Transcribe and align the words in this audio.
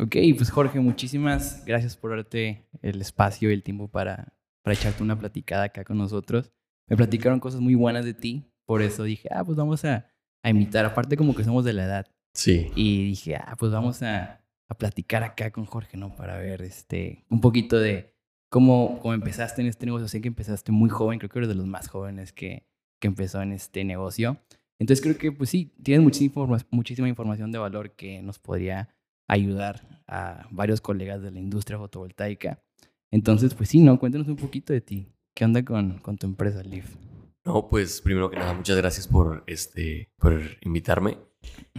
Ok, 0.00 0.14
pues 0.36 0.50
Jorge, 0.52 0.78
muchísimas 0.78 1.64
gracias 1.64 1.96
por 1.96 2.12
darte 2.12 2.64
el 2.82 3.00
espacio 3.00 3.50
y 3.50 3.52
el 3.52 3.64
tiempo 3.64 3.88
para, 3.88 4.32
para 4.62 4.74
echarte 4.74 5.02
una 5.02 5.18
platicada 5.18 5.64
acá 5.64 5.82
con 5.82 5.98
nosotros. 5.98 6.52
Me 6.88 6.96
platicaron 6.96 7.40
cosas 7.40 7.60
muy 7.60 7.74
buenas 7.74 8.04
de 8.04 8.14
ti, 8.14 8.48
por 8.64 8.80
eso 8.80 9.02
dije, 9.02 9.28
ah, 9.32 9.44
pues 9.44 9.58
vamos 9.58 9.84
a, 9.84 10.08
a 10.44 10.50
invitar, 10.50 10.84
aparte 10.84 11.16
como 11.16 11.34
que 11.34 11.42
somos 11.42 11.64
de 11.64 11.72
la 11.72 11.84
edad. 11.84 12.06
Sí. 12.32 12.70
Y 12.76 13.06
dije, 13.06 13.34
ah, 13.34 13.56
pues 13.58 13.72
vamos 13.72 14.00
a, 14.04 14.44
a 14.68 14.74
platicar 14.78 15.24
acá 15.24 15.50
con 15.50 15.64
Jorge, 15.64 15.96
¿no? 15.96 16.14
Para 16.14 16.38
ver 16.38 16.62
este, 16.62 17.24
un 17.28 17.40
poquito 17.40 17.76
de 17.80 18.14
cómo, 18.50 19.00
cómo 19.02 19.14
empezaste 19.14 19.62
en 19.62 19.66
este 19.66 19.84
negocio. 19.84 20.06
Sé 20.06 20.20
que 20.20 20.28
empezaste 20.28 20.70
muy 20.70 20.90
joven, 20.90 21.18
creo 21.18 21.28
que 21.28 21.40
eres 21.40 21.48
de 21.48 21.56
los 21.56 21.66
más 21.66 21.88
jóvenes 21.88 22.32
que, 22.32 22.68
que 23.00 23.08
empezó 23.08 23.42
en 23.42 23.50
este 23.50 23.82
negocio. 23.82 24.40
Entonces 24.78 25.02
creo 25.02 25.18
que, 25.18 25.32
pues 25.32 25.50
sí, 25.50 25.74
tienes 25.82 26.04
muchísima, 26.04 26.46
muchísima 26.70 27.08
información 27.08 27.50
de 27.50 27.58
valor 27.58 27.96
que 27.96 28.22
nos 28.22 28.38
podría 28.38 28.94
ayudar 29.28 30.02
a 30.08 30.48
varios 30.50 30.80
colegas 30.80 31.22
de 31.22 31.30
la 31.30 31.38
industria 31.38 31.78
fotovoltaica. 31.78 32.62
Entonces, 33.10 33.54
pues 33.54 33.68
sí, 33.68 33.80
¿no? 33.80 33.98
Cuéntanos 33.98 34.26
un 34.28 34.36
poquito 34.36 34.72
de 34.72 34.80
ti. 34.80 35.06
¿Qué 35.34 35.44
onda 35.44 35.64
con, 35.64 35.98
con 35.98 36.18
tu 36.18 36.26
empresa, 36.26 36.62
Leaf? 36.62 36.96
No, 37.44 37.68
pues 37.68 38.00
primero 38.00 38.30
que 38.30 38.36
nada, 38.36 38.52
muchas 38.52 38.76
gracias 38.76 39.06
por, 39.06 39.44
este, 39.46 40.10
por 40.18 40.42
invitarme. 40.62 41.18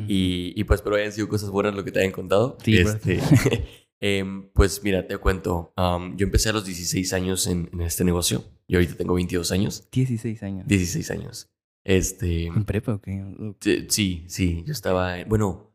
y, 0.07 0.53
y, 0.55 0.63
pues 0.63 0.79
espero 0.79 0.95
hayan 0.95 1.11
sido 1.11 1.27
cosas 1.27 1.49
buenas 1.49 1.75
lo 1.75 1.83
que 1.83 1.91
te 1.91 1.99
hayan 1.99 2.13
contado. 2.13 2.57
Sí, 2.63 2.77
este, 2.77 3.19
eh, 3.99 4.23
pues 4.53 4.81
mira, 4.83 5.05
te 5.05 5.17
cuento. 5.17 5.73
yo 5.77 6.25
empecé 6.25 6.49
a 6.49 6.53
los 6.53 6.65
16 6.65 7.13
años 7.13 7.45
en, 7.47 7.69
en, 7.73 7.81
este 7.81 8.03
negocio. 8.03 8.43
Y 8.67 8.75
ahorita 8.75 8.95
tengo 8.95 9.15
22 9.15 9.51
años. 9.51 9.89
16 9.91 10.43
años. 10.43 10.67
16 10.67 11.11
años. 11.11 11.49
Este, 11.83 12.45
¿En 12.45 12.65
prepa 12.65 12.93
o 12.93 13.01
qué? 13.01 13.23
Sí, 13.89 14.25
sí, 14.27 14.63
yo 14.65 14.73
estaba, 14.73 15.23
bueno, 15.25 15.68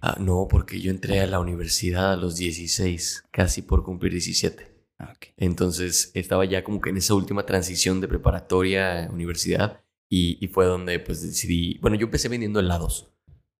ah, 0.00 0.16
no, 0.20 0.46
porque 0.48 0.80
yo 0.80 0.90
entré 0.90 1.20
a 1.20 1.26
la 1.26 1.40
universidad 1.40 2.12
a 2.12 2.16
los 2.16 2.36
16, 2.36 3.24
casi 3.30 3.62
por 3.62 3.82
cumplir 3.84 4.12
17. 4.12 4.66
Ah, 4.98 5.12
okay. 5.16 5.32
Entonces 5.36 6.10
estaba 6.14 6.44
ya 6.44 6.62
como 6.64 6.80
que 6.80 6.90
en 6.90 6.96
esa 6.98 7.14
última 7.14 7.46
transición 7.46 8.00
de 8.00 8.08
preparatoria 8.08 9.06
a 9.06 9.10
universidad 9.10 9.80
y, 10.10 10.44
y, 10.44 10.48
fue 10.48 10.66
donde 10.66 10.98
pues 10.98 11.22
decidí, 11.22 11.78
bueno, 11.80 11.96
yo 11.96 12.06
empecé 12.06 12.28
vendiendo 12.28 12.60
helados. 12.60 13.12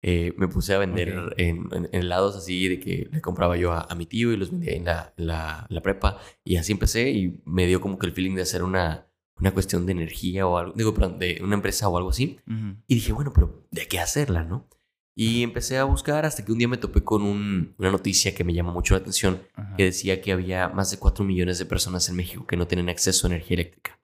Eh, 0.03 0.33
me 0.39 0.49
puse 0.49 0.75
a 0.75 0.79
vender 0.79 1.17
Okay. 1.19 1.49
en, 1.51 1.69
en- 1.73 1.85
en 1.93 1.95
helados 2.03 2.35
así 2.35 2.69
de 2.69 2.81
que 2.81 3.09
le 3.13 3.21
compraba 3.21 3.57
yo 3.59 3.73
a, 3.73 3.83
a 3.83 3.95
mi 3.95 4.07
tío 4.07 4.33
y 4.33 4.37
los 4.39 4.51
vendía 4.51 4.73
en 4.73 4.85
la, 4.87 5.13
la, 5.17 5.67
la 5.69 5.83
prepa 5.83 6.19
y 6.43 6.57
así 6.57 6.73
empecé 6.73 7.11
y 7.11 7.41
me 7.45 7.67
dio 7.67 7.83
como 7.83 7.99
que 7.99 8.07
el 8.07 8.13
feeling 8.13 8.35
de 8.35 8.43
hacer 8.43 8.63
una, 8.63 9.07
una 9.39 9.53
cuestión 9.53 9.85
de 9.85 9.93
energía 9.93 10.47
o 10.47 10.57
algo, 10.57 10.73
digo, 10.75 10.95
perdón, 10.95 11.19
de 11.19 11.39
una 11.43 11.55
empresa 11.55 11.87
o 11.89 11.97
algo 11.99 12.11
así. 12.11 12.39
Ujú. 12.47 12.77
Y 12.87 12.95
dije, 12.95 13.13
bueno, 13.13 13.33
pero 13.35 13.67
¿de 13.71 13.87
qué 13.89 13.99
hacerla, 13.99 14.43
no? 14.43 14.69
Y 15.15 15.43
empecé 15.43 15.77
a 15.79 15.85
buscar 15.85 16.25
hasta 16.25 16.45
que 16.45 16.53
un 16.53 16.59
día 16.59 16.69
me 16.69 16.77
topé 16.79 17.03
con 17.03 17.23
un- 17.23 17.75
una 17.79 17.91
noticia 17.91 18.35
que 18.35 18.45
me 18.45 18.55
llamó 18.55 18.73
mucho 18.73 18.95
la 18.95 19.01
atención, 19.01 19.43
Ajá. 19.55 19.77
que 19.77 19.85
decía 19.85 20.21
que 20.21 20.33
había 20.33 20.69
más 20.69 20.91
de 20.91 20.99
4 20.99 21.25
millones 21.25 21.59
de 21.59 21.67
personas 21.67 22.09
en 22.09 22.17
México 22.17 22.47
que 22.47 22.57
no 22.57 22.67
tienen 22.67 22.89
acceso 22.89 23.27
a 23.27 23.31
energía 23.31 23.55
eléctrica. 23.57 24.01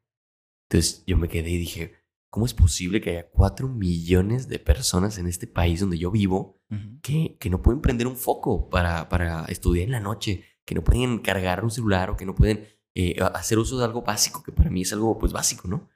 Entonces 0.68 1.04
yo 1.06 1.16
me 1.16 1.28
quedé 1.28 1.50
y 1.50 1.58
dije, 1.58 1.94
¿cómo 2.28 2.44
es 2.44 2.52
posible 2.54 3.00
que 3.00 3.10
haya 3.10 3.28
4 3.30 3.68
millones 3.68 4.48
de 4.48 4.58
personas 4.58 5.16
en 5.18 5.26
este 5.28 5.46
país 5.46 5.80
donde 5.80 5.96
yo 5.98 6.10
vivo 6.10 6.60
que, 7.02 7.36
que 7.38 7.48
no 7.50 7.62
pueden 7.62 7.80
prender 7.80 8.08
un 8.08 8.16
foco 8.16 8.68
para, 8.68 9.08
para 9.08 9.44
estudiar 9.44 9.84
en 9.86 9.92
la 9.92 10.00
noche, 10.00 10.42
que 10.64 10.74
no 10.74 10.82
pueden 10.82 11.20
cargar 11.20 11.62
un 11.62 11.70
celular 11.70 12.10
o 12.10 12.16
que 12.16 12.26
no 12.26 12.34
pueden 12.34 12.66
eh, 12.96 13.14
hacer 13.34 13.58
uso 13.58 13.78
de 13.78 13.84
algo 13.84 14.02
básico, 14.02 14.42
que 14.42 14.50
para 14.50 14.68
mí 14.70 14.82
es 14.82 14.92
algo 14.92 15.16
pues 15.18 15.32
básico, 15.32 15.68
¿no? 15.68 15.88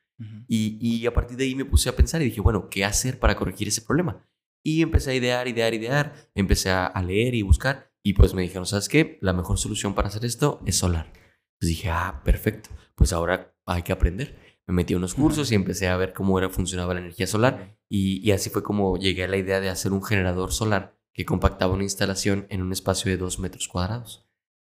Y, 0.46 0.76
y 0.80 1.06
a 1.06 1.14
partir 1.14 1.36
de 1.36 1.44
ahí 1.44 1.54
me 1.54 1.64
puse 1.64 1.88
a 1.88 1.96
pensar 1.96 2.20
y 2.22 2.26
dije, 2.26 2.40
bueno, 2.42 2.68
¿qué 2.68 2.84
hacer 2.84 3.18
para 3.18 3.34
corregir 3.36 3.66
ese 3.68 3.80
problema? 3.82 4.24
Y 4.62 4.82
empecé 4.82 5.12
a 5.12 5.14
idear, 5.14 5.48
idear, 5.48 5.74
idear, 5.74 6.30
empecé 6.34 6.70
a, 6.70 6.92
leer 7.02 7.34
y 7.34 7.42
buscar 7.42 7.92
y 8.02 8.14
pues 8.14 8.34
me 8.34 8.42
dijeron, 8.42 8.66
¿sabes 8.66 8.88
qué? 8.88 9.18
La 9.20 9.32
mejor 9.32 9.58
solución 9.58 9.94
para 9.94 10.08
hacer 10.08 10.24
esto 10.24 10.60
es 10.66 10.76
solar. 10.76 11.12
Pues 11.58 11.68
dije, 11.68 11.90
ah, 11.90 12.22
perfecto, 12.24 12.70
pues 12.94 13.12
ahora 13.12 13.54
hay 13.66 13.82
que 13.82 13.92
aprender. 13.92 14.38
Me 14.66 14.74
metí 14.74 14.94
a 14.94 14.96
unos 14.96 15.14
cursos 15.14 15.50
y 15.52 15.54
empecé 15.54 15.88
a 15.88 15.96
ver 15.96 16.12
cómo 16.12 16.38
era, 16.38 16.48
funcionaba 16.48 16.94
la 16.94 17.00
energía 17.00 17.26
solar 17.26 17.78
y, 17.88 18.26
y 18.26 18.32
así 18.32 18.50
fue 18.50 18.62
como 18.62 18.96
llegué 18.96 19.24
a 19.24 19.28
la 19.28 19.36
idea 19.36 19.60
de 19.60 19.68
hacer 19.68 19.92
un 19.92 20.02
generador 20.02 20.52
solar 20.52 20.98
que 21.12 21.24
compactaba 21.24 21.74
una 21.74 21.82
instalación 21.82 22.46
en 22.50 22.62
un 22.62 22.72
espacio 22.72 23.10
de 23.10 23.16
dos 23.16 23.38
metros 23.38 23.68
cuadrados. 23.68 24.30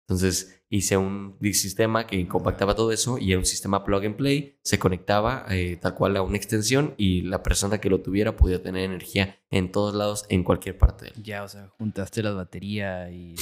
Entonces 0.07 0.64
hice 0.75 0.97
un 0.97 1.37
sistema 1.53 2.05
que 2.07 2.27
compactaba 2.27 2.75
todo 2.75 2.91
eso 2.91 3.17
y 3.17 3.31
era 3.31 3.39
un 3.39 3.45
sistema 3.45 3.83
plug 3.83 4.03
and 4.05 4.15
play. 4.15 4.57
Se 4.63 4.77
conectaba 4.79 5.45
eh, 5.49 5.77
tal 5.81 5.95
cual 5.95 6.17
a 6.17 6.21
una 6.21 6.37
extensión 6.37 6.93
y 6.97 7.21
la 7.21 7.43
persona 7.43 7.79
que 7.79 7.89
lo 7.89 8.01
tuviera 8.01 8.35
podía 8.35 8.61
tener 8.61 8.83
energía 8.83 9.37
en 9.49 9.71
todos 9.71 9.95
lados, 9.95 10.25
en 10.29 10.43
cualquier 10.43 10.77
parte. 10.77 11.05
del- 11.05 11.23
Ya, 11.23 11.43
o 11.43 11.47
sea, 11.47 11.67
juntaste 11.77 12.21
la 12.23 12.31
batería 12.31 13.09
y 13.11 13.35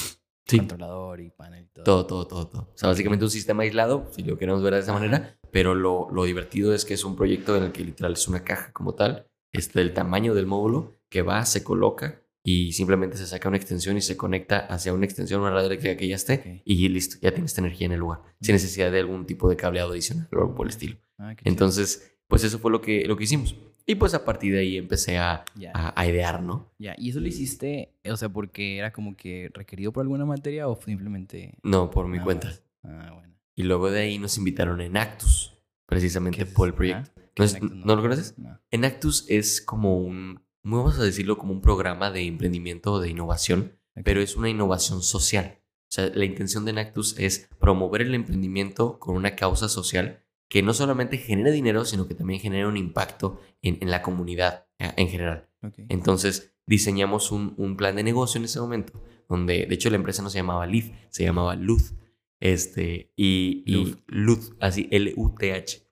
Sí. 0.46 0.58
controlador 0.58 1.22
y 1.22 1.30
panel 1.30 1.64
y 1.64 1.68
todo. 1.74 1.84
Todo, 1.86 2.06
todo, 2.06 2.28
todo, 2.28 2.48
todo. 2.48 2.62
O 2.74 2.78
sea, 2.78 2.90
básicamente 2.90 3.24
un 3.26 3.32
sistema 3.32 3.64
aislado, 3.64 4.10
si 4.12 4.24
lo 4.24 4.38
queremos 4.38 4.62
ver 4.62 4.74
de 4.74 4.80
esa 4.82 4.92
manera, 4.94 5.38
pero 5.52 5.74
lo, 5.76 6.10
lo 6.12 6.26
divertido 6.26 6.74
es 6.74 6.84
que 6.84 6.94
es 6.96 7.06
un 7.06 7.16
proyecto 7.16 7.56
en 7.56 7.64
el 7.64 7.72
que 7.72 7.86
literal 7.86 8.14
es 8.14 8.28
una 8.28 8.44
caja 8.44 8.72
como 8.74 8.94
tal, 8.94 9.28
es 9.54 9.72
del 9.74 9.94
tamaño 9.94 10.34
del 10.34 10.46
módulo, 10.48 10.96
que 11.10 11.22
va, 11.22 11.46
se 11.46 11.64
coloca 11.64 12.23
y 12.44 12.74
simplemente 12.74 13.16
se 13.18 13.26
saca 13.26 13.48
una 13.48 13.58
extensión 13.58 13.96
y 13.98 14.02
se 14.02 14.18
conecta 14.18 14.60
hacia 14.60 14.94
una 14.94 15.06
extensión, 15.06 15.42
una 15.42 15.52
red 15.54 15.66
eléctrica 15.66 15.96
que 15.98 16.08
ya 16.08 16.16
esté 16.16 16.34
Ok. 16.34 16.62
y 16.66 16.90
listo, 16.90 17.16
ya 17.22 17.32
tienes 17.32 17.52
esta 17.52 17.62
energía 17.62 17.86
en 17.86 17.94
el 17.94 18.00
lugar, 18.00 18.20
sin 18.42 18.54
necesidad 18.54 18.92
de 18.92 19.00
algún 19.00 19.26
tipo 19.26 19.50
de 19.50 19.56
cableado 19.56 19.92
adicional 19.92 20.28
o 20.34 20.40
algo 20.40 20.56
por 20.56 20.68
el 20.68 20.72
estilo. 20.72 20.98
Ah, 21.18 21.34
chido. 21.36 21.50
Entonces, 21.52 22.16
pues 22.28 22.44
eso 22.44 22.60
fue 22.60 22.72
lo 22.72 22.82
que, 22.82 23.06
lo 23.08 23.16
que 23.16 23.24
hicimos. 23.24 23.56
Y 23.86 23.96
pues 23.96 24.14
a 24.14 24.24
partir 24.24 24.54
de 24.54 24.60
ahí 24.60 24.78
empecé 24.78 25.18
a, 25.18 25.44
Ya. 25.56 25.72
a, 25.74 26.00
a 26.00 26.08
idear, 26.08 26.42
¿no? 26.42 26.72
Ya, 26.80 26.96
¿y 26.98 27.10
eso 27.10 27.20
lo 27.20 27.28
hiciste, 27.28 27.94
o 28.10 28.16
sea, 28.18 28.30
porque 28.30 28.78
era 28.78 28.92
como 28.94 29.16
que 29.18 29.50
requerido 29.54 29.92
por 29.92 30.02
alguna 30.04 30.26
materia 30.26 30.68
o 30.68 30.80
simplemente... 30.82 31.58
No, 31.64 31.90
por 31.92 32.08
mi 32.08 32.20
cuenta. 32.20 32.54
Ah, 32.84 33.12
bueno. 33.14 33.34
Y 33.56 33.64
luego 33.64 33.92
de 33.92 34.02
ahí 34.02 34.20
nos 34.20 34.38
invitaron 34.38 34.82
en 34.82 34.98
Actus, 34.98 35.54
precisamente 35.86 36.38
¿Qué 36.38 36.44
es 36.44 36.50
por 36.50 36.68
el 36.68 36.74
proyecto. 36.74 37.12
Ah, 37.16 37.46
¿No. 37.62 37.86
¿no 37.86 37.96
lo 37.96 38.02
conoces? 38.02 38.38
No. 38.38 38.60
Enactus 38.72 39.26
es 39.28 39.60
como 39.62 39.98
un, 39.98 40.43
vamos 40.64 41.00
a 41.00 41.04
decirlo, 41.04 41.38
como 41.38 41.54
un 41.54 41.62
programa 41.62 42.12
de 42.12 42.22
emprendimiento 42.22 42.94
o 42.94 43.00
de 43.00 43.10
innovación, 43.10 43.78
pero 44.04 44.22
es 44.22 44.36
una 44.36 44.50
innovación 44.50 45.02
social. 45.02 45.60
O 45.84 45.96
sea, 45.96 46.12
la 46.14 46.26
intención 46.26 46.66
de 46.66 46.72
Enactus 46.72 47.18
es 47.20 47.50
promover 47.60 48.02
el 48.02 48.16
emprendimiento 48.16 48.98
con 49.00 49.16
una 49.16 49.36
causa 49.36 49.70
social 49.70 50.24
que 50.50 50.64
no 50.64 50.74
solamente 50.74 51.18
genere 51.18 51.52
dinero, 51.52 51.86
sino 51.86 52.08
que 52.08 52.16
también 52.16 52.40
genere 52.40 52.68
un 52.68 52.78
impacto 52.78 53.40
en, 53.62 53.78
en 53.82 53.92
la 53.92 54.02
comunidad 54.02 54.68
eh, 54.80 54.92
en 54.98 55.08
general. 55.10 55.50
Entonces 55.90 56.56
diseñamos 56.66 57.32
un, 57.32 57.54
un 57.58 57.78
plan 57.78 57.96
de 57.96 58.04
negocio 58.04 58.40
en 58.40 58.46
ese 58.46 58.60
momento, 58.60 59.02
donde 59.30 59.66
de 59.66 59.76
hecho 59.76 59.90
la 59.90 59.96
empresa 59.96 60.22
no 60.22 60.30
se 60.30 60.40
llamaba 60.40 60.66
Leaf, 60.66 60.92
se 61.10 61.24
llamaba 61.24 61.56
Luz. 61.56 61.94
Este, 62.40 63.14
y, 63.16 63.64
y 63.66 63.96
Luz. 64.08 64.54
Así 64.60 64.90
L-U-T-H. 64.92 65.88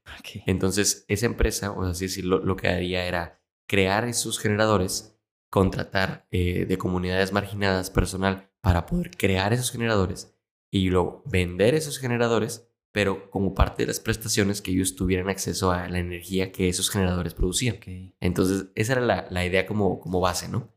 Entonces, 0.46 1.06
esa 1.08 1.26
empresa, 1.26 1.72
o 1.72 1.84
así 1.84 2.06
decirlo, 2.06 2.40
lo 2.40 2.58
que 2.58 2.68
haría 2.68 3.06
era 3.06 3.41
crear 3.72 4.04
esos 4.04 4.38
generadores, 4.38 5.18
contratar 5.50 6.28
eh, 6.30 6.66
de 6.66 6.78
comunidades 6.78 7.32
marginadas 7.32 7.90
personal 7.90 8.52
para 8.60 8.86
poder 8.86 9.12
crear 9.12 9.54
esos 9.54 9.72
generadores 9.72 10.36
y 10.70 10.90
luego 10.90 11.24
vender 11.26 11.74
esos 11.74 11.98
generadores, 11.98 12.68
pero 12.92 13.32
como 13.32 13.54
parte 13.54 13.84
de 13.84 13.88
las 13.88 14.02
prestaciones 14.02 14.62
que 14.62 14.72
ellos 14.72 14.98
tuvieran 14.98 15.30
acceso 15.30 15.72
a 15.72 15.88
la 15.88 16.00
energía 16.00 16.52
que 16.52 16.68
esos 16.68 16.90
generadores 16.90 17.34
producían. 17.34 17.80
Entonces, 18.20 18.66
esa 18.76 18.92
era 18.92 19.02
la, 19.04 19.28
la, 19.30 19.46
idea 19.46 19.66
como, 19.66 20.02
como 20.02 20.20
base, 20.20 20.50
¿no? 20.50 20.70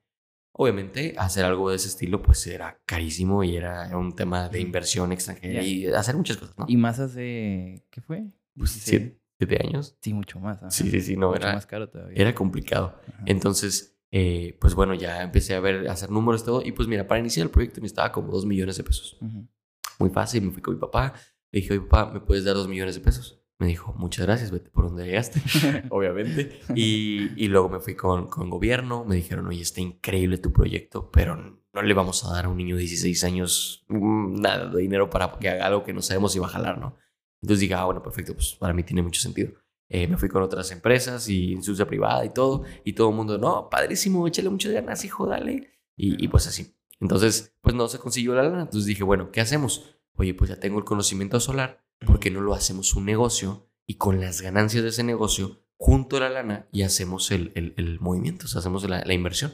Obviamente, 0.52 1.16
hacer 1.18 1.44
algo 1.44 1.70
de 1.70 1.76
ese 1.76 1.88
estilo, 1.88 2.22
pues 2.22 2.46
era 2.46 2.80
carísimo 2.86 3.42
y 3.42 3.56
era 3.56 3.90
un 3.98 4.14
tema 4.14 4.48
de 4.48 4.60
inversión 4.60 5.10
extranjera 5.10 5.64
y 5.64 5.86
hacer 5.86 6.14
muchas 6.14 6.36
cosas, 6.36 6.56
¿no? 6.56 6.66
Y 6.68 6.76
más 6.76 7.00
hace, 7.00 7.84
¿qué 7.90 8.00
fue? 8.00 8.26
Pues, 8.56 8.70
sí. 8.70 9.16
17 9.46 9.66
años. 9.66 9.96
Sí, 10.00 10.14
mucho 10.14 10.40
más. 10.40 10.60
Sí, 10.74 10.90
sí, 10.90 11.00
sí, 11.00 11.16
no, 11.16 11.28
mucho 11.28 11.40
era, 11.40 11.54
más 11.54 11.66
caro 11.66 11.88
todavía. 11.88 12.20
era 12.20 12.34
complicado. 12.34 13.00
Ajá. 13.08 13.22
Entonces, 13.26 13.98
eh, 14.10 14.56
pues 14.60 14.74
bueno, 14.74 14.94
ya 14.94 15.22
empecé 15.22 15.54
a 15.54 15.60
ver, 15.60 15.88
a 15.88 15.92
hacer 15.92 16.10
números, 16.10 16.44
todo. 16.44 16.62
Y 16.64 16.72
pues 16.72 16.88
mira, 16.88 17.06
para 17.06 17.20
iniciar 17.20 17.46
el 17.46 17.50
proyecto 17.50 17.80
necesitaba 17.80 18.12
como 18.12 18.32
2 18.32 18.46
millones 18.46 18.76
de 18.76 18.84
pesos. 18.84 19.18
Ajá. 19.20 19.44
Muy 19.98 20.10
fácil, 20.10 20.42
me 20.42 20.50
fui 20.50 20.62
con 20.62 20.74
mi 20.74 20.80
papá. 20.80 21.14
Le 21.50 21.60
dije, 21.60 21.72
oye, 21.72 21.86
papá, 21.86 22.12
¿me 22.12 22.20
puedes 22.20 22.44
dar 22.44 22.54
2 22.54 22.68
millones 22.68 22.94
de 22.96 23.00
pesos? 23.00 23.40
Me 23.58 23.68
dijo, 23.68 23.94
muchas 23.96 24.26
gracias, 24.26 24.50
vete 24.50 24.70
por 24.70 24.86
donde 24.86 25.06
llegaste, 25.06 25.40
obviamente. 25.90 26.60
Y, 26.74 27.30
y, 27.36 27.48
luego 27.48 27.68
me 27.68 27.78
fui 27.78 27.94
con, 27.94 28.26
con 28.26 28.50
gobierno, 28.50 29.04
me 29.04 29.14
dijeron, 29.14 29.46
oye, 29.46 29.62
está 29.62 29.80
increíble 29.80 30.38
tu 30.38 30.52
proyecto, 30.52 31.10
pero 31.12 31.36
no 31.72 31.82
le 31.82 31.94
vamos 31.94 32.24
a 32.24 32.32
dar 32.32 32.46
a 32.46 32.48
un 32.48 32.56
niño 32.56 32.76
de 32.76 32.80
16 32.80 33.24
años 33.24 33.84
mm, 33.88 34.40
nada 34.40 34.68
de 34.68 34.82
dinero 34.82 35.08
para 35.08 35.38
que 35.38 35.48
haga 35.48 35.66
algo 35.66 35.84
que 35.84 35.92
no 35.92 36.02
sabemos 36.02 36.32
si 36.32 36.40
va 36.40 36.46
a 36.46 36.50
jalar, 36.50 36.78
¿no? 36.78 36.96
Entonces 37.44 37.60
dije, 37.60 37.74
ah, 37.74 37.84
bueno, 37.84 38.02
perfecto, 38.02 38.32
pues 38.32 38.54
para 38.58 38.72
mí 38.72 38.82
tiene 38.84 39.02
mucho 39.02 39.20
sentido. 39.20 39.52
Eh, 39.90 40.08
me 40.08 40.16
fui 40.16 40.30
con 40.30 40.42
otras 40.42 40.70
empresas 40.72 41.28
y 41.28 41.52
industria 41.52 41.86
privada 41.86 42.24
y 42.24 42.30
todo. 42.30 42.64
Y 42.84 42.94
todo 42.94 43.10
el 43.10 43.16
mundo, 43.16 43.36
no, 43.36 43.68
padrísimo, 43.68 44.26
échale 44.26 44.48
muchas 44.48 44.72
ganas, 44.72 45.04
hijo, 45.04 45.26
dale. 45.26 45.70
Y, 45.94 46.24
y 46.24 46.28
pues 46.28 46.46
así. 46.46 46.74
Entonces, 47.00 47.54
pues 47.60 47.74
no 47.76 47.86
se 47.88 47.98
consiguió 47.98 48.34
la 48.34 48.44
lana. 48.44 48.62
Entonces 48.62 48.86
dije, 48.86 49.04
bueno, 49.04 49.30
¿qué 49.30 49.42
hacemos? 49.42 49.94
Oye, 50.14 50.32
pues 50.32 50.48
ya 50.48 50.58
tengo 50.58 50.78
el 50.78 50.84
conocimiento 50.86 51.38
solar, 51.38 51.84
¿por 52.06 52.18
qué 52.18 52.30
no 52.30 52.40
lo 52.40 52.54
hacemos 52.54 52.94
un 52.94 53.04
negocio? 53.04 53.68
Y 53.86 53.94
con 53.96 54.20
las 54.20 54.40
ganancias 54.40 54.82
de 54.82 54.88
ese 54.88 55.04
negocio, 55.04 55.60
junto 55.76 56.18
la 56.18 56.30
lana 56.30 56.66
y 56.72 56.80
hacemos 56.82 57.30
el, 57.30 57.52
el, 57.54 57.74
el 57.76 58.00
movimiento, 58.00 58.46
o 58.46 58.48
sea, 58.48 58.60
hacemos 58.60 58.88
la, 58.88 59.04
la 59.04 59.12
inversión. 59.12 59.52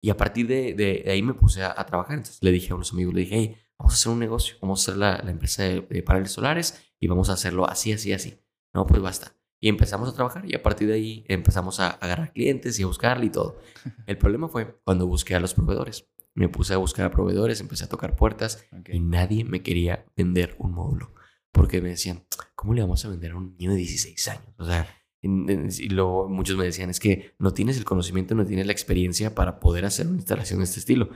Y 0.00 0.08
a 0.08 0.16
partir 0.16 0.46
de, 0.46 0.72
de- 0.74 1.02
de 1.04 1.10
ahí 1.12 1.20
me 1.22 1.34
puse 1.34 1.62
a, 1.62 1.74
a 1.76 1.84
trabajar. 1.84 2.14
Entonces 2.16 2.38
le 2.40 2.50
dije 2.52 2.72
a 2.72 2.76
unos 2.76 2.92
amigos, 2.92 3.12
le 3.12 3.20
dije, 3.20 3.34
hey, 3.36 3.56
vamos 3.78 3.92
a 3.92 3.96
hacer 3.96 4.12
un 4.12 4.18
negocio, 4.18 4.56
vamos 4.60 4.80
a 4.80 4.82
hacer 4.90 4.98
la, 4.98 5.20
la 5.24 5.30
empresa 5.30 5.62
de, 5.64 5.80
de 5.82 6.02
paneles 6.02 6.32
solares 6.32 6.82
y 6.98 7.06
vamos 7.08 7.28
a 7.30 7.34
hacerlo 7.34 7.68
así, 7.68 7.92
así, 7.92 8.12
así. 8.12 8.38
No, 8.74 8.86
pues 8.86 9.00
basta. 9.00 9.34
Y 9.60 9.68
empezamos 9.68 10.08
a 10.08 10.12
trabajar 10.14 10.44
y 10.48 10.54
a 10.54 10.62
partir 10.62 10.88
de 10.88 10.94
ahí 10.94 11.24
empezamos 11.28 11.80
a 11.80 11.90
agarrar 11.90 12.32
clientes 12.32 12.78
y 12.78 12.82
a 12.82 12.86
buscarle 12.86 13.26
y 13.26 13.30
todo. 13.30 13.58
El 14.06 14.18
problema 14.18 14.48
fue 14.48 14.78
cuando 14.84 15.06
busqué 15.06 15.34
a 15.34 15.40
los 15.40 15.54
proveedores. 15.54 16.08
Me 16.34 16.48
puse 16.50 16.74
a 16.74 16.76
buscar 16.76 17.06
a 17.06 17.10
proveedores, 17.10 17.60
empecé 17.60 17.84
a 17.84 17.88
tocar 17.88 18.14
puertas 18.14 18.66
Ok. 18.78 18.90
y 18.92 19.00
nadie 19.00 19.44
me 19.44 19.62
quería 19.62 20.04
vender 20.14 20.54
un 20.58 20.72
módulo. 20.72 21.14
Porque 21.50 21.80
me 21.80 21.88
decían, 21.88 22.26
¿cómo 22.54 22.74
le 22.74 22.82
vamos 22.82 23.02
a 23.06 23.08
vender 23.08 23.30
a 23.32 23.36
un 23.36 23.56
niño 23.56 23.70
de 23.70 23.78
16 23.78 24.28
años? 24.28 24.54
O 24.58 24.66
sea, 24.66 24.86
y 25.22 25.88
luego 25.88 26.28
muchos 26.28 26.58
me 26.58 26.64
decían, 26.64 26.90
es 26.90 27.00
que 27.00 27.34
no 27.38 27.54
tienes 27.54 27.78
el 27.78 27.84
conocimiento, 27.86 28.34
no 28.34 28.44
tienes 28.44 28.66
la 28.66 28.72
experiencia 28.72 29.34
para 29.34 29.58
poder 29.58 29.86
hacer 29.86 30.06
una 30.06 30.16
instalación 30.16 30.58
de 30.58 30.66
este 30.66 30.80
estilo. 30.80 31.08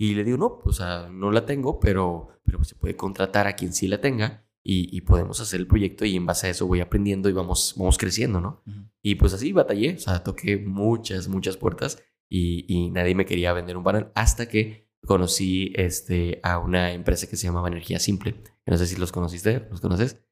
Y 0.00 0.14
le 0.14 0.22
digo, 0.22 0.38
no, 0.38 0.60
pues, 0.60 0.76
o 0.76 0.78
sea, 0.78 1.08
no 1.10 1.32
la 1.32 1.44
tengo, 1.44 1.80
pero, 1.80 2.28
pero 2.44 2.62
se 2.62 2.76
puede 2.76 2.96
contratar 2.96 3.48
a 3.48 3.56
quien 3.56 3.72
sí 3.72 3.88
la 3.88 4.00
tenga 4.00 4.46
y, 4.62 4.96
y 4.96 5.00
podemos 5.00 5.40
hacer 5.40 5.58
el 5.58 5.66
proyecto 5.66 6.04
y 6.04 6.14
en 6.14 6.24
base 6.24 6.46
a 6.46 6.50
eso 6.50 6.68
voy 6.68 6.80
aprendiendo 6.80 7.28
y 7.28 7.32
vamos, 7.32 7.74
vamos 7.76 7.98
creciendo, 7.98 8.40
¿no? 8.40 8.62
Ujú. 8.66 8.88
Y 9.02 9.16
pues 9.16 9.34
así 9.34 9.52
batallé, 9.52 9.94
o 9.96 9.98
sea, 9.98 10.22
toqué 10.22 10.56
muchas, 10.56 11.26
muchas 11.26 11.56
puertas 11.56 12.00
y, 12.28 12.64
y 12.72 12.90
nadie 12.90 13.16
me 13.16 13.26
quería 13.26 13.52
vender 13.52 13.76
un 13.76 13.82
panel 13.82 14.08
hasta 14.14 14.48
que 14.48 14.88
conocí 15.04 15.72
este, 15.74 16.38
a 16.44 16.58
una 16.58 16.92
empresa 16.92 17.26
que 17.26 17.36
se 17.36 17.46
llamaba 17.46 17.68
Energía 17.68 17.98
Simple. 17.98 18.36
No 18.66 18.76
sé 18.76 18.86
si 18.86 18.96
los 18.96 19.10
conociste, 19.10 19.66
¿los 19.70 19.80
conoces? 19.80 20.22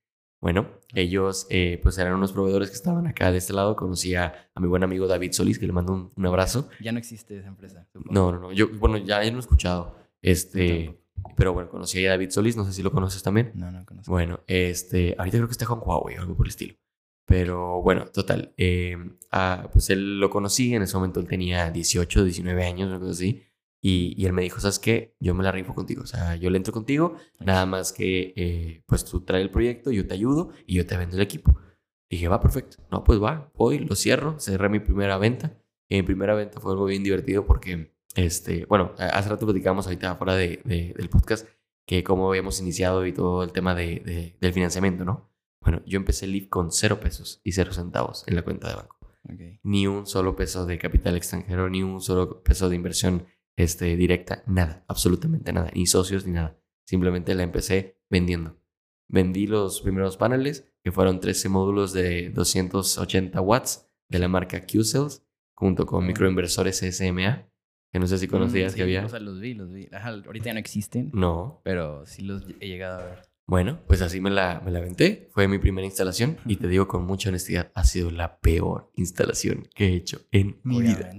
Bueno, 0.40 0.68
ellos 0.94 1.46
eh, 1.50 1.80
pues 1.82 1.98
eran 1.98 2.14
unos 2.14 2.32
proveedores 2.32 2.68
que 2.68 2.76
estaban 2.76 3.06
acá 3.06 3.32
de 3.32 3.38
este 3.38 3.52
lado. 3.52 3.74
Conocí 3.74 4.14
a, 4.14 4.50
mi 4.60 4.68
buen 4.68 4.84
amigo 4.84 5.06
David 5.06 5.32
Solís, 5.32 5.58
que 5.58 5.66
le 5.66 5.72
mando 5.72 5.92
un, 5.92 6.12
un 6.14 6.26
abrazo. 6.26 6.68
Ya 6.80 6.92
no 6.92 6.98
existe 6.98 7.38
esa 7.38 7.48
empresa. 7.48 7.86
supongo. 7.92 8.12
No, 8.12 8.32
no, 8.32 8.40
no, 8.40 8.52
yo, 8.52 8.68
bueno, 8.78 8.98
ya, 8.98 9.18
no 9.30 9.36
he 9.36 9.40
escuchado. 9.40 9.96
Este, 10.20 10.98
pero 11.36 11.52
bueno, 11.52 11.70
conocí 11.70 12.04
a 12.06 12.10
David 12.10 12.30
Solís, 12.30 12.56
no 12.56 12.64
sé 12.64 12.72
si 12.72 12.82
lo 12.82 12.92
conoces 12.92 13.22
también. 13.22 13.52
No, 13.54 13.70
no 13.70 13.84
conozco. 13.84 14.10
Bueno, 14.10 14.40
este, 14.46 15.14
ahorita 15.18 15.38
creo 15.38 15.48
que 15.48 15.52
está 15.52 15.66
con 15.66 15.80
Huawei 15.82 16.16
o 16.18 16.20
algo 16.20 16.36
por 16.36 16.46
el 16.46 16.50
estilo. 16.50 16.74
Pero 17.24 17.82
bueno, 17.82 18.06
total. 18.06 18.54
eh, 18.56 18.96
ah, 19.32 19.68
pues 19.72 19.90
él 19.90 20.20
lo 20.20 20.30
conocí, 20.30 20.74
en 20.74 20.82
ese 20.82 20.96
momento 20.96 21.18
él 21.18 21.26
tenía 21.26 21.70
18, 21.70 22.24
19 22.24 22.64
años, 22.64 22.98
cosa 23.00 23.10
así. 23.10 23.42
Y, 23.88 24.14
y 24.20 24.26
él 24.26 24.32
me 24.32 24.42
dijo, 24.42 24.58
¿sabes 24.58 24.78
qué? 24.80 25.14
Yo 25.20 25.32
me 25.34 25.44
la 25.44 25.52
rifo 25.52 25.72
contigo. 25.74 26.02
O 26.02 26.06
sea, 26.06 26.34
yo 26.36 26.50
le 26.50 26.56
entro 26.56 26.72
contigo, 26.72 27.14
nada 27.38 27.66
más 27.66 27.92
que 27.92 28.32
eh, 28.36 28.82
pues 28.86 29.04
tú 29.04 29.20
trae 29.20 29.42
el 29.42 29.50
proyecto, 29.50 29.90
yo 29.92 30.06
te 30.08 30.14
ayudo 30.14 30.50
y 30.66 30.74
yo 30.76 30.86
te 30.86 30.96
vendo 30.96 31.14
el 31.16 31.22
equipo. 31.22 31.56
Dije, 32.10 32.26
va, 32.28 32.40
perfecto. 32.40 32.78
No, 32.90 33.04
pues 33.04 33.22
va, 33.22 33.52
voy, 33.54 33.78
lo 33.78 33.94
cierro, 33.94 34.40
cerré 34.40 34.68
mi 34.68 34.80
primera 34.80 35.18
venta. 35.18 35.56
Y 35.88 35.96
mi 35.96 36.02
primera 36.02 36.34
venta 36.34 36.58
fue 36.60 36.72
algo 36.72 36.84
bien 36.86 37.04
divertido 37.04 37.46
porque, 37.46 37.94
este, 38.16 38.64
bueno, 38.66 38.92
hace 38.98 39.28
rato 39.28 39.46
platicamos 39.46 39.86
ahorita 39.86 40.16
fuera 40.16 40.34
de, 40.34 40.60
de- 40.64 40.92
del 40.96 41.08
podcast 41.08 41.46
que 41.86 42.02
cómo 42.02 42.28
habíamos 42.28 42.60
iniciado 42.60 43.06
y 43.06 43.12
todo 43.12 43.44
el 43.44 43.52
tema 43.52 43.74
de, 43.76 44.00
de- 44.04 44.36
del 44.40 44.52
financiamiento, 44.52 45.04
¿no? 45.04 45.30
Bueno, 45.60 45.82
yo 45.86 45.96
empecé 45.98 46.24
el 46.26 46.32
LIF 46.32 46.48
con 46.48 46.72
cero 46.72 46.98
pesos 46.98 47.40
y 47.44 47.52
cero 47.52 47.72
centavos 47.72 48.24
en 48.26 48.34
la 48.34 48.42
cuenta 48.42 48.68
de 48.68 48.74
banco. 48.74 48.96
Ok. 49.28 49.40
Ni 49.62 49.86
un 49.86 50.06
solo 50.06 50.34
peso 50.34 50.66
de 50.66 50.78
capital 50.78 51.16
extranjero, 51.16 51.68
ni 51.68 51.82
un 51.84 52.00
solo 52.00 52.42
peso 52.42 52.68
de 52.68 52.76
inversión 52.76 53.26
este, 53.56 53.96
directa, 53.96 54.42
nada, 54.46 54.84
absolutamente 54.88 55.52
nada, 55.52 55.70
ni 55.74 55.86
socios 55.86 56.26
ni 56.26 56.32
nada. 56.32 56.58
Simplemente 56.86 57.34
la 57.34 57.42
empecé 57.42 57.98
vendiendo. 58.08 58.60
Vendí 59.08 59.46
los 59.46 59.80
primeros 59.80 60.16
paneles, 60.16 60.72
que 60.82 60.92
fueron 60.92 61.20
13 61.20 61.48
módulos 61.48 61.92
de 61.92 62.30
280 62.30 63.40
watts 63.40 63.88
de 64.08 64.18
la 64.18 64.28
marca 64.28 64.64
Q-Cells, 64.66 65.24
junto 65.54 65.86
con 65.86 66.06
microinversores 66.06 66.78
SMA, 66.78 67.48
que 67.92 67.98
no 67.98 68.06
sé 68.06 68.18
si 68.18 68.28
conocías 68.28 68.72
Mm, 68.72 68.74
que 68.74 68.78
sí, 68.78 68.82
había. 68.82 69.06
O 69.06 69.08
sea, 69.08 69.20
los 69.20 69.40
vi, 69.40 69.54
los 69.54 69.72
vi. 69.72 69.88
Ajá, 69.92 70.10
ahorita 70.10 70.46
ya 70.46 70.52
no 70.54 70.60
existen, 70.60 71.10
No, 71.14 71.60
pero 71.64 72.04
sí 72.06 72.22
los 72.22 72.44
he 72.60 72.68
llegado 72.68 73.00
a 73.00 73.04
ver. 73.04 73.22
Bueno, 73.48 73.80
pues 73.86 74.02
así 74.02 74.20
me 74.20 74.30
la, 74.30 74.60
me 74.64 74.72
la 74.72 74.80
aventé. 74.80 75.28
Fue 75.32 75.46
mi 75.46 75.58
primera 75.58 75.84
instalación 75.86 76.36
y 76.46 76.56
te 76.56 76.66
digo 76.66 76.88
con 76.88 77.06
mucha 77.06 77.28
honestidad, 77.28 77.70
ha 77.74 77.84
sido 77.84 78.10
la 78.10 78.40
peor 78.40 78.90
instalación 78.96 79.68
que 79.72 79.86
he 79.86 79.94
hecho 79.94 80.20
en 80.32 80.60
mi 80.64 80.82
vida. 80.82 81.12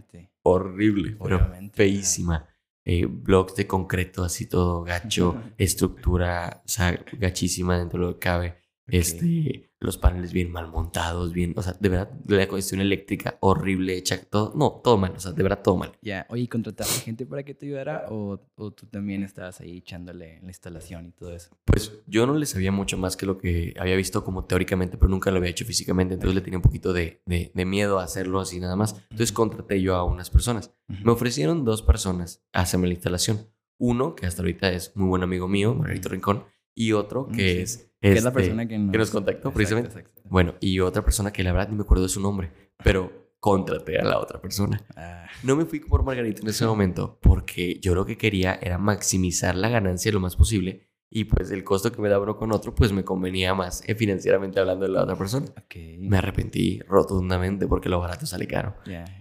Obviamente. 0.48 1.18
Horrible, 1.18 1.18
pero 1.22 1.72
feísima. 1.74 2.48
Eh, 2.86 3.06
blocks 3.06 3.56
de 3.56 3.68
concreto 3.68 4.24
así 4.24 4.48
todo 4.48 4.82
gacho, 4.82 5.36
estructura, 5.58 6.62
o 6.66 6.70
sea, 6.70 6.98
gachísima 7.14 7.78
dentro 7.78 8.00
de 8.00 8.06
lo 8.06 8.14
que 8.14 8.20
cabe. 8.20 8.58
Ok. 8.88 8.94
Este, 8.94 9.70
los 9.80 9.98
paneles 9.98 10.32
bien 10.34 10.50
mal 10.52 10.70
montados, 10.70 11.34
bien, 11.34 11.54
o 11.58 11.62
sea, 11.62 11.74
de 11.80 11.90
verdad, 11.90 12.10
la 12.26 12.48
cuestión 12.48 12.80
eléctrica 12.82 13.38
horrible 13.42 13.96
hecha, 13.98 14.20
todo, 14.24 14.54
no, 14.56 14.82
todo 14.84 14.98
mal, 14.98 15.12
o 15.16 15.20
sea, 15.20 15.34
de 15.34 15.44
verdad 15.44 15.62
todo 15.62 15.76
mal. 15.78 15.92
Ya, 16.02 16.26
oye, 16.30 16.44
¿y 16.44 16.48
¿contrataste 16.48 17.02
gente 17.02 17.26
para 17.26 17.44
que 17.44 17.54
te 17.54 17.66
ayudara 17.66 18.06
o, 18.10 18.40
o 18.56 18.72
tú 18.72 18.86
también 18.88 19.24
estabas 19.24 19.60
ahí 19.62 19.78
echándole 19.78 20.40
la 20.42 20.48
instalación 20.48 21.06
y 21.08 21.12
todo 21.12 21.36
eso? 21.36 21.50
Pues 21.66 21.92
yo 22.08 22.26
no 22.26 22.34
le 22.36 22.46
sabía 22.46 22.72
mucho 22.72 22.98
más 22.98 23.18
que 23.18 23.26
lo 23.26 23.38
que 23.38 23.74
había 23.78 23.96
visto 23.98 24.24
como 24.24 24.46
teóricamente, 24.46 24.98
pero 24.98 25.10
nunca 25.10 25.32
lo 25.32 25.38
había 25.38 25.52
hecho 25.52 25.66
físicamente, 25.66 26.14
entonces 26.16 26.34
le 26.36 26.42
tenía 26.42 26.58
un 26.58 26.64
poquito 26.64 26.94
de, 26.94 27.22
de- 27.26 27.52
de 27.54 27.66
miedo 27.66 28.00
a 28.00 28.04
hacerlo 28.04 28.40
así 28.40 28.60
nada 28.60 28.76
más. 28.78 28.94
Entonces 29.12 29.32
contraté 29.32 29.82
yo 29.82 29.96
a 29.96 30.04
unas 30.06 30.30
personas. 30.30 30.74
Me 30.88 31.12
ofrecieron 31.12 31.66
dos 31.66 31.82
personas 31.82 32.42
a 32.54 32.62
hacerme 32.62 32.88
la 32.88 32.94
instalación. 32.94 33.48
Uno, 33.78 34.16
que 34.16 34.26
hasta 34.26 34.42
ahorita 34.42 34.72
es 34.72 34.96
muy 34.96 35.10
buen 35.10 35.24
amigo 35.24 35.48
mío, 35.48 35.76
Margarito 35.76 36.10
Rincón, 36.10 36.46
y 36.74 36.94
otro 36.94 37.28
Mm, 37.30 37.32
que 37.34 37.52
sí. 37.54 37.60
es... 37.62 37.87
Que 38.02 38.14
es 38.14 38.24
la 38.24 38.30
este, 38.30 38.42
persona 38.42 38.68
que 38.68 38.78
nos, 38.78 38.92
que 38.92 38.98
nos 38.98 39.10
contactó, 39.10 39.50
Exacto, 39.50 39.56
precisamente. 39.56 39.90
exacto. 39.90 40.22
Bueno, 40.26 40.56
y 40.60 40.80
otra 40.80 41.04
persona 41.04 41.32
que 41.34 41.44
la 41.44 41.52
verdad 41.52 41.70
ni 41.70 41.76
me 41.76 41.82
acuerdo 41.82 42.04
de 42.04 42.10
su 42.10 42.22
nombre, 42.22 42.52
pero 42.84 43.28
contraté 43.40 44.00
a 44.00 44.04
la 44.04 44.20
otra 44.20 44.42
persona. 44.42 44.82
Ah, 44.96 45.26
No 45.44 45.56
me 45.56 45.66
fui 45.66 45.80
por 45.80 46.04
Margarito 46.04 46.42
en 46.42 46.50
ese 46.50 46.66
momento 46.66 47.20
porque 47.22 47.80
yo 47.82 47.96
lo 47.96 48.06
que 48.06 48.18
quería 48.18 48.58
era 48.62 48.78
maximizar 48.78 49.56
la 49.56 49.70
ganancia 49.70 50.12
lo 50.12 50.20
más 50.20 50.36
posible 50.36 50.87
y 51.10 51.24
pues 51.26 51.52
el 51.52 51.64
costo 51.64 51.92
que 51.92 52.02
me 52.02 52.10
daba 52.10 52.24
uno 52.24 52.36
con 52.36 52.52
otro 52.52 52.76
pues 52.76 52.92
me 52.92 53.04
convenía 53.04 53.54
más 53.54 53.82
eh, 53.88 53.96
financieramente 53.96 54.60
hablando 54.60 54.86
de 54.86 54.92
la 54.92 55.04
otra 55.04 55.16
persona. 55.18 55.46
ok. 55.58 55.76
Me 56.00 56.18
arrepentí 56.18 56.80
rotundamente 56.88 57.66
porque 57.68 57.88
lo 57.90 58.00
barato 58.00 58.26
sale 58.26 58.46
caro. 58.48 58.76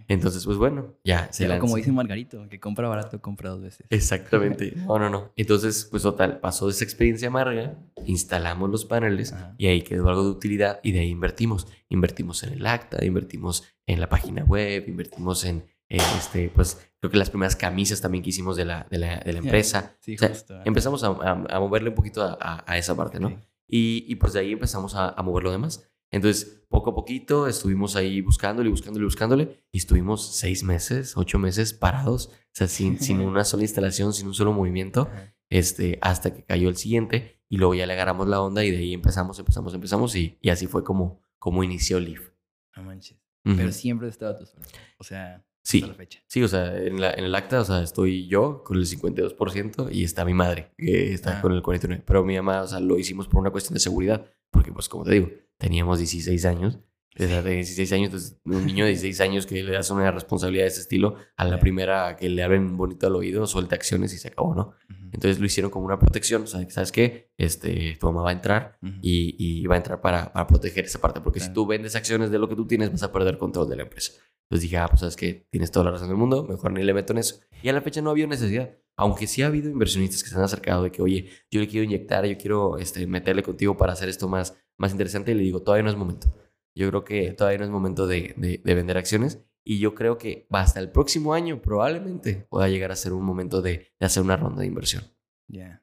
Entonces 0.08 0.44
pues 0.44 0.56
bueno, 0.58 0.96
ya 1.04 1.32
se 1.32 1.44
Ya, 1.44 1.48
lanzó. 1.50 1.62
como 1.62 1.76
dice 1.76 1.92
Margarito, 1.92 2.48
que 2.48 2.58
compra 2.60 2.88
barato, 2.88 3.20
compra 3.20 3.50
dos 3.50 3.62
veces. 3.62 3.86
Exactamente. 3.90 4.72
No, 4.86 4.98
no, 4.98 5.10
no. 5.10 5.32
Entonces, 5.36 5.86
pues 5.90 6.02
total, 6.02 6.40
pasó 6.40 6.68
esa 6.68 6.84
experiencia 6.84 7.28
amarga, 7.28 7.78
instalamos 8.04 8.70
los 8.70 8.84
paneles 8.84 9.32
Ajá. 9.32 9.54
y 9.58 9.66
ahí 9.66 9.82
quedó 9.82 10.08
algo 10.08 10.24
de 10.24 10.30
utilidad 10.30 10.80
y 10.82 10.92
de 10.92 11.00
ahí 11.00 11.10
invertimos. 11.10 11.66
Invertimos 11.88 12.42
en 12.42 12.52
el 12.54 12.66
acta, 12.66 13.04
invertimos 13.04 13.64
en 13.86 14.00
la 14.00 14.08
página 14.08 14.42
web, 14.44 14.84
invertimos 14.88 15.44
en, 15.44 15.64
en, 15.88 16.00
este, 16.18 16.48
pues 16.50 16.78
creo 17.00 17.10
que 17.10 17.16
las 17.18 17.30
primeras 17.30 17.54
camisas 17.56 18.00
también 18.00 18.22
que 18.24 18.30
hicimos 18.30 18.56
de 18.56 18.64
la, 18.64 18.86
de 18.90 18.98
la, 18.98 19.18
de 19.20 19.32
la 19.32 19.38
empresa. 19.38 19.96
Sí, 20.00 20.14
O 20.16 20.18
sea, 20.18 20.62
empezamos 20.64 21.04
a, 21.04 21.08
a- 21.08 21.46
a 21.56 21.60
moverle 21.60 21.90
un 21.90 21.94
poquito 21.94 22.22
a, 22.22 22.36
a- 22.40 22.64
a 22.66 22.78
esa 22.78 22.94
parte, 22.96 23.20
¿no? 23.20 23.28
Ok. 23.28 23.38
Y, 23.68 24.04
y 24.08 24.14
pues 24.16 24.32
de 24.32 24.40
ahí 24.40 24.52
empezamos 24.52 24.94
a, 24.94 25.10
a 25.10 25.22
mover 25.22 25.44
lo 25.44 25.50
demás. 25.52 25.88
Entonces, 26.12 26.62
poco 26.68 26.90
a 26.90 26.94
poquito 26.94 27.48
estuvimos 27.48 27.96
ahí 27.96 28.20
buscándole, 28.20 28.70
buscándole, 28.70 29.04
buscándole. 29.04 29.64
Y 29.72 29.78
estuvimos 29.78 30.36
seis 30.36 30.62
meses, 30.62 31.16
ocho 31.16 31.38
meses 31.38 31.72
parados, 31.74 32.28
o 32.28 32.32
sea, 32.52 32.68
sin, 32.68 33.00
sin 33.00 33.20
una 33.20 33.44
sola 33.44 33.62
instalación, 33.64 34.12
sin 34.12 34.26
un 34.28 34.34
solo 34.34 34.52
movimiento, 34.52 35.08
este, 35.50 35.98
hasta 36.02 36.32
que 36.34 36.44
cayó 36.44 36.68
el 36.68 36.76
siguiente. 36.76 37.40
Y 37.48 37.58
luego 37.58 37.74
ya 37.74 37.86
le 37.86 37.92
agarramos 37.92 38.26
la 38.28 38.40
onda 38.40 38.64
y 38.64 38.70
de 38.72 38.78
ahí 38.78 38.94
empezamos, 38.94 39.38
empezamos, 39.38 39.74
empezamos. 39.74 40.14
Y, 40.16 40.38
y 40.40 40.50
así 40.50 40.66
fue 40.66 40.82
como, 40.84 41.20
como 41.38 41.62
inició 41.64 42.00
Leaf. 42.00 42.30
No 42.76 42.82
manches. 42.84 43.18
Ujú. 43.44 43.56
Pero 43.56 43.72
siempre 43.72 44.08
has 44.08 44.14
estado 44.14 44.44
solo. 44.46 44.62
O 44.98 45.04
sea, 45.04 45.44
Sí. 45.66 45.78
hasta 45.78 45.88
la 45.88 45.94
fecha. 45.94 46.20
Sí, 46.28 46.42
o 46.44 46.48
sea, 46.48 46.76
en, 46.78 47.00
la- 47.00 47.12
en 47.12 47.24
el 47.24 47.34
acta, 47.34 47.60
o 47.60 47.64
sea, 47.64 47.82
estoy 47.82 48.28
yo 48.28 48.62
con 48.64 48.76
el 48.76 48.86
52% 48.86 49.88
y 49.90 50.04
está 50.04 50.24
mi 50.24 50.34
madre, 50.34 50.70
que 50.78 51.12
está 51.12 51.38
Ah. 51.38 51.42
con 51.42 51.52
el 51.52 51.62
49%. 51.62 52.04
Pero 52.06 52.24
mi 52.24 52.36
mamá, 52.36 52.62
o 52.62 52.66
sea, 52.68 52.78
lo 52.80 52.98
hicimos 52.98 53.26
por 53.28 53.40
una 53.40 53.50
cuestión 53.50 53.74
de 53.74 53.80
seguridad, 53.80 54.26
porque 54.50 54.72
pues 54.72 54.88
como 54.88 55.04
te 55.04 55.12
digo, 55.12 55.28
teníamos 55.58 55.98
16 55.98 56.44
años. 56.44 56.78
Desde 57.16 57.40
de 57.42 57.50
16 57.54 57.92
años, 57.94 58.04
entonces, 58.08 58.38
un 58.44 58.66
niño 58.66 58.84
de 58.84 58.90
16 58.90 59.20
años 59.22 59.46
que 59.46 59.62
le 59.62 59.72
das 59.72 59.90
una 59.90 60.10
responsabilidad 60.10 60.64
de 60.64 60.68
ese 60.68 60.82
estilo, 60.82 61.16
a 61.38 61.46
la 61.46 61.58
primera 61.58 62.14
que 62.14 62.28
le 62.28 62.42
abren 62.42 62.76
bonito 62.76 63.06
al 63.06 63.16
oído, 63.16 63.46
suelta 63.46 63.74
acciones 63.74 64.12
y 64.12 64.18
se 64.18 64.28
acabó, 64.28 64.54
¿no? 64.54 64.74
Entonces 65.12 65.40
lo 65.40 65.46
hicieron 65.46 65.70
como 65.70 65.86
una 65.86 65.98
protección, 65.98 66.42
o 66.42 66.46
sea, 66.46 66.68
¿sabes 66.68 66.92
qué? 66.92 67.30
Este, 67.38 67.96
tu 67.98 68.06
mamá 68.08 68.20
va 68.22 68.28
a 68.30 68.32
entrar 68.34 68.78
y, 69.00 69.34
y 69.38 69.66
va 69.66 69.76
a 69.76 69.78
entrar 69.78 70.02
para, 70.02 70.30
para 70.30 70.46
proteger 70.46 70.84
esa 70.84 71.00
parte, 71.00 71.22
porque 71.22 71.40
si 71.40 71.50
tú 71.54 71.66
vendes 71.66 71.96
acciones 71.96 72.30
de 72.30 72.38
lo 72.38 72.50
que 72.50 72.54
tú 72.54 72.66
tienes, 72.66 72.92
vas 72.92 73.02
a 73.02 73.10
perder 73.10 73.38
control 73.38 73.66
de 73.70 73.76
la 73.76 73.82
empresa. 73.84 74.12
Entonces 74.48 74.62
dije, 74.62 74.76
ah, 74.78 74.86
pues 74.88 75.00
sabes 75.00 75.16
que 75.16 75.46
tienes 75.50 75.70
toda 75.72 75.86
la 75.86 75.90
razón 75.92 76.08
del 76.08 76.16
mundo, 76.16 76.44
mejor 76.44 76.72
ni 76.72 76.82
le 76.82 76.94
meto 76.94 77.12
en 77.12 77.18
eso. 77.18 77.40
Y 77.62 77.68
a 77.68 77.72
la 77.72 77.80
fecha 77.80 78.00
no 78.00 78.10
había 78.10 78.26
necesidad, 78.26 78.70
aunque 78.96 79.26
sí 79.26 79.42
ha 79.42 79.48
habido 79.48 79.68
inversionistas 79.70 80.22
que 80.22 80.28
se 80.30 80.36
han 80.36 80.42
acercado 80.42 80.84
de 80.84 80.92
que, 80.92 81.02
oye, 81.02 81.28
yo 81.50 81.60
le 81.60 81.66
quiero 81.68 81.84
inyectar, 81.84 82.24
yo 82.26 82.38
quiero 82.38 82.78
este, 82.78 83.06
meterle 83.06 83.42
contigo 83.42 83.76
para 83.76 83.92
hacer 83.92 84.08
esto 84.08 84.28
más, 84.28 84.56
más 84.78 84.92
interesante, 84.92 85.32
y 85.32 85.34
le 85.34 85.42
digo, 85.42 85.62
todavía 85.62 85.82
no 85.82 85.90
es 85.90 85.96
momento. 85.96 86.28
Yo 86.76 86.88
creo 86.90 87.04
que 87.04 87.32
todavía 87.32 87.58
no 87.58 87.64
es 87.64 87.70
momento 87.70 88.06
de, 88.06 88.34
de- 88.36 88.60
de 88.64 88.74
vender 88.74 88.96
acciones. 88.98 89.42
Y 89.68 89.80
yo 89.80 89.96
creo 89.96 90.16
que 90.16 90.46
hasta 90.50 90.78
el 90.78 90.92
próximo 90.92 91.34
año 91.34 91.60
probablemente 91.60 92.46
pueda 92.48 92.68
llegar 92.68 92.92
a 92.92 92.96
ser 92.96 93.12
un 93.14 93.24
momento 93.24 93.62
de, 93.62 93.88
de 93.98 94.06
hacer 94.06 94.22
una 94.22 94.36
ronda 94.36 94.60
de 94.60 94.68
inversión. 94.68 95.02
Ya. 95.48 95.82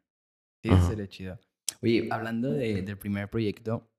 Sí, 0.62 0.70
eso 0.70 0.76
Ajá. 0.78 0.88
sería 0.90 1.08
chido. 1.10 1.40
Oye, 1.82 2.08
hablando 2.10 2.50
de- 2.54 2.82
del 2.84 2.98
primer 2.98 3.30
proyecto, 3.30 3.90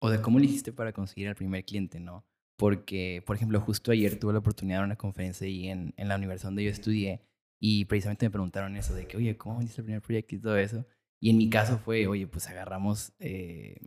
o 0.00 0.10
de 0.10 0.20
cómo 0.20 0.38
le 0.38 0.44
hiciste 0.46 0.72
para 0.72 0.92
conseguir 0.92 1.26
al 1.28 1.34
primer 1.34 1.64
cliente, 1.64 1.98
¿no? 1.98 2.24
Porque, 2.60 3.22
por 3.24 3.36
ejemplo, 3.36 3.58
justo 3.58 3.90
ayer 3.90 4.18
tuve 4.18 4.34
la 4.34 4.40
oportunidad 4.40 4.80
de 4.80 4.84
una 4.84 4.96
conferencia 4.96 5.46
ahí 5.46 5.68
en, 5.68 5.94
en 5.96 6.08
la 6.08 6.16
universidad 6.16 6.48
donde 6.48 6.64
yo 6.64 6.70
estudié 6.70 7.22
y 7.58 7.86
precisamente 7.86 8.26
me 8.26 8.30
preguntaron 8.30 8.76
eso 8.76 8.92
de 8.94 9.06
que, 9.06 9.16
oye, 9.16 9.38
¿cómo 9.38 9.56
vendiste 9.56 9.80
el 9.80 9.86
primer 9.86 10.02
proyecto 10.02 10.34
y 10.34 10.40
todo 10.40 10.58
eso? 10.58 10.84
Y 11.22 11.30
en 11.30 11.38
mi 11.38 11.48
caso 11.48 11.78
fue, 11.78 12.06
oye, 12.06 12.26
pues 12.26 12.48
agarramos, 12.48 13.14
eh, 13.18 13.80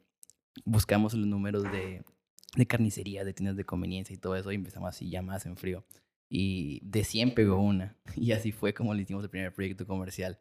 buscamos 0.66 1.14
los 1.14 1.28
números 1.28 1.62
de, 1.72 2.04
de 2.56 2.66
carnicería, 2.66 3.24
de 3.24 3.34
tiendas 3.34 3.58
de 3.58 3.64
conveniencia 3.64 4.16
y 4.16 4.18
todo 4.18 4.36
eso 4.36 4.52
y 4.52 4.56
empezamos 4.56 4.90
así 4.90 5.08
ya 5.08 5.22
más 5.22 5.46
en 5.46 5.56
frío. 5.56 5.86
Y 6.28 6.80
de 6.84 7.04
100 7.04 7.36
pegó 7.36 7.62
una. 7.62 7.96
Y 8.16 8.32
así 8.32 8.52
fue 8.52 8.74
como 8.74 8.96
le 8.96 9.04
hicimos 9.04 9.24
el 9.24 9.30
primer 9.30 9.54
proyecto 9.54 9.86
comercial. 9.86 10.40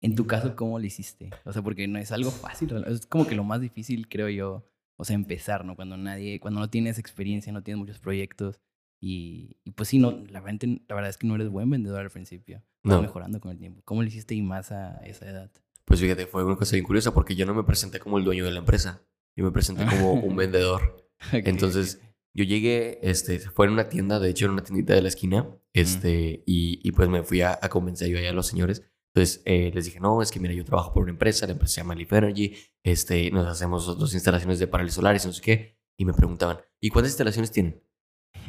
En 0.00 0.14
tu 0.14 0.26
caso, 0.26 0.56
¿cómo 0.56 0.78
lo 0.78 0.86
hiciste? 0.86 1.28
O 1.44 1.52
sea, 1.52 1.60
porque 1.60 1.86
no 1.88 1.98
es 1.98 2.10
algo 2.10 2.30
fácil, 2.30 2.72
es 2.86 3.04
como 3.04 3.26
que 3.26 3.34
lo 3.34 3.44
más 3.44 3.60
difícil, 3.60 4.08
creo 4.08 4.30
yo, 4.30 4.66
o 4.96 5.04
sea, 5.04 5.14
empezar, 5.14 5.64
¿no? 5.64 5.76
Cuando 5.76 5.96
nadie, 5.96 6.40
cuando 6.40 6.60
no 6.60 6.70
tienes 6.70 6.98
experiencia, 6.98 7.52
no 7.52 7.62
tienes 7.62 7.78
muchos 7.78 7.98
proyectos 7.98 8.60
y, 9.00 9.58
y 9.64 9.72
pues 9.72 9.88
sí, 9.90 9.98
no, 9.98 10.24
la 10.30 10.40
verdad, 10.40 10.68
la 10.88 10.94
verdad 10.94 11.10
es 11.10 11.18
que 11.18 11.26
no 11.26 11.34
eres 11.34 11.48
buen 11.50 11.68
vendedor 11.70 12.00
al 12.00 12.10
principio. 12.10 12.62
Vas 12.82 12.96
No. 12.96 13.02
mejorando 13.02 13.40
con 13.40 13.50
el 13.50 13.58
tiempo. 13.58 13.82
¿Cómo 13.84 14.02
lo 14.02 14.08
hiciste 14.08 14.34
y 14.34 14.42
más 14.42 14.72
a 14.72 14.98
esa 15.04 15.28
edad? 15.28 15.50
Pues 15.84 16.00
fíjate, 16.00 16.26
fue 16.26 16.44
una 16.44 16.56
cosa 16.56 16.72
bien 16.76 16.84
curiosa 16.84 17.12
porque 17.12 17.34
yo 17.36 17.46
no 17.46 17.54
me 17.54 17.62
presenté 17.64 17.98
como 18.00 18.18
el 18.18 18.24
dueño 18.24 18.44
de 18.44 18.50
la 18.52 18.58
empresa. 18.58 19.02
Yo 19.36 19.44
me 19.44 19.52
presenté 19.52 19.84
como 19.86 20.14
un 20.14 20.34
vendedor. 20.36 21.08
Ok, 21.28 21.42
Entonces, 21.46 22.00
yo 22.34 22.44
llegué, 22.44 22.98
este, 23.02 23.38
fue 23.38 23.66
en 23.66 23.72
una 23.72 23.88
tienda, 23.88 24.18
de 24.18 24.30
hecho, 24.30 24.46
en 24.46 24.52
una 24.52 24.62
tiendita 24.64 24.94
de 24.94 25.02
la 25.02 25.08
esquina, 25.08 25.46
este, 25.72 26.42
y, 26.46 26.80
y 26.82 26.92
pues 26.92 27.08
me 27.08 27.22
fui 27.22 27.40
a, 27.42 27.58
a 27.60 27.68
convencer 27.68 28.08
yo 28.08 28.18
ahí 28.18 28.26
a 28.26 28.32
los 28.32 28.46
señores. 28.46 28.82
Entonces, 29.16 29.40
eh, 29.46 29.70
les 29.74 29.86
dije, 29.86 29.98
no, 29.98 30.20
es 30.20 30.30
que 30.30 30.38
mira, 30.38 30.52
yo 30.52 30.62
trabajo 30.62 30.92
por 30.92 31.02
una 31.02 31.10
empresa, 31.12 31.46
la 31.46 31.52
empresa 31.52 31.74
se 31.76 31.80
llama 31.80 31.94
Leaf 31.94 32.12
Energy, 32.12 32.54
este, 32.84 33.30
nos 33.30 33.46
hacemos 33.46 33.86
dos 33.98 34.12
instalaciones 34.12 34.58
de 34.58 34.66
paneles 34.66 34.92
solares, 34.92 35.24
no 35.24 35.32
sé 35.32 35.40
qué, 35.40 35.78
y 35.96 36.04
me 36.04 36.12
preguntaban, 36.12 36.58
¿y 36.82 36.90
cuántas 36.90 37.12
instalaciones 37.12 37.50
tienen? 37.50 37.82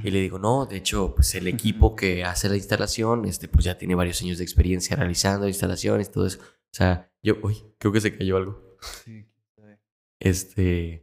Y 0.03 0.11
le 0.11 0.19
digo, 0.19 0.39
no, 0.39 0.65
de 0.65 0.75
hecho, 0.75 1.15
pues 1.15 1.33
el 1.35 1.47
equipo 1.47 1.95
que 1.95 2.25
hace 2.25 2.49
la 2.49 2.57
instalación, 2.57 3.23
este, 3.23 3.47
pues 3.47 3.63
ya 3.63 3.77
tiene 3.77 3.95
varios 3.95 4.21
años 4.21 4.39
de 4.39 4.43
experiencia 4.43 4.97
realizando 4.97 5.47
instalaciones, 5.47 6.11
todo 6.11 6.27
eso. 6.27 6.39
O 6.41 6.73
sea, 6.73 7.13
yo, 7.23 7.35
uy, 7.43 7.63
creo 7.77 7.93
que 7.93 8.01
se 8.01 8.17
cayó 8.17 8.35
algo. 8.35 8.75
Sí. 9.05 9.25
Este, 10.19 11.01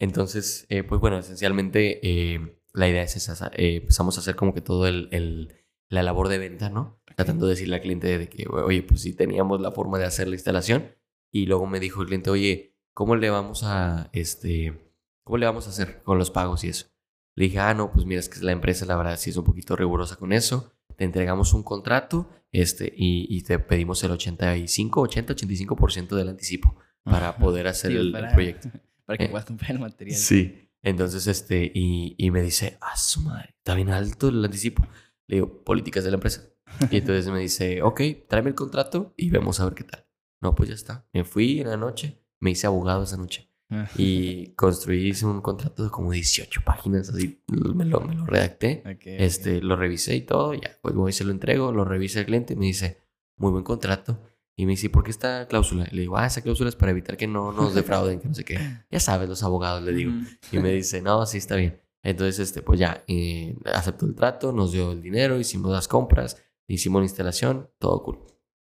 entonces, 0.00 0.66
eh, 0.68 0.82
pues 0.82 1.00
bueno, 1.00 1.18
esencialmente 1.18 2.00
eh, 2.02 2.58
la 2.72 2.88
idea 2.88 3.02
es 3.02 3.14
esa. 3.16 3.36
sa- 3.36 3.52
eh, 3.54 3.76
empezamos 3.76 4.16
a 4.16 4.20
hacer 4.20 4.34
como 4.34 4.52
que 4.52 4.60
todo 4.62 4.88
el, 4.88 5.08
el- 5.12 5.64
la 5.88 6.02
labor 6.02 6.26
de 6.28 6.38
venta, 6.38 6.70
¿no? 6.70 7.00
Tratando 7.16 7.46
de 7.46 7.52
decirle 7.54 7.76
al 7.76 7.82
cliente 7.82 8.18
de 8.18 8.28
que, 8.28 8.46
oye, 8.48 8.82
pues 8.82 9.00
sí 9.02 9.14
teníamos 9.14 9.60
la 9.60 9.72
forma 9.72 9.98
de 9.98 10.04
hacer 10.04 10.28
la 10.28 10.34
instalación. 10.34 10.94
Y 11.32 11.46
luego 11.46 11.66
me 11.66 11.80
dijo 11.80 12.00
el 12.02 12.06
cliente, 12.08 12.30
oye, 12.30 12.76
¿cómo 12.94 13.16
le 13.16 13.30
vamos 13.30 13.62
a, 13.64 14.10
este, 14.12 14.92
cómo 15.24 15.38
le 15.38 15.46
vamos 15.46 15.66
a 15.66 15.70
hacer 15.70 16.02
con 16.02 16.18
los 16.18 16.30
pagos 16.30 16.62
y 16.64 16.68
eso? 16.68 16.86
Le 17.34 17.46
dije, 17.46 17.58
ah, 17.58 17.74
no, 17.74 17.90
pues 17.90 18.06
mira, 18.06 18.20
es 18.20 18.28
que 18.28 18.40
la 18.40 18.52
empresa, 18.52 18.86
la 18.86 18.96
verdad, 18.96 19.18
sí 19.18 19.30
es 19.30 19.36
un 19.36 19.44
poquito 19.44 19.76
rigurosa 19.76 20.16
con 20.16 20.32
eso. 20.32 20.72
Te 20.96 21.04
entregamos 21.04 21.52
un 21.52 21.62
contrato, 21.62 22.28
este, 22.52 22.92
y, 22.96 23.26
y 23.34 23.42
te 23.42 23.58
pedimos 23.58 24.02
el 24.04 24.12
85, 24.12 25.00
80, 25.02 25.34
85% 25.34 26.16
del 26.16 26.28
anticipo 26.30 26.76
para 27.02 27.36
poder 27.36 27.66
hacer 27.66 27.90
Sí, 27.92 27.96
el, 27.98 28.06
el 28.06 28.12
para- 28.12 28.32
proyecto. 28.32 28.70
Para 29.06 29.18
que 29.18 29.24
Eh, 29.26 29.28
puedas 29.28 29.44
comprar 29.46 29.70
el 29.70 29.78
material. 29.78 30.18
Sí. 30.18 30.68
Entonces, 30.82 31.28
este, 31.28 31.70
y, 31.72 32.16
y 32.18 32.30
me 32.32 32.42
dice, 32.42 32.76
ah, 32.80 32.96
su 32.96 33.20
madre, 33.20 33.54
está 33.56 33.74
bien 33.76 33.90
alto 33.90 34.28
el 34.30 34.44
anticipo. 34.44 34.84
Le 35.28 35.36
digo, 35.36 35.62
políticas 35.62 36.02
de 36.02 36.10
la 36.10 36.16
empresa. 36.16 36.42
Y 36.90 36.98
entonces 36.98 37.28
me 37.32 37.40
dice, 37.40 37.82
ok, 37.82 38.00
tráeme 38.28 38.50
el 38.50 38.54
contrato 38.54 39.14
y 39.16 39.30
vemos 39.30 39.60
a 39.60 39.64
ver 39.64 39.74
qué 39.74 39.84
tal. 39.84 40.06
No, 40.40 40.54
pues 40.54 40.68
ya 40.68 40.74
está. 40.74 41.08
Me 41.12 41.24
fui 41.24 41.60
en 41.60 41.68
la 41.68 41.76
noche, 41.76 42.22
me 42.40 42.50
hice 42.50 42.66
abogado 42.66 43.04
esa 43.04 43.16
noche 43.16 43.50
y 43.96 44.54
construí 44.54 45.08
hice 45.08 45.26
un 45.26 45.40
contrato 45.40 45.82
de 45.84 45.90
como 45.90 46.12
18 46.12 46.60
páginas, 46.64 47.08
así 47.08 47.42
me 47.48 47.84
lo, 47.84 48.00
me 48.00 48.14
lo 48.14 48.24
redacté. 48.26 48.82
Ok, 48.84 48.92
ok. 48.94 49.02
Este, 49.06 49.60
lo 49.60 49.76
revisé 49.76 50.14
y 50.14 50.20
todo, 50.20 50.54
ya, 50.54 50.78
pues 50.82 50.94
voy 50.94 51.12
se 51.12 51.24
lo 51.24 51.32
entrego, 51.32 51.72
lo 51.72 51.84
revisa 51.84 52.20
el 52.20 52.26
cliente 52.26 52.52
y 52.52 52.56
me 52.56 52.66
dice, 52.66 53.00
muy 53.36 53.50
buen 53.50 53.64
contrato. 53.64 54.20
Y 54.58 54.64
me 54.64 54.72
dice, 54.72 54.88
¿por 54.88 55.04
qué 55.04 55.10
esta 55.10 55.46
cláusula? 55.48 55.86
Y 55.90 55.96
le 55.96 56.02
digo, 56.02 56.16
ah, 56.16 56.26
esa 56.26 56.40
cláusula 56.40 56.70
es 56.70 56.76
para 56.76 56.92
evitar 56.92 57.16
que 57.16 57.26
no 57.26 57.52
nos 57.52 57.74
defrauden, 57.74 58.20
que 58.20 58.28
no 58.28 58.34
sé 58.34 58.44
qué. 58.44 58.58
Ya 58.90 59.00
sabes, 59.00 59.28
los 59.28 59.42
abogados, 59.42 59.82
le 59.82 59.92
digo. 59.92 60.12
Y 60.50 60.58
me 60.60 60.72
dice, 60.72 61.02
no, 61.02 61.26
sí, 61.26 61.38
está 61.38 61.56
bien. 61.56 61.80
Entonces, 62.02 62.38
este, 62.38 62.62
pues 62.62 62.78
ya, 62.78 63.02
eh, 63.08 63.56
aceptó 63.64 64.06
el 64.06 64.14
trato, 64.14 64.52
nos 64.52 64.72
dio 64.72 64.92
el 64.92 65.02
dinero, 65.02 65.38
hicimos 65.40 65.72
las 65.72 65.88
compras, 65.88 66.40
hicimos 66.68 67.00
la 67.00 67.06
instalación, 67.06 67.70
todo 67.78 68.02
cool. 68.02 68.18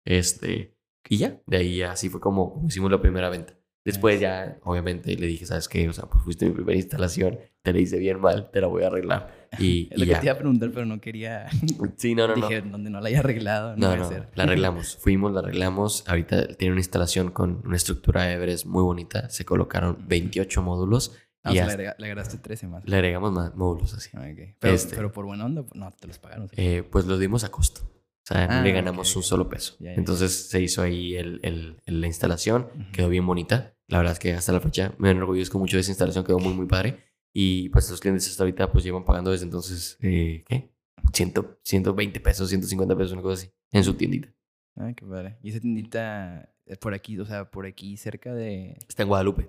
Este, 0.05 0.77
y 1.09 1.19
ya, 1.19 1.41
de 1.47 1.57
ahí 1.57 1.83
así 1.83 2.09
fue 2.09 2.21
como, 2.21 2.63
hicimos 2.67 2.91
la 2.91 3.01
primera 3.01 3.29
venta. 3.29 3.55
Después 3.85 4.19
ya, 4.19 4.59
obviamente, 4.65 5.15
le 5.15 5.29
dije, 5.29 5.47
¿sabes 5.47 5.69
qué? 5.69 5.89
O 5.89 5.93
sea, 5.93 6.07
pues 6.07 6.25
fuiste 6.25 6.45
mi 6.45 6.51
primera 6.51 6.77
instalación, 6.77 7.39
te 7.63 7.73
la 7.73 7.79
hice 7.79 7.99
bien 7.99 8.21
mal, 8.21 8.51
te 8.51 8.61
la 8.61 8.67
voy 8.67 8.83
a 8.83 8.89
arreglar. 8.89 9.47
Y, 9.59 9.89
Es 9.93 9.99
lo 9.99 10.05
y 10.05 10.09
que 10.09 10.13
ya. 10.13 10.21
te 10.21 10.27
iba 10.27 10.35
a 10.35 10.39
preguntar, 10.39 10.71
pero 10.75 10.85
no 10.87 11.01
quería. 11.01 11.47
Sí, 11.97 12.17
no, 12.17 12.27
no, 12.27 12.35
no. 12.35 12.49
Dije, 12.49 12.63
donde 12.63 12.91
no 12.91 13.01
la 13.01 13.09
haya 13.09 13.21
arreglado, 13.21 13.77
no, 13.77 13.97
No, 13.97 14.11
no, 14.11 14.27
la 14.35 14.43
arreglamos. 14.43 14.97
Fuimos, 15.01 15.33
la 15.33 15.39
arreglamos. 15.39 16.05
Ahorita 16.09 16.49
tiene 16.57 16.73
una 16.73 16.81
instalación 16.81 17.31
con 17.31 17.63
una 17.65 17.77
estructura 17.77 18.31
Everest 18.33 18.67
muy 18.67 18.83
bonita. 18.83 19.31
Se 19.31 19.45
colocaron 19.45 19.99
28 20.09 20.63
módulos 20.63 21.17
Ah, 21.47 21.51
o 21.51 21.55
sea, 21.55 21.67
le, 21.77 21.77
le 21.77 22.07
agregaste 22.07 22.39
13 22.39 22.67
más. 22.69 22.85
le 22.89 22.97
agregamos 22.97 23.33
más 23.33 23.55
módulos 23.55 23.95
así. 23.95 24.11
Ah, 24.15 24.27
ok. 24.31 24.55
Pero, 24.59 24.75
Este. 24.75 24.97
pero 24.97 25.13
por 25.13 25.25
buena 25.27 25.45
onda, 25.45 25.65
no, 25.75 25.91
te 25.93 26.07
los 26.09 26.19
pagaron. 26.19 26.49
sí. 26.49 26.55
Eh, 26.59 26.83
pues 26.83 27.07
lo 27.07 27.19
dimos 27.19 27.45
a 27.45 27.51
costo. 27.51 27.81
O 27.83 28.27
sea, 28.29 28.47
Ah, 28.47 28.63
le 28.63 28.73
ganamos 28.73 29.15
un 29.15 29.21
ok. 29.21 29.27
solo 29.27 29.49
peso. 29.49 29.77
Entonces 29.81 30.49
se 30.49 30.61
hizo 30.61 30.83
ahí 30.83 31.15
el, 31.15 31.39
el- 31.45 31.77
la 31.87 32.07
instalación. 32.09 32.69
Ujú. 32.75 32.93
Quedó 32.93 33.09
bien 33.09 33.25
bonita. 33.27 33.77
La 33.89 33.99
verdad 33.99 34.15
es 34.15 34.19
que 34.19 34.33
hasta 34.33 34.53
la 34.53 34.61
fecha 34.61 34.93
me 34.99 35.11
enorgullezco 35.13 35.59
mucho 35.61 35.77
de 35.77 35.83
esa 35.83 35.93
instalación. 35.93 36.25
Quedó 36.25 36.39
muy, 36.41 36.53
muy 36.53 36.67
padre. 36.67 37.05
Y 37.33 37.69
pues 37.69 37.89
los 37.91 38.01
clientes 38.01 38.29
hasta 38.29 38.43
ahorita 38.43 38.73
pues 38.73 38.83
llevan 38.83 39.05
pagando 39.05 39.31
desde 39.31 39.45
entonces, 39.45 39.97
eh, 40.03 40.43
¿qué? 40.49 40.73
100, 41.13 41.35
120 41.63 42.19
pesos, 42.21 42.49
150 42.49 42.97
pesos, 42.97 43.13
una 43.13 43.23
cosa 43.23 43.35
así. 43.43 43.53
En 43.71 43.85
su 43.85 43.95
tiendita. 43.95 44.29
Ah, 44.75 44.93
qué 44.97 45.07
padre. 45.07 45.39
Y 45.43 45.51
esa 45.51 45.61
tiendita 45.61 46.53
eh, 46.67 46.77
por 46.77 46.95
aquí, 46.95 47.19
o 47.21 47.25
sea, 47.25 47.49
por 47.51 47.65
aquí 47.67 47.97
cerca 47.97 48.35
de. 48.35 48.77
Está 48.89 49.03
en 49.05 49.09
Guadalupe. 49.09 49.49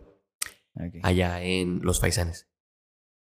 Allá 1.03 1.41
en 1.41 1.81
Los 1.81 1.99
Faisanes. 1.99 2.47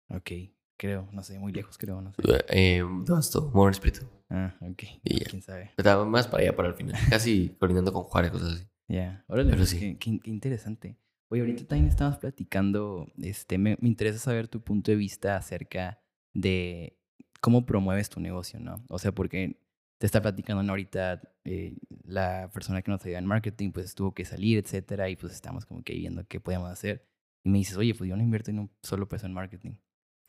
Ok, 0.10 0.32
creo, 0.78 1.08
no 1.12 1.24
sé, 1.24 1.40
muy 1.40 1.52
lejos 1.52 1.78
creo, 1.78 2.02
no 2.02 2.14
sé. 2.14 2.22
Eh, 2.50 2.80
¿Dónde 2.80 3.20
estuvo? 3.20 3.52
Morón 3.52 3.72
Espíritu. 3.72 4.08
Ah, 4.30 4.56
ok. 4.62 4.84
Y. 5.04 5.20
¿Quién 5.26 5.42
sabe? 5.42 5.72
Estaba 5.78 6.06
más 6.06 6.28
para 6.28 6.44
allá, 6.44 6.56
para 6.56 6.70
el 6.70 6.76
final. 6.76 6.96
Casi 7.10 7.56
coordinando 7.60 7.94
con 7.94 8.04
Juárez, 8.04 8.32
cosas 8.32 8.54
así. 8.54 8.68
Ya, 8.88 9.24
órale, 9.28 9.52
Pero 9.52 9.66
sí. 9.66 9.98
qué, 9.98 10.20
interesante. 10.24 10.98
Oye, 11.30 11.42
ahorita 11.42 11.66
también 11.66 11.88
estábamos 11.88 12.18
platicando, 12.18 13.12
este, 13.18 13.60
me, 13.60 13.78
me 13.80 13.88
interesa 13.88 14.18
saber 14.18 14.48
tu 14.48 14.62
punto 14.64 14.90
de 14.90 14.98
vista 14.98 15.38
acerca 15.38 16.02
de 16.34 16.98
cómo 17.40 17.66
promueves 17.66 18.10
tu 18.10 18.20
negocio, 18.20 18.60
¿no? 18.60 18.84
O 18.90 18.98
sea, 18.98 19.12
porque 19.12 19.60
te 20.00 20.06
está 20.06 20.22
platicando 20.22 20.64
¿no? 20.64 20.72
ahorita 20.72 21.22
eh, 21.44 21.76
la 22.04 22.50
persona 22.54 22.82
que 22.82 22.90
nos 22.90 23.06
ayuda 23.06 23.20
en 23.20 23.26
marketing, 23.26 23.72
pues 23.72 23.94
tuvo 23.94 24.14
que 24.14 24.26
salir, 24.26 24.58
etcétera, 24.58 25.10
y 25.10 25.16
pues 25.16 25.34
estamos 25.34 25.66
como 25.66 25.84
que 25.84 25.94
viendo 25.94 26.26
qué 26.28 26.40
podíamos 26.40 26.72
hacer. 26.72 27.06
Y 27.44 27.50
me 27.50 27.58
dices, 27.60 27.78
oye, 27.78 27.94
pues 27.96 28.10
yo 28.10 28.16
no 28.18 28.24
invierto 28.24 28.52
en 28.52 28.60
un 28.60 28.72
solo 28.84 29.08
peso 29.08 29.26
en 29.26 29.34
marketing. 29.34 29.72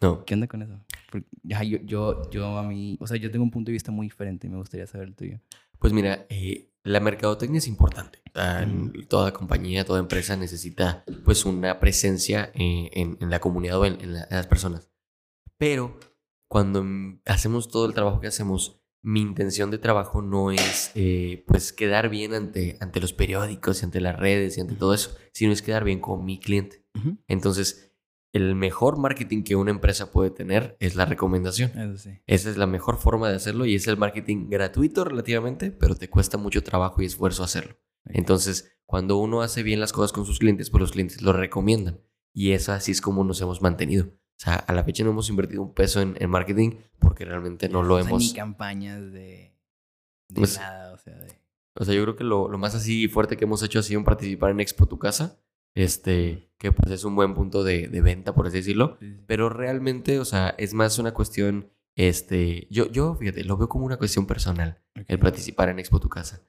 No. 0.02 0.25
¿Qué 0.25 0.35
onda 0.35 0.47
con 0.47 0.62
eso? 0.62 0.81
Porque, 1.11 1.26
ya, 1.43 1.62
yo, 1.62 1.79
yo, 1.83 2.31
yo 2.31 2.57
a 2.59 2.62
mí, 2.62 2.97
o 3.00 3.07
sea, 3.07 3.17
yo 3.19 3.31
tengo 3.31 3.45
un 3.45 3.50
punto 3.50 3.69
de 3.71 3.75
vista 3.75 3.90
muy 3.93 4.07
diferente 4.07 4.47
y 4.47 4.50
me 4.50 4.57
gustaría 4.57 4.87
saber 4.87 5.09
el 5.09 5.14
tuyo. 5.14 5.40
Pues 5.79 5.93
mira, 5.93 6.26
eh, 6.31 6.71
la 6.85 7.00
mercadotecnia 7.00 7.59
es 7.59 7.67
importante. 7.69 8.19
Ujú. 8.33 8.93
toda 9.09 9.33
compañía, 9.33 9.85
toda 9.85 9.99
empresa 9.99 10.37
necesita 10.37 11.05
pues 11.25 11.45
una 11.45 11.81
presencia 11.81 12.52
eh, 12.55 12.88
en, 12.93 13.19
en 13.21 13.29
la 13.29 13.40
comunidad 13.40 13.81
o 13.81 13.85
en, 13.87 14.00
en 14.00 14.14
la- 14.14 14.23
en 14.31 14.37
las 14.37 14.47
personas. 14.47 14.88
Pero 15.59 15.99
cuando 16.49 16.83
mm, 16.85 17.21
hacemos 17.26 17.69
todo 17.69 17.87
el 17.87 17.95
trabajo 17.95 18.21
que 18.21 18.29
hacemos, 18.29 18.81
mi 19.02 19.21
intención 19.21 19.71
de 19.71 19.79
trabajo 19.79 20.23
no 20.23 20.50
es 20.52 20.93
eh, 20.95 21.45
pues 21.47 21.73
quedar 21.73 22.09
bien 22.09 22.35
ante, 22.35 22.76
ante 22.81 23.00
los 23.00 23.12
periódicos 23.12 23.83
y 23.83 23.85
ante 23.87 24.00
las 24.00 24.19
redes 24.19 24.57
y 24.57 24.61
ante 24.61 24.75
todo 24.76 24.95
eso, 24.95 25.17
sino 25.33 25.52
es 25.52 25.62
quedar 25.62 25.85
bien 25.85 26.00
con 26.00 26.25
mi 26.25 26.38
cliente. 26.38 26.79
Entonces, 27.28 27.92
el 28.32 28.54
mejor 28.54 28.99
marketing 28.99 29.42
que 29.42 29.56
una 29.56 29.70
empresa 29.70 30.11
puede 30.12 30.30
tener 30.30 30.76
es 30.80 30.94
la 30.94 31.04
recomendación. 31.04 31.70
Eso 31.78 31.99
sí. 31.99 32.18
Esa 32.26 32.50
es 32.50 32.56
la 32.56 32.66
mejor 32.66 32.99
forma 32.99 33.28
de 33.28 33.37
hacerlo 33.37 33.64
y 33.66 33.75
es 33.75 33.87
el 33.88 33.97
marketing 33.97 34.49
gratuito 34.49 35.04
relativamente, 35.04 35.70
pero 35.73 35.94
te 35.97 36.09
cuesta 36.09 36.37
mucho 36.37 36.62
trabajo 36.62 37.02
y 37.02 37.06
esfuerzo 37.06 37.42
hacerlo. 37.42 37.76
Entonces, 38.06 38.78
cuando 38.87 39.16
uno 39.18 39.42
hace 39.42 39.62
bien 39.62 39.80
las 39.80 39.92
cosas 39.92 40.12
con 40.12 40.26
sus 40.26 40.38
clientes, 40.38 40.70
pues 40.70 40.80
los 40.80 40.92
clientes 40.92 41.23
lo 41.23 41.32
recomiendan. 41.32 42.00
Y 42.32 42.52
eso 42.52 42.73
así 42.73 42.92
es 42.92 43.00
como 43.00 43.25
nos 43.25 43.40
hemos 43.40 43.61
mantenido. 43.62 44.06
O 44.06 44.42
sea, 44.42 44.54
a 44.54 44.73
la 44.73 44.85
fecha 44.85 45.04
no 45.04 45.11
hemos 45.11 45.28
invertido 45.28 45.62
un 45.62 45.75
peso 45.75 46.00
en, 46.00 46.16
en 46.18 46.30
marketing 46.30 46.76
porque 46.99 47.25
realmente 47.25 47.68
no 47.68 47.82
lo 47.82 47.97
O 47.97 47.99
sea, 48.00 48.09
hemos... 48.09 48.23
ni 48.23 48.32
campañas 48.32 49.00
de, 49.12 49.54
de 50.28 50.35
Pues- 50.35 50.56
nada, 50.59 50.92
o 50.92 50.99
sea, 50.99 51.16
de... 51.18 51.40
O 51.75 51.85
sea, 51.85 51.94
yo 51.94 52.02
creo 52.02 52.16
que 52.16 52.25
lo, 52.25 52.49
lo 52.49 52.59
más 52.59 52.75
así 52.75 53.06
fuerte 53.09 53.37
que 53.37 53.44
hemos 53.44 53.62
hecho 53.62 53.78
ha 53.78 53.82
sido 53.82 54.00
en 54.00 54.04
participar 54.04 54.50
en 54.50 54.61
Expo 54.61 54.87
Tu 54.87 54.99
Casa, 54.99 55.40
este, 55.74 56.50
que 56.58 56.72
pues 56.72 56.92
es 56.92 57.04
un 57.04 57.14
buen 57.16 57.34
punto 57.34 57.64
de, 57.64 57.88
de 57.88 58.00
venta, 58.00 58.34
por 58.34 58.46
así 58.46 58.58
decirlo. 58.58 58.96
sí. 59.00 59.16
Pero 59.26 59.48
realmente, 59.48 60.18
o 60.18 60.24
sea, 60.24 60.54
es 60.58 60.74
más 60.74 60.98
una 60.98 61.12
cuestión, 61.14 61.70
este, 61.96 62.66
yo, 62.70 62.90
yo, 62.90 63.14
fíjate, 63.14 63.44
lo 63.44 63.56
veo 63.56 63.68
como 63.68 63.86
una 63.86 63.96
cuestión 63.96 64.26
personal, 64.26 64.80
el 64.94 65.16
Ok. 65.16 65.22
participar 65.22 65.68
en 65.68 65.78
Expo 65.78 66.00
Tu 66.00 66.08
Casa. 66.08 66.42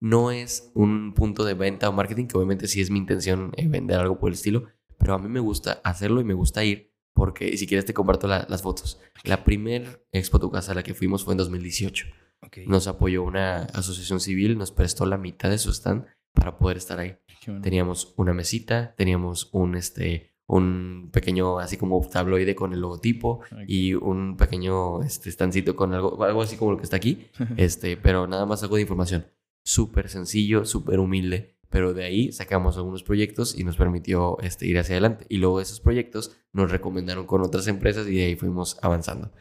No 0.00 0.30
es 0.30 0.70
un 0.74 1.14
punto 1.14 1.44
de 1.44 1.54
venta 1.54 1.88
o 1.88 1.92
marketing, 1.92 2.26
que 2.26 2.36
obviamente 2.36 2.66
sí 2.66 2.80
es 2.80 2.90
mi 2.90 2.98
intención 2.98 3.52
eh, 3.56 3.68
vender 3.68 3.98
algo 4.00 4.18
por 4.18 4.28
el 4.28 4.34
estilo, 4.34 4.66
pero 4.98 5.14
a 5.14 5.18
mí 5.18 5.28
me 5.28 5.40
gusta 5.40 5.80
hacerlo 5.84 6.20
y 6.20 6.24
me 6.24 6.34
gusta 6.34 6.64
ir 6.64 6.92
porque 7.14 7.48
y 7.48 7.56
si 7.58 7.66
quieres 7.66 7.84
te 7.84 7.94
comparto 7.94 8.26
la- 8.26 8.44
las 8.48 8.62
fotos. 8.62 9.00
La 9.22 9.44
primer 9.44 10.04
Expo 10.12 10.40
Tu 10.40 10.50
Casa 10.50 10.72
a 10.72 10.74
la 10.74 10.82
que 10.82 10.94
fuimos 10.94 11.24
fue 11.24 11.34
en 11.34 11.38
2018. 11.38 12.06
Ok. 12.42 12.58
Nos 12.66 12.86
apoyó 12.88 13.22
una 13.22 13.62
asociación 13.66 14.20
civil, 14.20 14.58
nos 14.58 14.72
prestó 14.72 15.06
la 15.06 15.16
mitad 15.16 15.48
de 15.48 15.58
su 15.58 15.70
stand 15.70 16.04
para 16.34 16.58
poder 16.58 16.76
estar 16.76 16.98
ahí. 16.98 17.16
Bueno. 17.46 17.62
Teníamos 17.62 18.12
una 18.16 18.34
mesita, 18.34 18.94
teníamos 18.96 19.48
un, 19.52 19.76
este, 19.76 20.34
un 20.46 21.10
pequeño, 21.12 21.58
así 21.58 21.76
como 21.76 22.06
tabloide 22.08 22.54
con 22.54 22.72
el 22.72 22.80
logotipo 22.80 23.40
y 23.66 23.94
un 23.94 24.36
pequeño 24.36 25.02
este, 25.02 25.30
standcito 25.30 25.74
con 25.74 25.94
algo, 25.94 26.22
algo 26.22 26.42
así 26.42 26.56
como 26.56 26.72
lo 26.72 26.76
que 26.76 26.84
está 26.84 26.96
aquí, 26.96 27.28
este, 27.56 27.96
pero 27.96 28.26
nada 28.26 28.44
más 28.46 28.62
algo 28.62 28.76
de 28.76 28.82
información. 28.82 29.26
Súper 29.64 30.10
sencillo, 30.10 30.66
súper 30.66 30.98
humilde, 30.98 31.56
pero 31.70 31.94
de 31.94 32.04
ahí 32.04 32.32
sacamos 32.32 32.76
algunos 32.76 33.02
proyectos 33.02 33.58
y 33.58 33.64
nos 33.64 33.76
permitió 33.76 34.38
este, 34.40 34.66
ir 34.66 34.78
hacia 34.78 34.94
adelante. 34.94 35.26
Y 35.28 35.38
luego 35.38 35.60
esos 35.60 35.80
proyectos 35.80 36.36
nos 36.52 36.70
recomendaron 36.70 37.26
con 37.26 37.40
otras 37.40 37.66
empresas 37.66 38.06
y 38.06 38.16
de 38.16 38.26
ahí 38.26 38.36
fuimos 38.36 38.78
avanzando. 38.82 39.32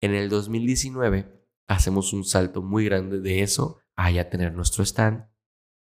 En 0.00 0.14
el 0.14 0.28
2019 0.28 1.26
hacemos 1.66 2.12
un 2.12 2.24
salto 2.24 2.62
muy 2.62 2.84
grande 2.84 3.20
de 3.20 3.42
eso 3.42 3.80
a 3.96 4.10
ya 4.10 4.30
tener 4.30 4.54
nuestro 4.54 4.84
stand, 4.84 5.26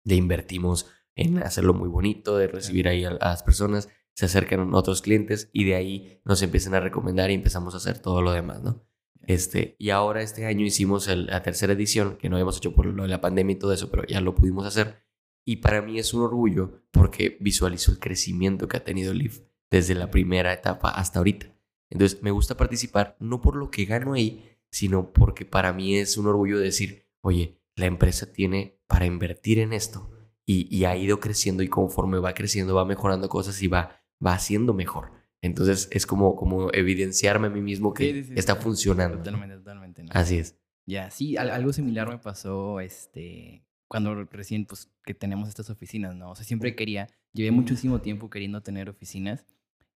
de 0.07 0.15
invertimos 0.15 0.87
en 1.15 1.39
hacerlo 1.43 1.73
muy 1.73 1.89
bonito, 1.89 2.37
de 2.37 2.47
recibir 2.47 2.87
ahí 2.87 3.03
a, 3.05 3.09
a 3.09 3.29
las 3.29 3.43
personas, 3.43 3.89
se 4.13 4.25
acercan 4.25 4.73
otros 4.73 5.01
clientes 5.01 5.49
y 5.51 5.65
de 5.65 5.75
ahí 5.75 6.21
nos 6.25 6.41
empiezan 6.41 6.73
a 6.75 6.79
recomendar 6.79 7.29
y 7.29 7.33
empezamos 7.33 7.73
a 7.73 7.77
hacer 7.77 7.99
todo 7.99 8.21
lo 8.21 8.31
demás, 8.31 8.61
¿no? 8.63 8.83
Este, 9.23 9.75
y 9.77 9.89
ahora 9.89 10.21
este 10.21 10.45
año 10.45 10.65
hicimos 10.65 11.07
el- 11.07 11.25
la 11.27 11.43
tercera 11.43 11.73
edición, 11.73 12.17
que 12.17 12.29
no 12.29 12.35
habíamos 12.37 12.57
hecho 12.57 12.73
por 12.73 12.85
lo 12.85 13.03
de 13.03 13.09
la 13.09 13.19
pandemia 13.21 13.53
y 13.53 13.59
todo 13.59 13.73
eso, 13.73 13.91
pero 13.91 14.05
ya 14.05 14.21
lo 14.21 14.33
pudimos 14.35 14.65
hacer. 14.65 15.03
Y 15.45 15.57
para 15.57 15.81
mí 15.81 15.99
es 15.99 16.13
un 16.13 16.21
orgullo 16.23 16.81
porque 16.91 17.37
visualizo 17.41 17.91
el 17.91 17.99
crecimiento 17.99 18.67
que 18.67 18.77
ha 18.77 18.83
tenido 18.83 19.13
Leaf 19.13 19.41
desde 19.69 19.95
la 19.95 20.09
primera 20.11 20.53
etapa 20.53 20.89
hasta 20.91 21.19
ahorita. 21.19 21.53
Entonces 21.89 22.21
me 22.23 22.31
gusta 22.31 22.55
participar 22.57 23.17
no 23.19 23.41
por 23.41 23.55
lo 23.55 23.69
que 23.69 23.85
gano 23.85 24.13
ahí, 24.13 24.45
sino 24.71 25.11
porque 25.11 25.45
para 25.45 25.73
mí 25.73 25.95
es 25.97 26.17
un 26.17 26.27
orgullo 26.27 26.57
decir, 26.59 27.07
oye, 27.21 27.59
la 27.75 27.85
empresa 27.85 28.31
tiene 28.31 28.76
para 28.87 29.05
invertir 29.05 29.59
en 29.59 29.73
esto 29.73 30.11
y, 30.45 30.73
y 30.75 30.85
ha 30.85 30.95
ido 30.95 31.19
creciendo 31.19 31.63
y 31.63 31.67
conforme 31.67 32.19
va 32.19 32.33
creciendo 32.33 32.75
va 32.75 32.85
mejorando 32.85 33.29
cosas 33.29 33.61
y 33.61 33.67
va, 33.67 34.01
va 34.25 34.33
haciendo 34.33 34.73
mejor. 34.73 35.11
Entonces 35.41 35.87
es 35.91 36.05
como, 36.05 36.35
como 36.35 36.71
evidenciarme 36.73 37.47
a 37.47 37.49
mí 37.49 37.61
mismo 37.61 37.93
que 37.93 38.11
Sí, 38.11 38.23
sí, 38.23 38.27
sí, 38.29 38.33
está 38.35 38.55
funcionando. 38.55 39.17
Totalmente, 39.17 39.57
totalmente. 39.57 40.03
¿no? 40.03 40.09
Así 40.13 40.37
es. 40.37 40.57
Ya, 40.85 41.11
sí, 41.11 41.37
al- 41.37 41.51
algo 41.51 41.73
similar 41.73 42.07
me 42.09 42.17
pasó 42.17 42.79
este, 42.79 43.63
cuando 43.87 44.23
recién, 44.25 44.65
pues, 44.65 44.89
que 45.03 45.13
tenemos 45.13 45.49
estas 45.49 45.69
oficinas, 45.69 46.15
¿no? 46.15 46.31
O 46.31 46.35
sea, 46.35 46.45
siempre 46.45 46.75
quería, 46.75 47.09
llevé 47.33 47.51
muchísimo 47.51 47.99
tiempo 48.01 48.29
queriendo 48.29 48.61
tener 48.63 48.89
oficinas 48.89 49.45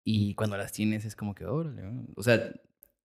y 0.04 0.36
cuando 0.36 0.58
las 0.58 0.72
tienes 0.74 1.06
es 1.06 1.16
como 1.16 1.34
que, 1.34 1.46
órale, 1.46 1.82
¿no? 1.84 2.06
o 2.16 2.24
sea, 2.24 2.52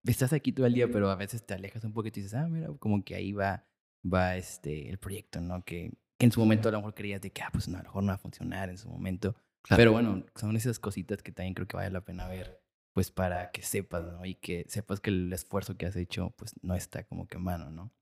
estás 0.05 0.33
aquí 0.33 0.51
todo 0.53 0.67
el 0.67 0.75
día, 0.75 0.91
pero 0.91 1.11
a 1.11 1.17
veces 1.17 1.45
te 1.47 1.55
alejas 1.55 1.85
un 1.85 1.93
poquito 1.93 2.19
y 2.21 2.23
dices, 2.25 2.39
ah, 2.39 2.49
mira, 2.49 2.69
como 2.79 3.05
que 3.05 3.15
ahí 3.15 3.33
va, 3.33 3.65
va 4.05 4.37
este, 4.37 4.89
el 4.89 4.99
proyecto, 4.99 5.41
¿no? 5.41 5.65
Que, 5.65 5.93
que 6.19 6.27
en 6.27 6.33
su 6.33 6.41
momento 6.41 6.69
a 6.69 6.73
lo 6.73 6.79
mejor 6.79 6.95
creías 6.95 7.21
de 7.21 7.31
que, 7.31 7.43
ah, 7.43 7.51
pues 7.53 7.69
no, 7.69 7.79
a 7.79 7.83
lo 7.83 7.89
mejor 7.89 8.03
no 8.03 8.09
va 8.09 8.15
a 8.15 8.19
funcionar 8.19 8.71
en 8.71 8.79
su 8.79 8.89
momento. 8.89 9.35
Claro. 9.63 9.81
Pero 9.81 9.93
bueno, 9.93 10.25
son 10.35 10.57
esas 10.57 10.79
cositas 10.79 11.23
que 11.23 11.33
también 11.33 11.55
creo 11.55 11.67
que 11.67 11.77
vale 11.77 11.91
la 11.91 12.01
pena 12.01 12.29
ver, 12.29 12.63
pues 12.93 13.11
para 13.11 13.51
que 13.51 13.63
sepas, 13.63 14.05
¿no? 14.05 14.25
Y 14.25 14.37
que 14.37 14.65
sepas 14.69 15.01
que 15.01 15.11
el 15.11 15.33
esfuerzo 15.33 15.77
que 15.77 15.87
has 15.87 15.97
hecho, 15.97 16.35
pues 16.37 16.55
no 16.63 16.75
está 16.75 17.05
como 17.05 17.27
que 17.27 17.37
en 17.37 17.45
vano, 17.45 17.71
¿no? 17.71 17.93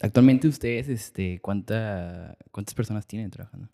Actualmente 0.00 0.46
ustedes, 0.46 0.88
este, 0.88 1.40
¿cuánta, 1.40 2.36
¿cuántas 2.52 2.74
personas 2.74 3.06
tienen 3.06 3.30
trabajando? 3.30 3.68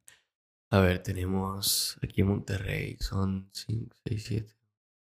A 0.70 0.80
ver, 0.80 1.02
tenemos 1.02 1.98
aquí 2.02 2.22
en 2.22 2.28
Monterrey, 2.28 2.96
son 2.98 3.50
5, 3.52 3.96
6, 4.06 4.24
7. 4.26 4.54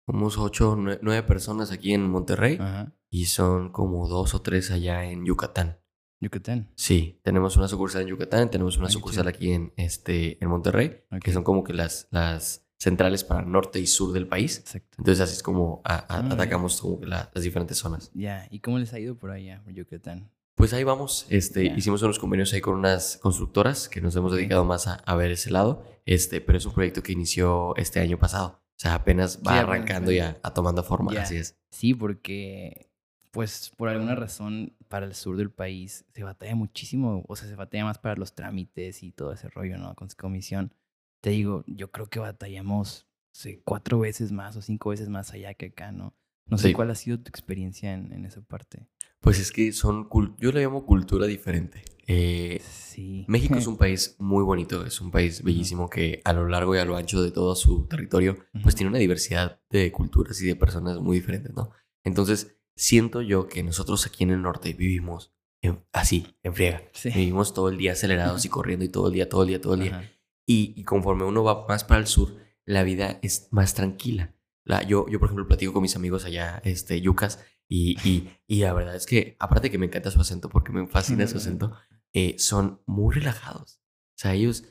Somos 0.06 0.38
8, 0.38 0.78
9 1.02 1.24
personas 1.24 1.72
aquí 1.72 1.94
en 1.94 2.10
Monterrey 2.10 2.58
Ajá. 2.60 2.94
y 3.10 3.26
son 3.26 3.72
como 3.72 4.08
dos 4.08 4.34
o 4.36 4.42
tres 4.42 4.72
allá 4.72 5.06
en 5.06 5.26
Yucatán. 5.26 5.80
Yucatán. 6.20 6.72
Sí, 6.76 7.20
tenemos 7.24 7.58
una 7.58 7.68
sucursal 7.68 8.02
en 8.04 8.08
Yucatán, 8.10 8.50
tenemos 8.50 8.78
una 8.78 8.88
Ay, 8.88 8.90
qué 8.90 8.94
sucursal 8.94 9.28
aquí 9.28 9.52
en, 9.52 9.74
este, 9.78 10.42
en 10.44 10.50
Monterrey, 10.50 11.04
Ok. 11.12 11.20
que 11.24 11.32
son 11.34 11.44
como 11.44 11.64
que 11.64 11.74
las, 11.74 12.08
las 12.12 12.66
centrales 12.80 13.24
para 13.24 13.44
norte 13.44 13.80
y 13.80 13.88
sur 13.88 14.14
del 14.14 14.28
país. 14.28 14.58
Exacto. 14.60 14.98
Entonces 15.00 15.22
así 15.22 15.34
es 15.34 15.44
como 15.44 15.82
a- 15.84 15.96
a- 15.96 16.06
Ah, 16.20 16.28
atacamos 16.32 16.80
como 16.82 17.04
la- 17.06 17.30
las 17.34 17.44
diferentes 17.44 17.78
zonas. 17.78 18.12
Ya, 18.14 18.48
¿y 18.52 18.60
cómo 18.60 18.80
les 18.80 18.94
ha 18.94 19.00
ido 19.00 19.18
por 19.18 19.32
allá, 19.32 19.62
por 19.64 19.74
Yucatán? 19.74 20.30
Pues 20.56 20.74
ahí 20.74 20.84
vamos, 20.84 21.28
este, 21.30 21.66
Ya. 21.66 21.76
hicimos 21.76 22.02
unos 22.02 22.18
convenios 22.18 22.52
ahí 22.54 22.62
con 22.62 22.76
unas 22.76 23.18
constructoras 23.18 23.88
que 23.90 24.02
nos 24.02 24.16
hemos 24.16 24.32
dedicado 24.32 24.66
más 24.66 24.88
a, 24.88 24.96
a 24.96 25.16
ver 25.16 25.30
ese 25.32 25.52
lado, 25.52 25.84
este, 26.06 26.42
pero 26.42 26.58
es 26.58 26.66
un 26.66 26.74
proyecto 26.74 27.04
que 27.04 27.12
inició 27.12 27.76
este 27.78 28.00
año 28.00 28.18
pasado. 28.18 28.60
O 28.76 28.80
sea, 28.80 28.96
apenas 28.96 29.40
va 29.46 29.54
Sí, 29.54 29.58
arrancando 29.60 30.12
y 30.12 30.20
apenas. 30.20 30.40
a, 30.44 30.48
a 30.48 30.54
tomando 30.56 30.84
forma, 30.84 31.14
Ya. 31.14 31.22
así 31.24 31.36
es. 31.38 31.58
Sí, 31.72 31.94
porque, 31.94 32.90
pues, 33.32 33.72
por 33.78 33.90
alguna 33.90 34.16
razón, 34.16 34.74
para 34.88 35.06
el 35.06 35.14
sur 35.14 35.38
del 35.38 35.52
país 35.52 36.06
se 36.14 36.24
batalla 36.24 36.56
muchísimo, 36.56 37.24
o 37.28 37.36
sea, 37.36 37.48
se 37.48 37.56
batalla 37.56 37.86
más 37.86 37.98
para 38.00 38.16
los 38.16 38.34
trámites 38.34 39.04
y 39.04 39.12
todo 39.12 39.34
ese 39.34 39.50
rollo, 39.50 39.78
¿no? 39.78 39.94
Con 39.96 40.10
su 40.10 40.16
comisión. 40.18 40.74
Te 41.22 41.32
digo, 41.32 41.64
yo 41.68 41.92
creo 41.92 42.08
que 42.10 42.20
batallamos 42.20 43.08
sí, 43.32 43.62
cuatro 43.66 44.00
veces 44.00 44.32
más 44.32 44.56
o 44.56 44.62
cinco 44.62 44.90
veces 44.92 45.10
más 45.10 45.32
allá 45.34 45.54
que 45.54 45.68
acá, 45.68 45.92
¿no? 45.92 46.16
No 46.46 46.58
sé 46.58 46.70
Sí. 46.70 46.74
cuál 46.74 46.90
ha 46.92 46.96
sido 46.96 47.20
tu 47.20 47.30
experiencia 47.30 47.94
en, 47.94 48.12
en 48.14 48.26
esa 48.26 48.42
parte. 48.42 48.88
Pues 49.20 49.40
es 49.40 49.52
que 49.52 49.74
son, 49.74 50.08
cul- 50.10 50.36
yo 50.40 50.52
le 50.52 50.62
llamo 50.62 50.86
cultura 50.86 51.26
diferente. 51.28 51.84
Eh, 52.08 52.62
Sí. 52.64 53.26
México 53.28 53.56
es 53.58 53.68
un 53.68 53.78
país 53.78 54.16
muy 54.20 54.44
bonito, 54.44 54.86
es 54.86 55.02
un 55.02 55.12
país 55.12 55.44
bellísimo 55.44 55.90
que 55.90 56.22
a 56.24 56.34
lo 56.34 56.48
largo 56.48 56.76
y 56.76 56.80
a 56.80 56.86
lo 56.86 56.96
ancho 56.96 57.22
de 57.22 57.32
todo 57.32 57.56
su 57.56 57.86
territorio, 57.88 58.38
pues 58.64 58.76
tiene 58.76 58.90
una 58.90 58.98
diversidad 59.00 59.60
de 59.70 59.92
culturas 59.92 60.42
y 60.42 60.48
de 60.48 60.56
personas 60.56 61.00
muy 61.00 61.18
diferentes, 61.18 61.54
¿no? 61.54 61.72
Entonces, 62.04 62.56
siento 62.78 63.22
yo 63.22 63.48
que 63.48 63.64
nosotros 63.64 64.06
aquí 64.06 64.24
en 64.24 64.30
el 64.32 64.42
norte 64.42 64.72
vivimos 64.74 65.34
en- 65.62 65.84
así, 65.92 66.38
en 66.44 66.54
friega. 66.54 66.84
Sí. 66.94 67.10
Vivimos 67.10 67.54
todo 67.54 67.68
el 67.70 67.78
día 67.78 67.92
acelerados 67.92 68.46
y 68.46 68.50
corriendo 68.50 68.86
y 68.86 68.90
todo 68.90 69.08
el 69.08 69.14
día, 69.14 69.28
todo 69.28 69.42
el 69.44 69.50
día, 69.50 69.60
todo 69.60 69.74
el 69.74 69.82
día. 69.82 70.12
Y, 70.46 70.74
y 70.78 70.84
conforme 70.86 71.26
uno 71.26 71.44
va 71.44 71.66
más 71.68 71.84
para 71.84 72.00
el 72.00 72.08
sur, 72.08 72.38
la 72.64 72.84
vida 72.84 73.20
es 73.22 73.50
más 73.52 73.74
tranquila. 73.74 74.34
La, 74.64 74.84
yo, 74.84 75.08
yo, 75.10 75.20
por 75.20 75.28
ejemplo, 75.28 75.48
platico 75.48 75.74
con 75.74 75.82
mis 75.82 75.96
amigos 75.96 76.24
allá, 76.26 76.62
este, 76.64 77.02
yucas, 77.02 77.44
y, 77.70 77.98
y, 78.08 78.30
y 78.48 78.62
la 78.62 78.74
verdad 78.74 78.96
es 78.96 79.06
que, 79.06 79.36
aparte 79.40 79.70
que 79.72 79.78
me 79.78 79.88
encanta 79.88 80.12
su 80.12 80.22
acento, 80.22 80.48
porque 80.48 80.72
me 80.72 80.88
fascina 80.88 81.28
su 81.28 81.38
acento, 81.38 81.74
eh, 82.14 82.36
son 82.40 82.82
muy 82.86 83.14
relajados. 83.16 83.82
O 84.16 84.20
sea, 84.20 84.34
ellos 84.36 84.64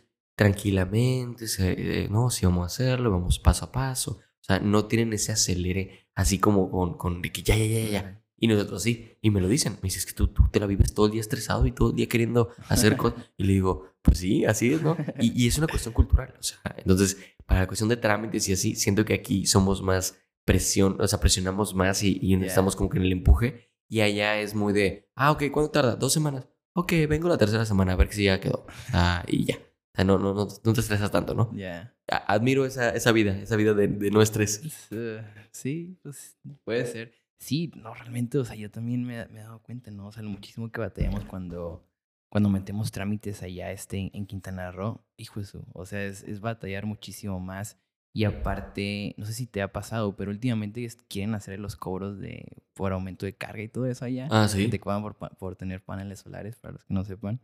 tranquilamente, 0.56 1.48
se, 1.48 2.04
eh, 2.04 2.08
no, 2.08 2.30
si 2.30 2.46
vamos 2.46 2.62
a 2.62 2.66
hacerlo, 2.66 3.10
vamos 3.10 3.38
paso 3.38 3.64
a 3.66 3.72
paso. 3.72 4.18
O 4.46 4.52
sea, 4.52 4.60
no 4.60 4.84
tienen 4.86 5.12
ese 5.12 5.32
acelere 5.32 6.08
así 6.14 6.38
como 6.38 6.70
con, 6.70 6.96
con 6.96 7.20
de 7.20 7.32
que 7.32 7.42
ya, 7.42 7.56
ya, 7.56 7.66
ya, 7.66 7.88
ya. 7.88 8.22
Y 8.38 8.46
nosotros 8.46 8.82
sí. 8.82 9.16
Y 9.22 9.30
me 9.30 9.40
lo 9.40 9.48
dicen. 9.48 9.72
Me 9.82 9.88
dices 9.88 10.06
que 10.06 10.12
tú, 10.12 10.28
tú 10.28 10.44
te 10.52 10.60
la 10.60 10.66
vives 10.66 10.94
todo 10.94 11.06
el 11.06 11.12
día 11.12 11.20
estresado 11.20 11.66
y 11.66 11.72
todo 11.72 11.90
el 11.90 11.96
día 11.96 12.06
queriendo 12.08 12.50
hacer 12.68 12.96
cosas. 12.96 13.18
Y 13.36 13.44
le 13.44 13.54
digo, 13.54 13.86
pues 14.02 14.18
sí, 14.18 14.44
así 14.44 14.72
es, 14.74 14.82
¿no? 14.82 14.96
Y, 15.18 15.42
y 15.44 15.48
es 15.48 15.58
una 15.58 15.66
cuestión 15.66 15.92
cultural. 15.94 16.34
O 16.38 16.42
sea, 16.42 16.60
entonces, 16.76 17.16
para 17.46 17.60
la 17.60 17.66
cuestión 17.66 17.88
de 17.88 17.96
trámites 17.96 18.48
y 18.48 18.52
así, 18.52 18.76
siento 18.76 19.04
que 19.04 19.14
aquí 19.14 19.46
somos 19.46 19.82
más 19.82 20.16
presión, 20.44 20.96
o 21.00 21.08
sea, 21.08 21.18
presionamos 21.18 21.74
más 21.74 22.02
y, 22.04 22.18
y 22.22 22.38
Ya. 22.38 22.46
estamos 22.46 22.76
como 22.76 22.88
que 22.88 22.98
en 22.98 23.04
el 23.04 23.12
empuje. 23.12 23.70
Y 23.88 24.00
allá 24.00 24.38
es 24.40 24.54
muy 24.54 24.72
de, 24.72 25.08
ah, 25.16 25.32
ok, 25.32 25.44
¿cuánto 25.50 25.70
tarda? 25.72 25.96
Dos 25.96 26.12
semanas. 26.12 26.46
Ok, 26.74 26.92
vengo 27.08 27.28
la 27.28 27.38
tercera 27.38 27.64
semana 27.64 27.94
a 27.94 27.96
ver 27.96 28.12
si 28.12 28.24
ya 28.24 28.38
quedó. 28.38 28.66
Ah, 28.92 29.24
y 29.26 29.44
ya. 29.46 29.58
O 29.96 29.98
sea, 29.98 30.04
no, 30.04 30.18
no, 30.18 30.34
no, 30.34 30.46
no 30.62 30.72
te 30.74 30.80
estresas 30.80 31.10
tanto, 31.10 31.34
¿no? 31.34 31.50
Ya. 31.54 31.94
A- 32.10 32.34
Admiro 32.34 32.66
esa, 32.66 32.90
esa 32.90 33.12
vida, 33.12 33.34
esa 33.40 33.56
vida 33.56 33.72
de, 33.72 33.88
de 33.88 34.10
no 34.10 34.20
estrés. 34.20 34.60
Eh, 34.90 35.22
sí, 35.52 35.98
pues 36.02 36.36
puede 36.64 36.84
ser. 36.84 37.14
Sí, 37.38 37.70
no, 37.74 37.94
realmente, 37.94 38.36
o 38.38 38.44
sea, 38.44 38.56
yo 38.56 38.70
también 38.70 39.04
me, 39.04 39.20
he- 39.22 39.28
me 39.28 39.40
he 39.40 39.42
dado 39.42 39.60
cuenta, 39.60 39.90
¿no? 39.90 40.08
O 40.08 40.12
sea, 40.12 40.22
lo 40.22 40.28
muchísimo 40.28 40.70
que 40.70 40.80
batallamos 40.82 41.24
cuando, 41.24 41.82
cuando 42.28 42.50
metemos 42.50 42.90
trámites 42.92 43.42
allá 43.42 43.72
este, 43.72 44.10
en 44.12 44.26
Quintana 44.26 44.70
Roo. 44.70 45.02
Hijo 45.16 45.40
de 45.40 45.46
su, 45.46 45.64
o 45.72 45.86
sea, 45.86 46.04
es, 46.04 46.22
es 46.24 46.40
batallar 46.40 46.84
muchísimo 46.84 47.40
más. 47.40 47.78
Y 48.12 48.24
aparte, 48.24 49.14
no 49.18 49.24
sé 49.26 49.32
si 49.34 49.46
te 49.46 49.60
ha 49.62 49.72
pasado, 49.72 50.14
pero 50.16 50.30
últimamente 50.30 50.86
quieren 51.08 51.34
hacer 51.34 51.58
los 51.58 51.76
cobros 51.76 52.18
de 52.18 52.62
por 52.74 52.92
aumento 52.92 53.24
de 53.26 53.34
carga 53.34 53.62
y 53.62 53.68
todo 53.68 53.86
eso 53.86 54.04
allá. 54.06 54.28
Ah, 54.30 54.46
que 54.50 54.56
sí. 54.64 54.68
te 54.68 54.78
cobran 54.80 55.02
por, 55.02 55.16
por 55.36 55.56
tener 55.56 55.82
paneles 55.82 56.20
solares, 56.20 56.56
para 56.56 56.72
los 56.72 56.84
que 56.84 56.94
no 56.94 57.04
sepan. 57.04 57.40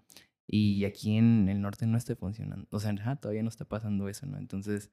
Y 0.55 0.85
aquí 0.85 1.17
en 1.17 1.49
el 1.49 1.63
norte 1.63 1.87
no 1.87 1.97
está 1.97 2.15
funcionando. 2.15 2.69
O 2.71 2.79
sea, 2.79 2.95
todavía 3.17 3.43
no 3.43 3.49
está 3.49 3.65
pasando 3.65 4.11
eso, 4.11 4.27
¿no? 4.27 4.37
Entonces, 4.37 4.91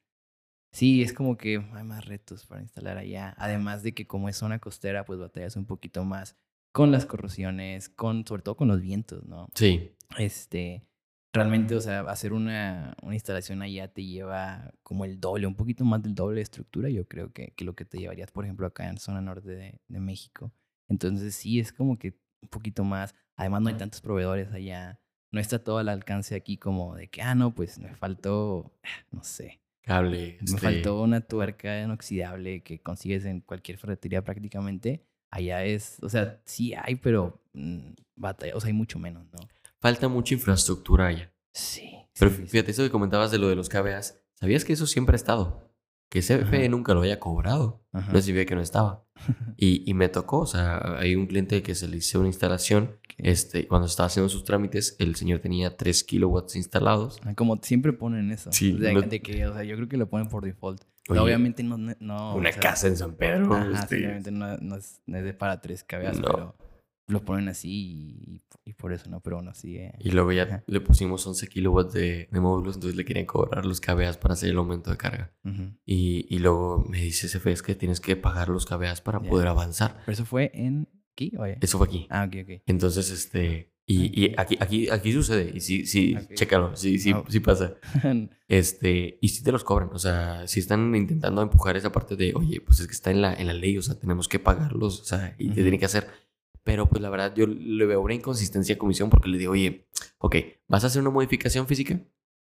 sí, 0.71 1.01
es 1.03 1.11
como 1.11 1.35
que 1.35 1.57
hay 1.73 1.83
más 1.83 2.05
retos 2.05 2.45
para 2.45 2.61
instalar 2.61 2.97
allá. 2.97 3.35
Además 3.37 3.83
de 3.83 3.93
que 3.93 4.07
como 4.07 4.29
es 4.29 4.37
zona 4.37 4.59
costera, 4.59 5.03
pues 5.03 5.19
batallas 5.19 5.57
un 5.57 5.65
poquito 5.65 6.05
más 6.05 6.37
con 6.71 6.91
las 6.91 7.05
corrosiones, 7.05 7.89
con, 7.89 8.25
sobre 8.25 8.41
todo 8.41 8.55
con 8.55 8.69
los 8.69 8.79
vientos, 8.79 9.25
¿no? 9.25 9.49
Sí. 9.53 9.91
Este, 10.17 10.87
realmente, 11.33 11.75
o 11.75 11.81
sea, 11.81 12.01
hacer 12.01 12.31
una, 12.31 12.95
una 13.01 13.15
instalación 13.15 13.61
allá 13.61 13.91
te 13.91 14.05
lleva 14.05 14.71
como 14.81 15.03
el 15.03 15.19
doble, 15.19 15.45
un 15.45 15.55
poquito 15.55 15.83
más 15.83 16.01
del 16.01 16.15
doble 16.15 16.37
de 16.37 16.43
estructura, 16.43 16.87
yo 16.87 17.05
creo 17.05 17.33
que, 17.33 17.51
que 17.57 17.65
lo 17.65 17.75
que 17.75 17.83
te 17.83 17.97
llevarías, 17.97 18.31
por 18.31 18.45
ejemplo, 18.45 18.65
acá 18.65 18.87
en 18.87 18.97
zona 18.97 19.19
norte 19.19 19.49
de, 19.49 19.81
de 19.89 19.99
México. 19.99 20.53
Entonces, 20.87 21.35
sí, 21.35 21.59
es 21.59 21.73
como 21.73 21.99
que 21.99 22.17
un 22.41 22.49
poquito 22.49 22.85
más. 22.85 23.13
Además, 23.35 23.61
no 23.61 23.67
hay 23.67 23.75
tantos 23.75 23.99
proveedores 23.99 24.53
allá. 24.53 25.01
No 25.31 25.39
está 25.39 25.63
todo 25.63 25.77
al 25.77 25.89
alcance 25.89 26.35
aquí 26.35 26.57
como 26.57 26.95
de 26.95 27.07
que, 27.07 27.21
ah, 27.21 27.35
no, 27.35 27.53
pues 27.53 27.79
me 27.79 27.95
faltó, 27.95 28.71
no 29.11 29.23
sé. 29.23 29.61
cable. 29.81 30.37
Me 30.41 30.45
este, 30.45 30.57
faltó 30.59 31.01
una 31.01 31.21
tuerca 31.21 31.81
inoxidable 31.81 32.61
que 32.61 32.79
consigues 32.79 33.25
en 33.25 33.41
cualquier 33.41 33.77
ferretería 33.77 34.23
prácticamente. 34.23 35.05
Allá 35.31 35.63
es, 35.63 35.97
o 36.01 36.09
sea, 36.09 36.41
sí 36.45 36.73
hay, 36.73 36.95
pero 36.95 37.41
mm, 37.53 37.91
batalla, 38.15 38.55
o 38.55 38.59
sea, 38.59 38.69
hay 38.69 38.73
mucho 38.73 38.97
menos, 38.97 39.25
¿no? 39.31 39.39
Falta 39.79 40.07
mucha 40.07 40.33
infraestructura 40.33 41.07
allá. 41.07 41.31
Sí. 41.53 41.93
Pero 42.17 42.31
sí, 42.31 42.37
sí, 42.37 42.43
sí. 42.43 42.49
fíjate, 42.49 42.71
eso 42.71 42.83
que 42.83 42.89
comentabas 42.89 43.29
de 43.31 43.37
lo 43.37 43.47
de 43.47 43.55
los 43.55 43.69
KBAs, 43.69 44.19
¿sabías 44.33 44.65
que 44.65 44.73
eso 44.73 44.87
siempre 44.87 45.13
ha 45.13 45.17
estado? 45.17 45.68
Que 46.09 46.21
CFE 46.21 46.41
Ajá. 46.41 46.69
nunca 46.69 46.93
lo 46.93 47.01
haya 47.01 47.19
cobrado. 47.19 47.83
Ajá. 47.93 48.11
No 48.11 48.19
significa 48.21 48.49
que 48.49 48.55
no 48.55 48.61
estaba. 48.61 49.03
Y, 49.57 49.83
y 49.85 49.93
me 49.93 50.07
tocó, 50.07 50.39
o 50.39 50.45
sea, 50.45 50.97
hay 50.99 51.15
un 51.15 51.27
cliente 51.27 51.61
que 51.61 51.75
se 51.75 51.87
le 51.89 51.97
hizo 51.97 52.19
una 52.19 52.29
instalación. 52.29 52.97
Este, 53.17 53.67
cuando 53.67 53.87
estaba 53.87 54.07
haciendo 54.07 54.29
sus 54.29 54.45
trámites, 54.45 54.95
el 54.99 55.15
señor 55.17 55.39
tenía 55.39 55.75
3 55.75 56.03
kilowatts 56.05 56.55
instalados. 56.55 57.19
Ah, 57.25 57.35
Como 57.35 57.57
siempre 57.61 57.91
ponen 57.91 58.31
eso. 58.31 58.49
Sí, 58.53 58.71
de, 58.71 58.93
no- 58.93 59.01
de 59.01 59.21
que, 59.21 59.45
o 59.45 59.53
sea, 59.53 59.63
yo 59.65 59.75
creo 59.75 59.89
que 59.89 59.97
lo 59.97 60.09
ponen 60.09 60.29
por 60.29 60.45
default. 60.45 60.81
Oye, 61.09 61.19
obviamente 61.19 61.61
no, 61.63 61.77
no 61.77 62.35
una 62.35 62.49
o 62.49 62.53
sea, 62.53 62.61
casa 62.61 62.87
en 62.87 62.95
San 62.95 63.15
Pedro. 63.15 63.53
Ajá, 63.53 63.81
este, 63.81 63.97
sí, 63.97 64.03
obviamente 64.05 64.31
no, 64.31 64.55
no 64.57 64.75
es, 64.77 65.01
no 65.05 65.17
es 65.17 65.35
para 65.35 65.59
tres 65.59 65.83
cabezas, 65.83 66.19
No. 66.21 66.27
pero 66.31 66.55
lo 67.09 67.23
ponen 67.25 67.49
así 67.49 67.69
y, 67.69 68.41
y 68.65 68.73
por 68.73 68.93
eso 68.93 69.09
no, 69.09 69.19
pero 69.19 69.37
bueno, 69.37 69.53
sigue. 69.53 69.91
Y 69.99 70.11
luego 70.11 70.31
ya 70.31 70.43
Ajá. 70.43 70.63
le 70.67 70.79
pusimos 70.79 71.25
11 71.27 71.47
kilowatts 71.47 71.93
de, 71.93 72.29
de 72.31 72.39
módulos, 72.39 72.75
entonces 72.75 72.95
le 72.95 73.03
querían 73.05 73.25
cobrar 73.25 73.65
los 73.65 73.81
KBAs 73.81 74.17
para 74.17 74.33
hacer 74.35 74.49
el 74.49 74.57
aumento 74.57 74.89
de 74.91 74.97
carga. 74.97 75.33
Ujú. 75.43 75.73
Y, 75.85 76.25
y 76.29 76.39
luego 76.39 76.85
me 76.87 77.01
dice 77.01 77.27
CFE, 77.27 77.51
es 77.51 77.61
que 77.63 77.75
tienes 77.75 77.99
que 77.99 78.15
pagar 78.15 78.49
los 78.49 78.65
KBAs 78.65 79.01
para 79.01 79.21
Ya. 79.21 79.29
poder 79.29 79.47
avanzar. 79.47 79.97
Pero 80.05 80.13
eso 80.13 80.25
fue 80.25 80.51
en 80.53 80.87
aquí, 81.13 81.33
oye. 81.37 81.57
Eso 81.61 81.77
fue 81.77 81.87
aquí. 81.87 82.07
Ah, 82.09 82.25
ok, 82.27 82.35
ok. 82.43 82.61
Entonces, 82.65 83.09
este... 83.11 83.73
Y, 83.91 84.23
y 84.27 84.35
aquí, 84.37 84.55
aquí, 84.59 84.87
aquí 84.91 85.11
sucede, 85.11 85.51
y 85.51 85.61
sí, 85.61 85.87
sí, 85.87 86.15
Ok. 86.15 86.35
chécalo, 86.35 86.75
sí, 86.75 86.99
sí, 86.99 87.11
Ah. 87.11 87.23
sí 87.27 87.39
pasa. 87.39 87.73
Este, 88.47 89.17
y 89.21 89.29
sí 89.29 89.43
te 89.43 89.51
los 89.51 89.63
cobran, 89.63 89.89
o 89.93 89.99
sea, 89.99 90.47
si 90.47 90.59
están 90.59 90.95
intentando 90.95 91.41
empujar 91.41 91.75
esa 91.77 91.91
parte 91.91 92.15
de, 92.15 92.33
oye, 92.35 92.61
pues 92.61 92.79
es 92.79 92.87
que 92.87 92.93
está 92.93 93.11
en 93.11 93.21
la, 93.21 93.33
en 93.33 93.47
la 93.47 93.53
ley, 93.53 93.77
o 93.77 93.81
sea, 93.81 93.95
tenemos 93.99 94.27
que 94.27 94.39
pagarlos, 94.39 95.01
o 95.01 95.03
sea, 95.05 95.35
y 95.37 95.45
te 95.45 95.51
Ujú. 95.53 95.61
tiene 95.61 95.79
que 95.79 95.85
hacer. 95.85 96.07
Pero 96.63 96.87
pues 96.87 97.01
la 97.01 97.09
verdad, 97.09 97.33
yo 97.35 97.47
le 97.47 97.85
veo 97.85 98.01
una 98.01 98.13
inconsistencia 98.13 98.75
a 98.75 98.77
comisión 98.77 99.09
porque 99.09 99.29
le 99.29 99.37
digo, 99.37 99.53
oye, 99.53 99.87
ok, 100.19 100.35
¿vas 100.67 100.83
a 100.83 100.87
hacer 100.87 101.01
una 101.01 101.09
modificación 101.11 101.67
física? 101.67 101.99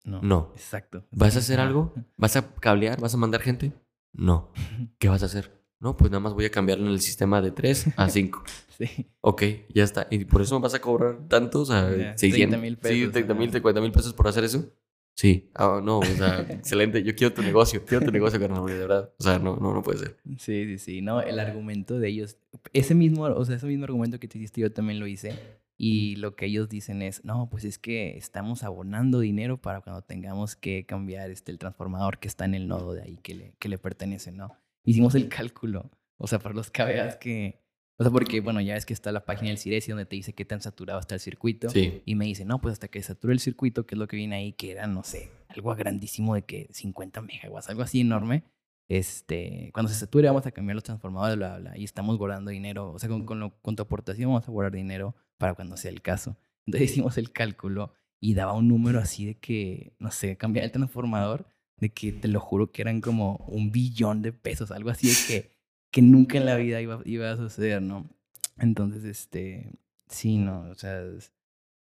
no. 0.03 0.21
No. 0.21 0.51
Exacto. 0.55 1.05
¿Vas 1.11 1.35
a 1.35 1.39
hacer 1.39 1.59
algo? 1.59 1.93
¿Vas 2.17 2.35
a 2.35 2.53
cablear? 2.55 2.99
¿Vas 3.01 3.13
a 3.13 3.17
mandar 3.17 3.41
gente? 3.41 3.73
No. 4.13 4.51
¿Qué 4.99 5.09
vas 5.09 5.23
a 5.23 5.25
hacer? 5.25 5.51
No, 5.79 5.97
pues 5.97 6.09
nada 6.09 6.21
más 6.21 6.33
voy 6.33 6.45
a 6.45 6.51
cambiarlo 6.51 6.85
en 6.85 6.91
el 6.93 7.01
sistema 7.01 7.41
de 7.41 7.51
3 7.51 7.87
a 7.97 8.09
5. 8.09 8.43
Sí. 8.77 9.07
Ok, 9.21 9.43
ya 9.73 9.83
está. 9.83 10.07
¿Y 10.09 10.25
por 10.25 10.41
eso 10.41 10.55
me 10.59 10.63
vas 10.63 10.73
a 10.73 10.79
cobrar 10.79 11.27
tantos? 11.27 11.69
A 11.71 11.89
Ya, 11.95 12.17
600 12.17 12.59
30,000 12.59 12.75
Sí, 12.75 12.81
pesos, 12.81 13.11
30 13.13 13.33
mil, 13.33 13.49
ajá. 13.49 13.57
50 13.57 13.81
mil 13.81 13.91
pesos 13.91 14.13
por 14.13 14.27
hacer 14.27 14.43
eso. 14.43 14.71
Sí. 15.15 15.49
Ah, 15.55 15.81
no, 15.81 15.99
o 15.99 16.05
sea, 16.05 16.41
excelente. 16.49 17.01
Yo 17.01 17.15
quiero 17.15 17.33
tu 17.33 17.41
negocio. 17.41 17.83
Quiero 17.85 18.05
tu 18.05 18.11
negocio, 18.11 18.39
carnal, 18.39 18.65
de 18.65 18.77
verdad. 18.77 19.13
O 19.17 19.23
sea, 19.23 19.39
no, 19.39 19.55
no, 19.55 19.73
no 19.73 19.81
puede 19.81 19.99
ser. 19.99 20.17
Sí, 20.37 20.65
sí, 20.65 20.77
sí. 20.77 21.01
No, 21.01 21.21
el 21.21 21.39
argumento 21.39 21.97
de 21.99 22.09
ellos, 22.09 22.37
ese 22.73 22.95
mismo, 22.95 23.23
o 23.23 23.45
sea, 23.45 23.55
ese 23.55 23.65
mismo 23.65 23.85
argumento 23.85 24.19
que 24.19 24.27
te 24.27 24.37
hiciste 24.37 24.61
yo 24.61 24.71
también 24.71 24.99
lo 24.99 25.07
hice. 25.07 25.33
Y 25.77 26.15
lo 26.17 26.35
que 26.35 26.45
ellos 26.45 26.69
dicen 26.69 27.01
es, 27.01 27.23
no, 27.25 27.49
pues 27.49 27.65
es 27.65 27.77
que 27.77 28.17
estamos 28.17 28.63
abonando 28.63 29.19
dinero 29.19 29.61
para 29.61 29.81
cuando 29.81 30.01
tengamos 30.01 30.55
que 30.55 30.85
cambiar 30.85 31.31
este, 31.31 31.51
el 31.51 31.59
transformador 31.59 32.19
que 32.19 32.27
está 32.27 32.45
en 32.45 32.55
el 32.55 32.67
nodo 32.67 32.93
de 32.93 33.01
ahí 33.01 33.17
que 33.17 33.35
le, 33.35 33.55
que 33.59 33.67
le 33.67 33.77
pertenece, 33.77 34.31
¿no? 34.31 34.57
Hicimos 34.85 35.15
el 35.15 35.27
cálculo, 35.27 35.91
o 36.17 36.27
sea, 36.27 36.39
para 36.39 36.55
los 36.55 36.69
KBAs 36.71 37.17
que, 37.17 37.64
o 37.97 38.03
sea, 38.03 38.11
porque, 38.11 38.41
bueno, 38.41 38.59
ya 38.61 38.75
es 38.75 38.85
que 38.85 38.93
está 38.93 39.11
la 39.11 39.25
página 39.25 39.49
del 39.49 39.57
Ciresi 39.57 39.91
donde 39.91 40.05
te 40.05 40.15
dice 40.15 40.33
qué 40.33 40.45
tan 40.45 40.61
saturado 40.61 40.99
está 40.99 41.15
el 41.15 41.21
circuito. 41.21 41.69
Sí. 41.69 42.01
Y 42.05 42.15
me 42.15 42.25
dice, 42.25 42.45
no, 42.45 42.59
pues 42.59 42.73
hasta 42.73 42.87
que 42.87 43.01
sature 43.01 43.33
el 43.33 43.39
circuito, 43.39 43.85
que 43.85 43.95
es 43.95 43.99
lo 43.99 44.07
que 44.07 44.17
viene 44.17 44.35
ahí, 44.35 44.53
que 44.53 44.71
era, 44.71 44.87
no 44.87 45.03
sé, 45.03 45.29
algo 45.47 45.73
grandísimo 45.75 46.35
de 46.35 46.43
que 46.43 46.67
50 46.71 47.21
megawatts, 47.21 47.69
algo 47.69 47.81
así 47.83 48.01
enorme. 48.01 48.43
Este, 48.87 49.71
cuando 49.73 49.91
se 49.91 49.97
sature 49.99 50.27
vamos 50.27 50.45
a 50.45 50.51
cambiar 50.51 50.75
los 50.75 50.83
transformadores, 50.83 51.37
bla, 51.37 51.57
bla, 51.57 51.69
bla, 51.71 51.77
y 51.77 51.83
estamos 51.83 52.17
guardando 52.17 52.51
dinero, 52.51 52.91
o 52.91 52.99
sea, 52.99 53.09
con, 53.09 53.25
con, 53.25 53.39
lo- 53.39 53.59
con 53.61 53.75
tu 53.75 53.81
aportación 53.83 54.29
vamos 54.29 54.47
a 54.47 54.51
guardar 54.51 54.73
dinero 54.73 55.15
para 55.37 55.55
cuando 55.55 55.75
sea 55.75 55.89
el 55.91 56.01
caso. 56.01 56.37
Entonces 56.67 56.91
hicimos 56.91 57.17
el 57.17 57.31
cálculo 57.31 57.93
y 58.21 58.33
daba 58.35 58.53
un 58.53 58.67
número 58.67 58.99
así 58.99 59.25
de 59.25 59.35
que, 59.35 59.93
no 59.99 60.11
sé, 60.11 60.37
cambiar 60.37 60.65
el 60.65 60.71
transformador, 60.71 61.47
de 61.77 61.89
que 61.89 62.11
te 62.11 62.27
lo 62.27 62.39
juro 62.39 62.71
que 62.71 62.81
eran 62.83 63.01
como 63.01 63.37
un 63.47 63.71
billón 63.71 64.21
de 64.21 64.31
pesos, 64.33 64.71
algo 64.71 64.89
así 64.91 65.07
de 65.07 65.15
que, 65.27 65.51
que 65.95 66.01
nunca 66.01 66.37
en 66.37 66.45
la 66.45 66.57
vida 66.57 66.81
iba, 66.81 66.99
iba 67.05 67.31
a 67.31 67.37
suceder, 67.37 67.81
¿no? 67.81 68.09
Entonces, 68.57 69.05
este, 69.05 69.79
sí, 70.09 70.37
no, 70.37 70.69
o 70.69 70.75
sea, 70.75 71.01
es, 71.01 71.31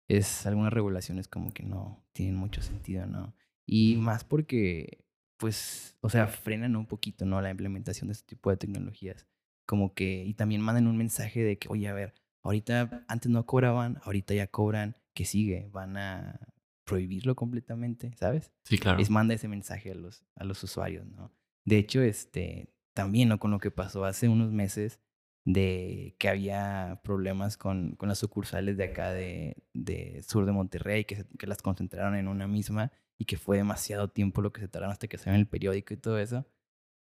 es 0.07 0.45
algunas 0.45 0.71
regulaciones 0.71 1.29
como 1.29 1.51
que 1.55 1.63
no 1.63 2.05
tienen 2.13 2.37
mucho 2.37 2.61
sentido, 2.61 3.07
¿no? 3.07 3.35
Y 3.65 3.97
más 3.97 4.25
porque, 4.25 5.07
pues, 5.39 5.97
o 6.03 6.11
sea, 6.11 6.27
frenan 6.27 6.77
un 6.77 6.85
poquito, 6.85 7.25
¿no? 7.25 7.41
La 7.41 7.49
implementación 7.49 8.09
de 8.09 8.13
este 8.13 8.27
tipo 8.27 8.51
de 8.51 8.59
tecnologías. 8.59 9.27
Como 9.65 9.95
que, 9.95 10.23
y 10.27 10.35
también 10.35 10.61
mandan 10.61 10.89
un 10.89 10.99
mensaje 10.99 11.43
de 11.43 11.57
que, 11.57 11.69
oye, 11.71 11.89
a 11.89 11.95
ver, 11.95 12.13
ahorita 12.43 13.07
antes 13.09 13.31
no 13.31 13.47
cobraban, 13.47 13.99
ahorita 14.05 14.35
ya 14.35 14.47
cobran, 14.47 14.95
¿qué 15.15 15.25
sigue? 15.25 15.71
Van 15.73 15.97
a 15.97 16.39
prohibirlo 16.85 17.35
completamente, 17.35 18.13
¿sabes? 18.19 18.53
Sí, 18.65 18.77
claro. 18.77 19.01
Es 19.01 19.09
manda 19.09 19.33
ese 19.33 19.49
mensaje 19.49 19.91
a 19.91 19.95
los, 19.95 20.23
a 20.35 20.45
los 20.45 20.63
usuarios, 20.63 21.07
¿no? 21.07 21.33
De 21.65 21.79
hecho, 21.79 22.03
este, 22.03 22.72
también, 22.95 23.29
¿no? 23.29 23.39
Con 23.39 23.51
lo 23.51 23.59
que 23.59 23.71
pasó 23.71 24.05
hace 24.05 24.29
unos 24.29 24.53
meses 24.53 25.01
de 25.45 26.15
que 26.19 26.29
había 26.29 27.01
problemas 27.03 27.57
con, 27.57 27.97
con 27.97 28.09
las 28.09 28.19
sucursales 28.19 28.77
de 28.77 28.85
acá 28.85 29.11
de, 29.13 29.57
de 29.75 30.23
sur 30.23 30.47
de 30.47 30.53
Monterrey, 30.53 31.05
que, 31.05 31.17
se- 31.17 31.27
que 31.39 31.47
las 31.47 31.63
concentraron 31.63 32.15
en 32.15 32.29
una 32.29 32.47
misma 32.47 32.93
y 33.19 33.25
que 33.25 33.37
fue 33.37 33.57
demasiado 33.57 34.09
tiempo 34.09 34.41
lo 34.41 34.53
que 34.53 34.61
se 34.61 34.69
tardaron 34.69 34.93
hasta 34.93 35.09
que 35.09 35.19
salió 35.19 35.35
en 35.35 35.41
el 35.41 35.49
periódico 35.49 35.95
y 35.95 35.97
todo 35.97 36.19
eso. 36.19 36.47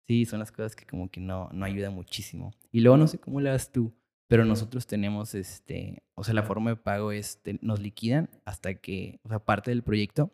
Sí, 0.07 0.25
son 0.25 0.39
las 0.39 0.51
cosas 0.51 0.75
que 0.75 0.85
como 0.85 1.09
que 1.09 1.19
no, 1.19 1.49
no 1.51 1.65
ayuda 1.65 1.89
muchísimo. 1.89 2.53
Y 2.71 2.81
luego 2.81 2.95
no 2.97 3.07
sé 3.07 3.19
cómo 3.19 3.41
le 3.41 3.49
das 3.49 3.71
tú, 3.71 3.93
pero 4.27 4.43
nosotros 4.45 4.87
tenemos, 4.87 5.33
este, 5.35 6.03
o 6.15 6.23
sea, 6.23 6.33
la 6.33 6.43
forma 6.43 6.69
de 6.71 6.75
pago 6.77 7.11
es, 7.11 7.41
te- 7.41 7.59
nos 7.61 7.79
liquidan 7.81 8.29
hasta 8.45 8.75
que, 8.75 9.19
o 9.23 9.29
sea, 9.29 9.39
parte 9.39 9.71
del 9.71 9.83
proyecto, 9.83 10.31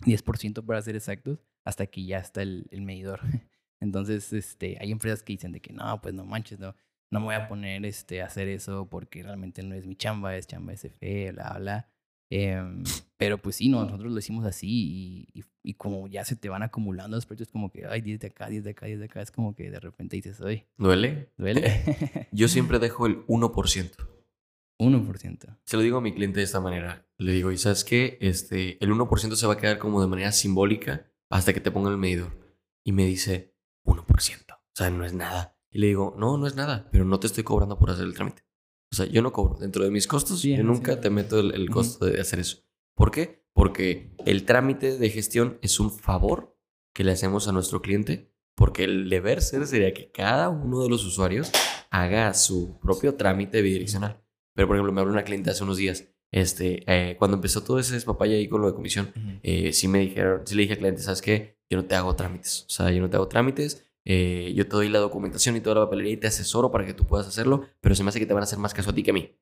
10% 0.00 0.64
para 0.66 0.82
ser 0.82 0.96
exactos, 0.96 1.38
hasta 1.64 1.86
que 1.86 2.04
ya 2.04 2.18
está 2.18 2.42
el, 2.42 2.66
el 2.70 2.82
medidor. 2.82 3.20
Entonces, 3.80 4.32
este, 4.32 4.78
hay 4.80 4.90
empresas 4.90 5.22
que 5.22 5.32
dicen 5.34 5.52
de 5.52 5.60
que 5.60 5.72
no, 5.72 6.00
pues 6.00 6.14
no 6.14 6.24
manches, 6.24 6.58
no, 6.58 6.74
no 7.10 7.20
me 7.20 7.26
voy 7.26 7.34
a 7.34 7.48
poner 7.48 7.84
este, 7.84 8.22
a 8.22 8.26
hacer 8.26 8.48
eso 8.48 8.88
porque 8.88 9.22
realmente 9.22 9.62
no 9.62 9.74
es 9.74 9.86
mi 9.86 9.96
chamba, 9.96 10.36
es 10.36 10.46
chamba 10.46 10.76
SFE, 10.76 11.32
bla, 11.32 11.56
bla. 11.58 11.88
Em, 12.30 12.82
pero 13.16 13.38
pues 13.38 13.56
sí, 13.56 13.68
no, 13.68 13.84
nosotros 13.84 14.12
lo 14.12 14.18
hicimos 14.18 14.44
así 14.44 14.68
y, 14.68 15.40
y, 15.40 15.44
y 15.62 15.74
como 15.74 16.08
ya 16.08 16.24
se 16.24 16.36
te 16.36 16.48
van 16.48 16.62
acumulando 16.62 17.16
los 17.16 17.26
proyectos, 17.26 17.52
como 17.52 17.70
que, 17.70 17.86
ay, 17.86 18.00
10 18.00 18.20
de 18.20 18.26
acá, 18.28 18.48
10 18.48 18.64
de 18.64 18.70
acá, 18.70 18.86
10 18.86 18.98
de 18.98 19.04
acá, 19.04 19.22
es 19.22 19.30
como 19.30 19.54
que 19.54 19.70
de 19.70 19.80
repente 19.80 20.16
dices, 20.16 20.40
oye, 20.40 20.66
¿Duele? 20.76 21.30
duele. 21.36 22.28
Yo 22.32 22.48
siempre 22.48 22.78
dejo 22.78 23.06
el 23.06 23.24
1%. 23.26 24.16
1%. 24.78 25.58
Se 25.64 25.76
lo 25.76 25.82
digo 25.82 25.98
a 25.98 26.02
mi 26.02 26.12
cliente 26.12 26.40
de 26.40 26.44
esta 26.44 26.60
manera. 26.60 27.06
Le 27.16 27.32
digo, 27.32 27.50
¿y 27.50 27.56
sabes 27.56 27.82
qué? 27.82 28.18
Este, 28.20 28.82
el 28.84 28.90
1% 28.90 29.34
se 29.34 29.46
va 29.46 29.54
a 29.54 29.56
quedar 29.56 29.78
como 29.78 30.02
de 30.02 30.06
manera 30.06 30.32
simbólica 30.32 31.10
hasta 31.30 31.54
que 31.54 31.60
te 31.60 31.70
ponga 31.70 31.90
el 31.90 31.96
medidor. 31.96 32.36
Y 32.84 32.92
me 32.92 33.06
dice, 33.06 33.55
1%. 34.16 34.54
O 34.54 34.58
sea, 34.74 34.90
no 34.90 35.04
es 35.04 35.12
nada. 35.12 35.56
Y 35.70 35.78
le 35.78 35.88
digo, 35.88 36.14
no, 36.18 36.36
no 36.38 36.46
es 36.46 36.54
nada, 36.56 36.88
pero 36.90 37.04
no 37.04 37.18
te 37.20 37.26
estoy 37.26 37.44
cobrando 37.44 37.78
por 37.78 37.90
hacer 37.90 38.04
el 38.06 38.14
trámite. 38.14 38.42
O 38.92 38.96
sea, 38.96 39.06
yo 39.06 39.20
no 39.22 39.32
cobro. 39.32 39.58
Dentro 39.58 39.84
de 39.84 39.90
mis 39.90 40.06
costos, 40.06 40.40
Sí, 40.40 40.56
yo 40.56 40.62
nunca 40.62 40.94
sí. 40.94 41.00
te 41.00 41.10
meto 41.10 41.40
el, 41.40 41.52
el 41.54 41.70
costo 41.70 42.06
de 42.06 42.20
hacer 42.20 42.38
eso. 42.38 42.58
¿Por 42.94 43.10
qué? 43.10 43.44
Porque 43.52 44.14
el 44.24 44.44
trámite 44.44 44.96
de 44.98 45.10
gestión 45.10 45.58
es 45.62 45.80
un 45.80 45.90
favor 45.90 46.56
que 46.94 47.04
le 47.04 47.12
hacemos 47.12 47.48
a 47.48 47.52
nuestro 47.52 47.82
cliente, 47.82 48.32
porque 48.54 48.84
el 48.84 49.10
deber 49.10 49.42
ser 49.42 49.66
sería 49.66 49.92
que 49.92 50.10
cada 50.12 50.48
uno 50.48 50.82
de 50.82 50.88
los 50.88 51.04
usuarios 51.04 51.50
haga 51.90 52.32
su 52.34 52.78
propio 52.80 53.14
trámite 53.16 53.60
bidireccional. 53.60 54.22
Pero, 54.54 54.68
por 54.68 54.76
ejemplo, 54.76 54.92
me 54.92 55.00
habló 55.00 55.12
una 55.12 55.24
cliente 55.24 55.50
hace 55.50 55.62
unos 55.64 55.76
días, 55.76 56.08
este, 56.32 56.82
eh, 56.86 57.16
cuando 57.18 57.36
empezó 57.36 57.62
todo 57.62 57.78
ese 57.78 58.00
papaya 58.00 58.34
ahí 58.34 58.48
con 58.48 58.60
lo 58.62 58.68
de 58.68 58.74
comisión, 58.74 59.12
Ujú. 59.14 59.40
eh, 59.42 59.72
sí 59.72 59.88
me 59.88 59.98
dijeron, 60.00 60.42
sí 60.46 60.54
le 60.54 60.62
dije 60.62 60.74
al 60.74 60.78
cliente, 60.78 61.02
¿sabes 61.02 61.20
qué? 61.22 61.58
Yo 61.68 61.76
no 61.78 61.84
te 61.84 61.94
hago 61.94 62.14
trámites. 62.16 62.64
O 62.66 62.70
sea, 62.70 62.90
yo 62.90 63.00
no 63.02 63.10
te 63.10 63.16
hago 63.16 63.28
trámites. 63.28 63.85
Eh, 64.06 64.54
yo 64.56 64.64
te 64.64 64.70
doy 64.76 64.88
la 64.88 65.00
documentación 65.00 65.56
y 65.56 65.60
toda 65.60 65.74
la 65.76 65.84
papelería 65.84 66.12
y 66.14 66.16
te 66.16 66.26
asesoro 66.28 66.70
para 66.70 66.86
que 66.86 66.94
tú 66.94 67.04
puedas 67.06 67.26
hacerlo, 67.26 67.66
pero 67.82 67.94
se 67.94 68.02
me 68.02 68.08
hace 68.08 68.18
que 68.20 68.26
te 68.26 68.32
van 68.32 68.42
a 68.42 68.44
hacer 68.44 68.58
más 68.58 68.72
caso 68.72 68.90
a 68.90 68.94
ti 68.94 69.02
que 69.02 69.10
a 69.10 69.14
mí. 69.14 69.36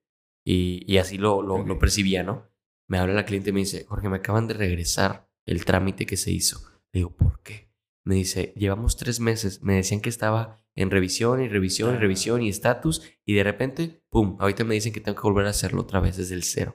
Y, 0.45 0.83
y 0.93 0.99
así 0.99 1.17
lo, 1.19 1.41
lo, 1.43 1.65
lo 1.65 1.75
Ok. 1.75 1.81
percibía, 1.81 2.23
¿no? 2.25 2.49
Me 2.89 2.99
habla 2.99 3.15
la 3.15 3.25
cliente 3.25 3.51
y 3.51 3.53
me 3.53 3.61
dice, 3.61 3.85
Jorge, 3.85 4.09
me 4.09 4.17
acaban 4.17 4.47
de 4.49 4.55
regresar 4.55 5.31
el 5.47 5.65
trámite 5.65 6.05
que 6.07 6.17
se 6.17 6.33
hizo. 6.33 6.59
Le 6.93 6.99
digo, 7.01 7.17
¿por 7.17 7.41
qué? 7.43 7.71
Me 8.05 8.17
dice, 8.17 8.53
llevamos 8.57 8.97
tres 8.97 9.21
meses. 9.21 9.63
Me 9.63 9.75
decían 9.77 10.01
que 10.03 10.11
estaba 10.11 10.63
en 10.75 10.91
revisión 10.91 11.41
y 11.43 11.49
revisión 11.49 11.95
y 11.95 11.97
Ah. 11.97 12.01
revisión 12.01 12.43
y 12.43 12.49
estatus. 12.51 13.03
Y 13.25 13.33
de 13.35 13.45
repente, 13.45 14.03
¡pum! 14.11 14.37
Ahorita 14.41 14.65
me 14.65 14.75
dicen 14.75 14.93
que 14.93 15.01
tengo 15.01 15.17
que 15.17 15.27
volver 15.27 15.47
a 15.47 15.51
hacerlo 15.51 15.81
otra 15.83 16.01
vez 16.01 16.17
desde 16.19 16.35
el 16.35 16.43
cero. 16.43 16.75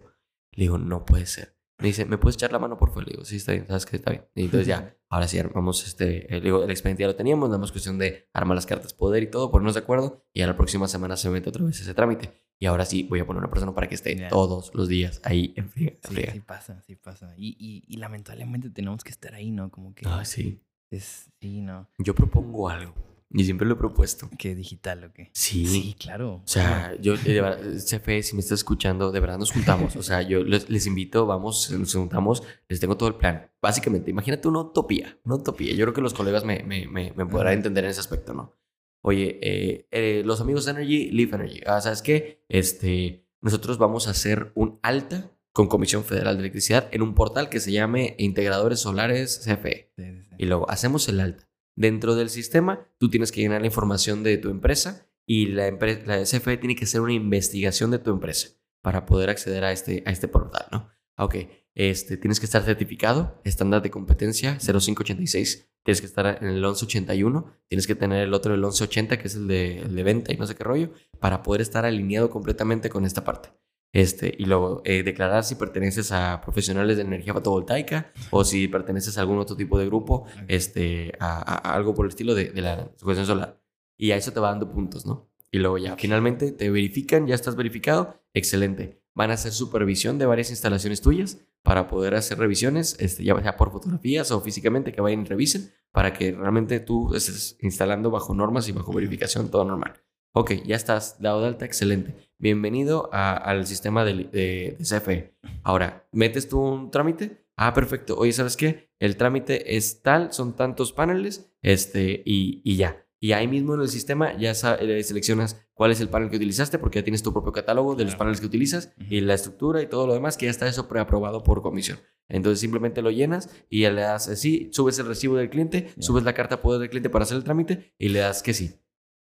Le 0.54 0.64
digo, 0.64 0.80
no 0.80 1.06
puede 1.06 1.28
ser. 1.28 1.56
Me 1.80 1.88
dice, 1.88 2.06
¿me 2.06 2.18
puedes 2.18 2.36
echar 2.36 2.52
la 2.52 2.60
mano, 2.60 2.78
por 2.78 2.90
favor? 2.90 3.06
Le 3.08 3.12
digo, 3.14 3.26
sí, 3.26 3.38
está 3.38 3.54
bien, 3.54 3.66
sabes 3.68 3.86
que 3.86 3.96
está 3.96 4.12
bien. 4.12 4.26
Y 4.36 4.44
entonces 4.46 4.68
ya, 4.68 4.96
ahora 5.10 5.28
sí, 5.28 5.40
armamos 5.40 5.88
este. 5.88 6.28
le 6.30 6.42
digo, 6.42 6.64
el 6.64 6.70
expediente 6.70 7.02
ya 7.02 7.08
lo 7.08 7.16
teníamos, 7.16 7.50
nada 7.50 7.58
más 7.60 7.72
cuestión 7.72 7.98
de 7.98 8.28
armar 8.34 8.56
las 8.56 8.66
cartas 8.66 8.94
poder 8.94 9.24
y 9.24 9.28
todo, 9.32 9.50
ponernos 9.50 9.76
de 9.76 9.80
acuerdo. 9.82 10.26
Y 10.34 10.42
a 10.42 10.48
la 10.48 10.56
próxima 10.58 10.88
semana 10.88 11.16
se 11.18 11.30
mete 11.30 11.50
otra 11.50 11.64
vez 11.64 11.80
ese 11.80 11.94
trámite. 11.94 12.32
Y 12.62 12.66
ahora 12.66 12.84
sí, 12.86 13.04
voy 13.04 13.22
a 13.22 13.26
poner 13.26 13.40
una 13.42 13.50
persona 13.50 13.74
para 13.74 13.88
que 13.88 13.96
esté 13.96 14.16
Ya. 14.18 14.28
todos 14.28 14.72
los 14.76 14.90
días 14.90 15.22
ahí 15.24 15.54
en 15.56 15.70
friega. 15.70 15.94
Sí, 16.04 16.14
friega. 16.14 16.34
sí 16.34 16.40
pasa, 16.42 16.82
sí 16.82 16.96
pasa. 16.98 17.34
Y, 17.38 17.56
y, 17.58 17.86
y 17.88 17.98
lamentablemente 17.98 18.70
tenemos 18.70 19.04
que 19.06 19.12
estar 19.12 19.34
ahí, 19.34 19.52
¿no? 19.52 19.72
Como 19.72 19.96
que... 19.96 20.06
Ah, 20.06 20.26
sí. 20.26 20.62
Es, 20.92 21.32
sí, 21.40 21.62
no. 21.62 21.88
Yo 22.00 22.14
propongo 22.14 22.68
algo. 22.68 22.94
Y 23.32 23.44
siempre 23.44 23.68
lo 23.68 23.76
he 23.76 23.78
propuesto. 23.78 24.28
¿Qué 24.40 24.56
digital 24.56 25.04
o 25.04 25.14
qué? 25.14 25.30
Sí. 25.34 25.66
Sí, 25.68 25.96
claro. 26.00 26.36
O 26.36 26.48
sea, 26.48 26.96
yo, 27.00 27.14
eh, 27.14 27.18
de 27.24 27.42
verdad, 27.42 27.60
CFE, 27.78 28.24
si 28.24 28.34
me 28.34 28.40
estás 28.40 28.60
escuchando, 28.60 29.12
de 29.12 29.20
verdad 29.20 29.38
nos 29.38 29.52
juntamos. 29.52 29.96
O 29.96 30.04
sea, 30.04 30.24
yo 30.24 30.44
les, 30.44 30.70
les 30.70 30.88
invito, 30.88 31.28
vamos, 31.28 31.70
nos 31.70 31.94
juntamos, 31.94 32.42
les 32.68 32.80
tengo 32.80 32.98
todo 32.98 33.10
el 33.10 33.16
plan. 33.16 33.52
Básicamente, 33.62 34.10
imagínate 34.10 34.48
una 34.48 34.62
utopía, 34.62 35.20
una 35.26 35.36
utopía. 35.36 35.74
Yo 35.74 35.86
creo 35.86 35.94
que 35.94 36.02
los 36.02 36.16
colegas 36.16 36.44
me, 36.44 36.64
me, 36.64 36.88
me, 36.88 37.14
me 37.16 37.26
podrán 37.28 37.54
entender 37.54 37.84
en 37.84 37.92
ese 37.92 38.00
aspecto, 38.00 38.34
¿no? 38.34 38.58
Oye, 39.02 39.40
eh, 39.42 39.88
eh, 39.92 40.24
los 40.26 40.42
amigos 40.42 40.66
de 40.66 40.72
Energy, 40.72 41.12
Leaf 41.12 41.34
Energy. 41.34 41.62
Ah, 41.66 41.82
¿Sabes 41.82 42.02
qué? 42.02 42.44
Este, 42.50 43.28
nosotros 43.42 43.78
vamos 43.78 44.08
a 44.08 44.12
hacer 44.12 44.52
un 44.56 44.80
alta 44.82 45.32
con 45.54 45.68
Comisión 45.68 46.04
Federal 46.04 46.36
de 46.36 46.42
Electricidad 46.42 46.90
en 46.92 47.02
un 47.02 47.16
portal 47.16 47.50
que 47.50 47.60
se 47.60 47.72
llame 47.72 48.16
Integradores 48.18 48.80
Solares 48.80 49.40
CFE. 49.46 49.92
Sí, 49.96 50.04
sí, 50.04 50.22
sí. 50.22 50.36
Y 50.38 50.46
luego 50.46 50.70
hacemos 50.70 51.08
el 51.10 51.20
alta. 51.20 51.49
Dentro 51.80 52.16
del 52.16 52.30
sistema, 52.30 52.86
tú 52.98 53.10
tienes 53.10 53.32
que 53.32 53.40
llenar 53.40 53.62
la 53.62 53.68
información 53.68 54.22
de 54.22 54.38
tu 54.38 54.50
empresa 54.50 55.08
y 55.26 55.46
la, 55.46 55.70
empre- 55.70 56.04
la 56.06 56.24
CFE 56.24 56.58
tiene 56.58 56.76
que 56.76 56.84
hacer 56.84 57.00
una 57.00 57.14
investigación 57.14 57.90
de 57.90 58.00
tu 58.00 58.12
empresa 58.12 58.50
para 58.82 59.06
poder 59.06 59.30
acceder 59.30 59.64
a 59.64 59.72
este, 59.72 60.04
a 60.06 60.12
este 60.12 60.28
portal, 60.28 60.66
¿no? 60.74 60.90
Ah, 61.16 61.24
Ok, 61.24 61.36
este, 61.76 62.18
tienes 62.18 62.42
que 62.42 62.48
estar 62.48 62.64
certificado, 62.64 63.40
estándar 63.46 63.82
de 63.82 63.92
competencia 63.92 64.58
0586, 64.60 65.70
tienes 65.84 66.02
que 66.02 66.08
estar 66.08 66.38
en 66.42 66.50
el 66.50 66.56
1181, 66.56 67.46
tienes 67.70 67.88
que 67.88 67.96
tener 67.96 68.24
el 68.28 68.34
otro, 68.34 68.54
el 68.54 68.60
1180, 68.60 69.18
que 69.18 69.28
es 69.28 69.36
el 69.36 69.48
de, 69.48 69.80
el 69.80 69.96
de 69.96 70.04
venta 70.04 70.34
y 70.34 70.38
no 70.38 70.48
sé 70.48 70.56
qué 70.56 70.66
rollo, 70.66 70.92
para 71.22 71.44
poder 71.44 71.62
estar 71.62 71.86
alineado 71.86 72.30
completamente 72.30 72.90
con 72.90 73.06
esta 73.06 73.24
parte. 73.24 73.50
Este, 73.92 74.36
y 74.38 74.46
luego 74.46 74.82
eh, 74.86 75.02
declarar 75.04 75.44
si 75.44 75.56
perteneces 75.56 76.12
a 76.12 76.42
profesionales 76.42 76.98
de 76.98 77.04
energía 77.04 77.34
fotovoltaica 77.34 78.12
o 78.30 78.44
si 78.44 78.68
perteneces 78.68 79.18
a 79.18 79.22
algún 79.22 79.40
otro 79.40 79.56
tipo 79.56 79.80
de 79.80 79.88
grupo, 79.88 80.26
este, 80.48 81.14
a, 81.20 81.74
algo 81.74 81.96
por 81.96 82.06
el 82.06 82.10
estilo 82.10 82.36
de, 82.36 82.52
de 82.52 82.62
la 82.62 82.92
cuestión 83.02 83.26
solar. 83.26 83.60
Y 83.98 84.12
a 84.12 84.18
eso 84.18 84.32
te 84.32 84.40
va 84.40 84.50
dando 84.50 84.72
puntos, 84.72 85.06
¿no? 85.06 85.30
Y 85.52 85.58
luego 85.58 85.78
ya, 85.78 85.96
finalmente 85.98 86.52
te 86.52 86.70
verifican, 86.70 87.26
ya 87.26 87.36
estás 87.36 87.56
verificado, 87.56 88.22
excelente. 88.34 89.02
Van 89.16 89.32
a 89.32 89.34
hacer 89.34 89.52
supervisión 89.52 90.20
de 90.20 90.28
varias 90.28 90.52
instalaciones 90.52 91.02
tuyas 91.02 91.40
para 91.64 91.88
poder 91.88 92.16
hacer 92.16 92.38
revisiones, 92.38 92.96
este, 93.00 93.24
ya 93.24 93.40
sea 93.42 93.58
por 93.58 93.72
fotografías 93.72 94.32
o 94.32 94.40
físicamente, 94.42 94.92
que 94.92 95.02
vayan 95.02 95.22
y 95.22 95.26
revisen, 95.26 95.74
para 95.92 96.14
que 96.14 96.32
realmente 96.32 96.80
tú 96.80 97.14
estés 97.16 97.58
instalando 97.62 98.12
bajo 98.12 98.34
normas 98.34 98.70
y 98.70 98.72
bajo 98.72 98.94
verificación, 98.94 99.50
todo 99.50 99.66
normal. 99.66 99.94
Ok, 100.34 100.52
ya 100.66 100.76
estás 100.76 101.20
dado 101.20 101.42
de 101.42 101.48
alta, 101.48 101.66
excelente. 101.66 102.14
Bienvenido 102.38 103.10
a- 103.12 103.34
al 103.36 103.66
sistema 103.66 104.06
de, 104.06 104.14
de- 104.14 104.76
de 104.78 104.86
CFE. 104.86 105.34
Ahora, 105.64 106.08
¿metes 106.12 106.48
tú 106.48 106.60
un 106.62 106.92
trámite? 106.92 107.44
Ah, 107.58 107.74
perfecto. 107.74 108.16
Oye, 108.18 108.32
¿sabes 108.32 108.56
qué? 108.56 108.90
El 109.00 109.18
trámite 109.18 109.76
es 109.76 110.02
tal, 110.02 110.32
son 110.32 110.56
tantos 110.56 110.94
paneles, 110.94 111.52
este, 111.62 112.22
y, 112.26 112.62
y 112.64 112.78
ya. 112.78 113.06
Y 113.20 113.34
ahí 113.34 113.48
mismo 113.50 113.74
en 113.76 113.82
el 113.82 113.90
sistema 113.90 114.38
ya 114.38 114.52
eh, 114.80 115.04
seleccionas 115.04 115.68
cuál 115.74 115.92
es 115.92 116.00
el 116.00 116.08
panel 116.08 116.30
que 116.30 116.38
utilizaste, 116.38 116.78
porque 116.80 117.00
ya 117.00 117.04
tienes 117.04 117.22
tu 117.24 117.34
propio 117.34 117.52
catálogo 117.52 117.96
de 117.96 118.06
los 118.06 118.16
paneles 118.16 118.40
que 118.40 118.46
utilizas 118.46 118.94
y 119.10 119.20
la 119.20 119.34
estructura 119.34 119.82
y 119.82 119.88
todo 119.88 120.08
lo 120.08 120.14
demás, 120.14 120.38
que 120.38 120.46
ya 120.46 120.52
está 120.52 120.68
eso 120.70 120.88
preaprobado 120.88 121.44
por 121.44 121.62
comisión. 121.62 122.00
Entonces 122.30 122.60
simplemente 122.62 123.02
lo 123.02 123.12
llenas 123.12 123.50
y 123.70 123.82
ya 123.82 123.92
le 123.92 124.02
das 124.02 124.26
sí, 124.40 124.70
subes 124.72 124.98
el 125.00 125.08
recibo 125.08 125.36
del 125.36 125.50
cliente, 125.50 125.90
subes 126.00 126.24
la 126.24 126.34
carta 126.34 126.56
a 126.56 126.62
poder 126.62 126.80
del 126.80 126.90
cliente 126.92 127.10
para 127.10 127.24
hacer 127.24 127.36
el 127.36 127.44
trámite 127.44 127.94
y 127.98 128.10
le 128.10 128.20
das 128.20 128.42
que 128.42 128.54
sí. 128.54 128.76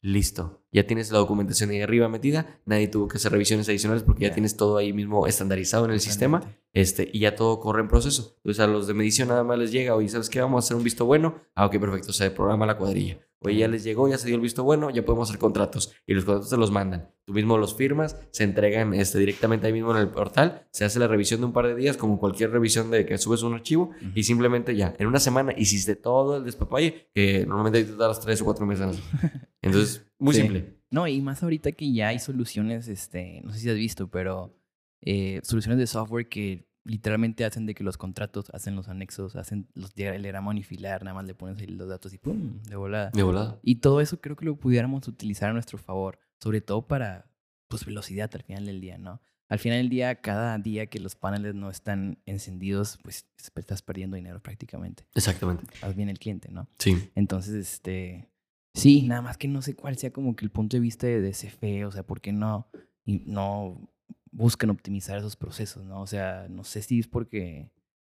Listo. 0.06 0.62
Ya 0.72 0.86
tienes 0.86 1.10
la 1.12 1.18
documentación 1.18 1.72
ahí 1.72 1.82
arriba 1.82 2.08
metida. 2.08 2.60
Nadie 2.66 2.88
tuvo 2.90 3.08
que 3.08 3.18
hacer 3.18 3.32
revisiones 3.32 3.68
adicionales 3.70 4.04
porque 4.04 4.22
ya 4.22 4.28
Ya. 4.28 4.34
tienes 4.36 4.56
todo 4.56 4.78
ahí 4.78 4.94
mismo 4.94 5.26
estandarizado 5.26 5.86
en 5.86 5.92
el 5.92 6.00
sistema. 6.00 6.44
Este, 6.74 7.10
y 7.12 7.22
ya 7.22 7.36
todo 7.36 7.60
corre 7.60 7.82
en 7.82 7.88
proceso. 7.88 8.36
Entonces 8.38 8.60
a 8.64 8.68
los 8.68 8.86
de 8.86 8.94
medición 8.94 9.30
nada 9.30 9.44
más 9.44 9.58
les 9.58 9.72
llega, 9.72 9.96
oye, 9.96 10.08
¿sabes 10.08 10.30
qué? 10.30 10.42
Vamos 10.42 10.64
a 10.64 10.68
hacer 10.68 10.78
un 10.78 10.84
visto 10.84 11.06
bueno. 11.06 11.42
Ah, 11.56 11.66
ok, 11.66 11.80
perfecto. 11.80 12.14
Se 12.14 12.30
programa 12.30 12.68
la 12.68 12.78
cuadrilla. 12.78 13.18
Oye, 13.40 13.58
ya 13.58 13.68
les 13.68 13.84
llegó, 13.84 14.08
ya 14.08 14.18
se 14.18 14.26
dio 14.28 14.36
el 14.36 14.42
visto 14.42 14.64
bueno, 14.64 14.90
ya 14.90 15.06
podemos 15.06 15.30
hacer 15.30 15.40
contratos. 15.40 15.94
Y 16.08 16.14
los 16.14 16.26
contratos 16.26 16.50
te 16.50 16.58
los 16.58 16.72
mandan. 16.72 17.10
Tú 17.26 17.34
mismo 17.34 17.58
los 17.58 17.76
firmas, 17.76 18.18
se 18.32 18.44
entregan 18.44 18.94
este, 18.96 19.20
directamente 19.20 19.68
ahí 19.68 19.74
mismo 19.74 19.92
en 19.92 19.98
el 19.98 20.08
portal. 20.10 20.68
Se 20.72 20.84
hace 20.86 21.00
la 21.00 21.08
revisión 21.08 21.42
de 21.42 21.48
un 21.48 21.54
par 21.54 21.68
de 21.68 21.76
días, 21.76 21.96
como 21.98 22.20
cualquier 22.20 22.52
revisión 22.52 22.90
de 22.92 23.06
que 23.06 23.18
subes 23.20 23.44
un 23.44 23.54
archivo. 23.54 23.92
Ujú. 24.02 24.12
Y 24.16 24.24
simplemente 24.24 24.76
ya, 24.76 24.96
en 24.98 25.08
una 25.08 25.20
semana 25.20 25.54
hiciste 25.56 25.96
todo 25.96 26.38
el 26.38 26.44
despapalle, 26.44 27.08
que 27.14 27.46
normalmente 27.46 27.84
te 27.84 27.92
tardas 27.98 28.20
tres 28.20 28.42
o 28.42 28.46
cuatro 28.46 28.66
meses. 28.66 28.98
Entonces, 29.66 30.06
muy 30.20 30.34
Sí. 30.34 30.42
simple. 30.42 30.76
No, 30.92 31.08
y 31.08 31.22
más 31.22 31.44
ahorita 31.44 31.72
que 31.74 31.92
ya 31.92 32.10
hay 32.10 32.20
soluciones, 32.20 32.88
este, 32.88 33.42
no 33.44 33.52
sé 33.54 33.60
si 33.60 33.70
has 33.70 33.76
visto, 33.76 34.10
pero 34.10 34.58
eh, 35.02 35.42
soluciones 35.44 35.78
de 35.80 35.88
software 35.88 36.30
que 36.30 36.68
literalmente 36.84 37.44
hacen 37.46 37.66
de 37.66 37.74
que 37.74 37.84
los 37.84 37.98
contratos, 37.98 38.50
hacen 38.52 38.76
los 38.76 38.88
anexos, 38.88 39.36
hacen 39.36 39.68
los 39.74 39.94
diagrama 39.96 40.52
unifilar, 40.52 41.04
nada 41.04 41.16
más 41.16 41.26
le 41.26 41.34
pones 41.36 41.60
ahí 41.60 41.68
los 41.68 41.90
datos 41.90 42.14
y 42.14 42.18
¡pum! 42.20 42.62
de 42.64 42.76
volada. 42.76 43.10
De 43.12 43.24
volada. 43.24 43.60
Y 43.64 43.76
todo 43.78 44.02
eso 44.02 44.22
creo 44.22 44.36
que 44.36 44.46
lo 44.46 44.56
pudiéramos 44.58 45.08
utilizar 45.08 45.50
a 45.50 45.54
nuestro 45.54 45.78
favor, 45.80 46.20
sobre 46.40 46.62
todo 46.62 46.88
para 46.88 47.30
pues 47.68 47.86
velocidad 47.86 48.30
al 48.34 48.44
final 48.44 48.66
del 48.68 48.80
día, 48.82 48.98
¿no? 49.00 49.20
Al 49.50 49.60
final 49.60 49.80
del 49.80 49.90
día, 49.90 50.16
cada 50.22 50.58
día 50.60 50.88
que 50.88 51.00
los 51.00 51.16
paneles 51.16 51.54
no 51.56 51.70
están 51.70 52.20
encendidos, 52.26 52.98
pues 53.04 53.28
estás 53.56 53.82
perdiendo 53.82 54.16
dinero 54.16 54.42
prácticamente. 54.42 55.08
Exactamente. 55.14 55.66
Haz 55.82 55.96
bien 55.96 56.10
el 56.10 56.18
cliente, 56.20 56.50
¿no? 56.52 56.68
Sí. 56.80 57.10
Entonces, 57.16 57.54
este, 57.56 58.28
sí, 58.76 59.08
nada 59.08 59.22
más 59.22 59.38
que 59.38 59.48
no 59.48 59.62
sé 59.62 59.76
cuál 59.76 59.98
sea 59.98 60.12
como 60.12 60.36
que 60.36 60.46
el 60.46 60.52
punto 60.52 60.78
de 60.78 60.82
vista 60.82 61.08
de, 61.08 61.22
de 61.22 61.32
CFE, 61.32 61.86
o 61.86 61.92
sea, 61.92 62.04
¿por 62.04 62.22
qué 62.22 62.32
no, 62.32 62.70
y 63.04 63.24
no 63.26 63.90
buscan 64.32 64.70
optimizar 64.70 65.18
esos 65.18 65.36
procesos, 65.36 65.86
no? 65.86 66.02
O 66.02 66.08
sea, 66.08 66.48
no 66.50 66.64
sé 66.64 66.82
si 66.82 67.00
es 67.00 67.08
porque 67.08 67.72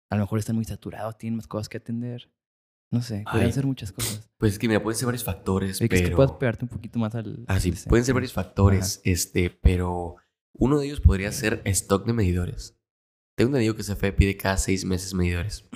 a 0.10 0.15
lo 0.15 0.24
mejor 0.24 0.39
están 0.39 0.56
muy 0.56 0.65
saturados, 0.65 1.17
tienen 1.17 1.38
más 1.38 1.48
cosas 1.48 1.70
que 1.70 1.78
atender. 1.78 2.32
No 2.89 3.02
sé, 3.02 3.24
Ay. 3.26 3.52
ser 3.52 3.65
muchas 3.65 3.91
cosas. 3.91 4.30
Pues 4.38 4.54
es 4.54 4.60
que 4.60 4.67
mira, 4.70 4.82
pueden 4.82 4.98
ser 4.98 5.08
varios 5.08 5.26
factores, 5.26 5.80
que 5.80 5.86
es 5.86 5.89
que 5.89 6.02
pero... 6.04 6.15
puedas 6.15 6.32
pegarte 6.34 6.63
un 6.63 6.70
poquito 6.70 7.00
más 7.00 7.13
al... 7.15 7.43
Ah, 7.48 7.60
sí, 7.60 7.74
pueden 7.88 8.06
ser 8.06 8.13
varios 8.13 8.32
factores, 8.32 9.02
este, 9.04 9.50
pero 9.50 10.15
uno 10.54 10.80
de 10.80 10.86
ellos 10.86 11.02
podría 11.02 11.32
ser 11.34 11.62
stock 11.65 12.06
de 12.06 12.13
medidores. 12.13 12.80
Tengo 13.36 13.50
entendido 13.50 13.76
que 13.76 13.84
CFE 13.84 14.13
pide 14.13 14.38
cada 14.38 14.58
seis 14.58 14.86
meses 14.86 15.13
medidores. 15.13 15.70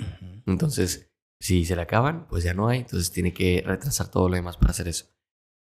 Entonces, 0.45 1.10
si 1.41 1.65
se 1.65 1.75
le 1.75 1.81
acaban, 1.81 2.27
pues 2.29 2.43
ya 2.45 2.53
no 2.53 2.69
hay. 2.69 2.79
Entonces 2.79 3.11
tiene 3.11 3.33
que 3.33 3.61
retrasar 3.65 4.09
todo 4.09 4.29
lo 4.29 4.35
demás 4.35 4.55
para 4.57 4.71
hacer 4.71 4.87
eso. 4.87 5.05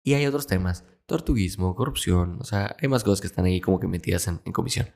Y 0.03 0.13
hay 0.13 0.25
otros 0.25 0.47
temas, 0.47 0.83
tortuguismo, 1.05 1.75
corrupción, 1.75 2.37
o 2.41 2.43
sea, 2.43 2.75
hay 2.81 2.87
más 2.89 3.03
cosas 3.03 3.21
que 3.21 3.27
están 3.27 3.45
ahí 3.45 3.61
como 3.61 3.79
que 3.79 3.87
metidas 3.87 4.27
en, 4.27 4.41
en 4.45 4.53
comisión. 4.53 4.87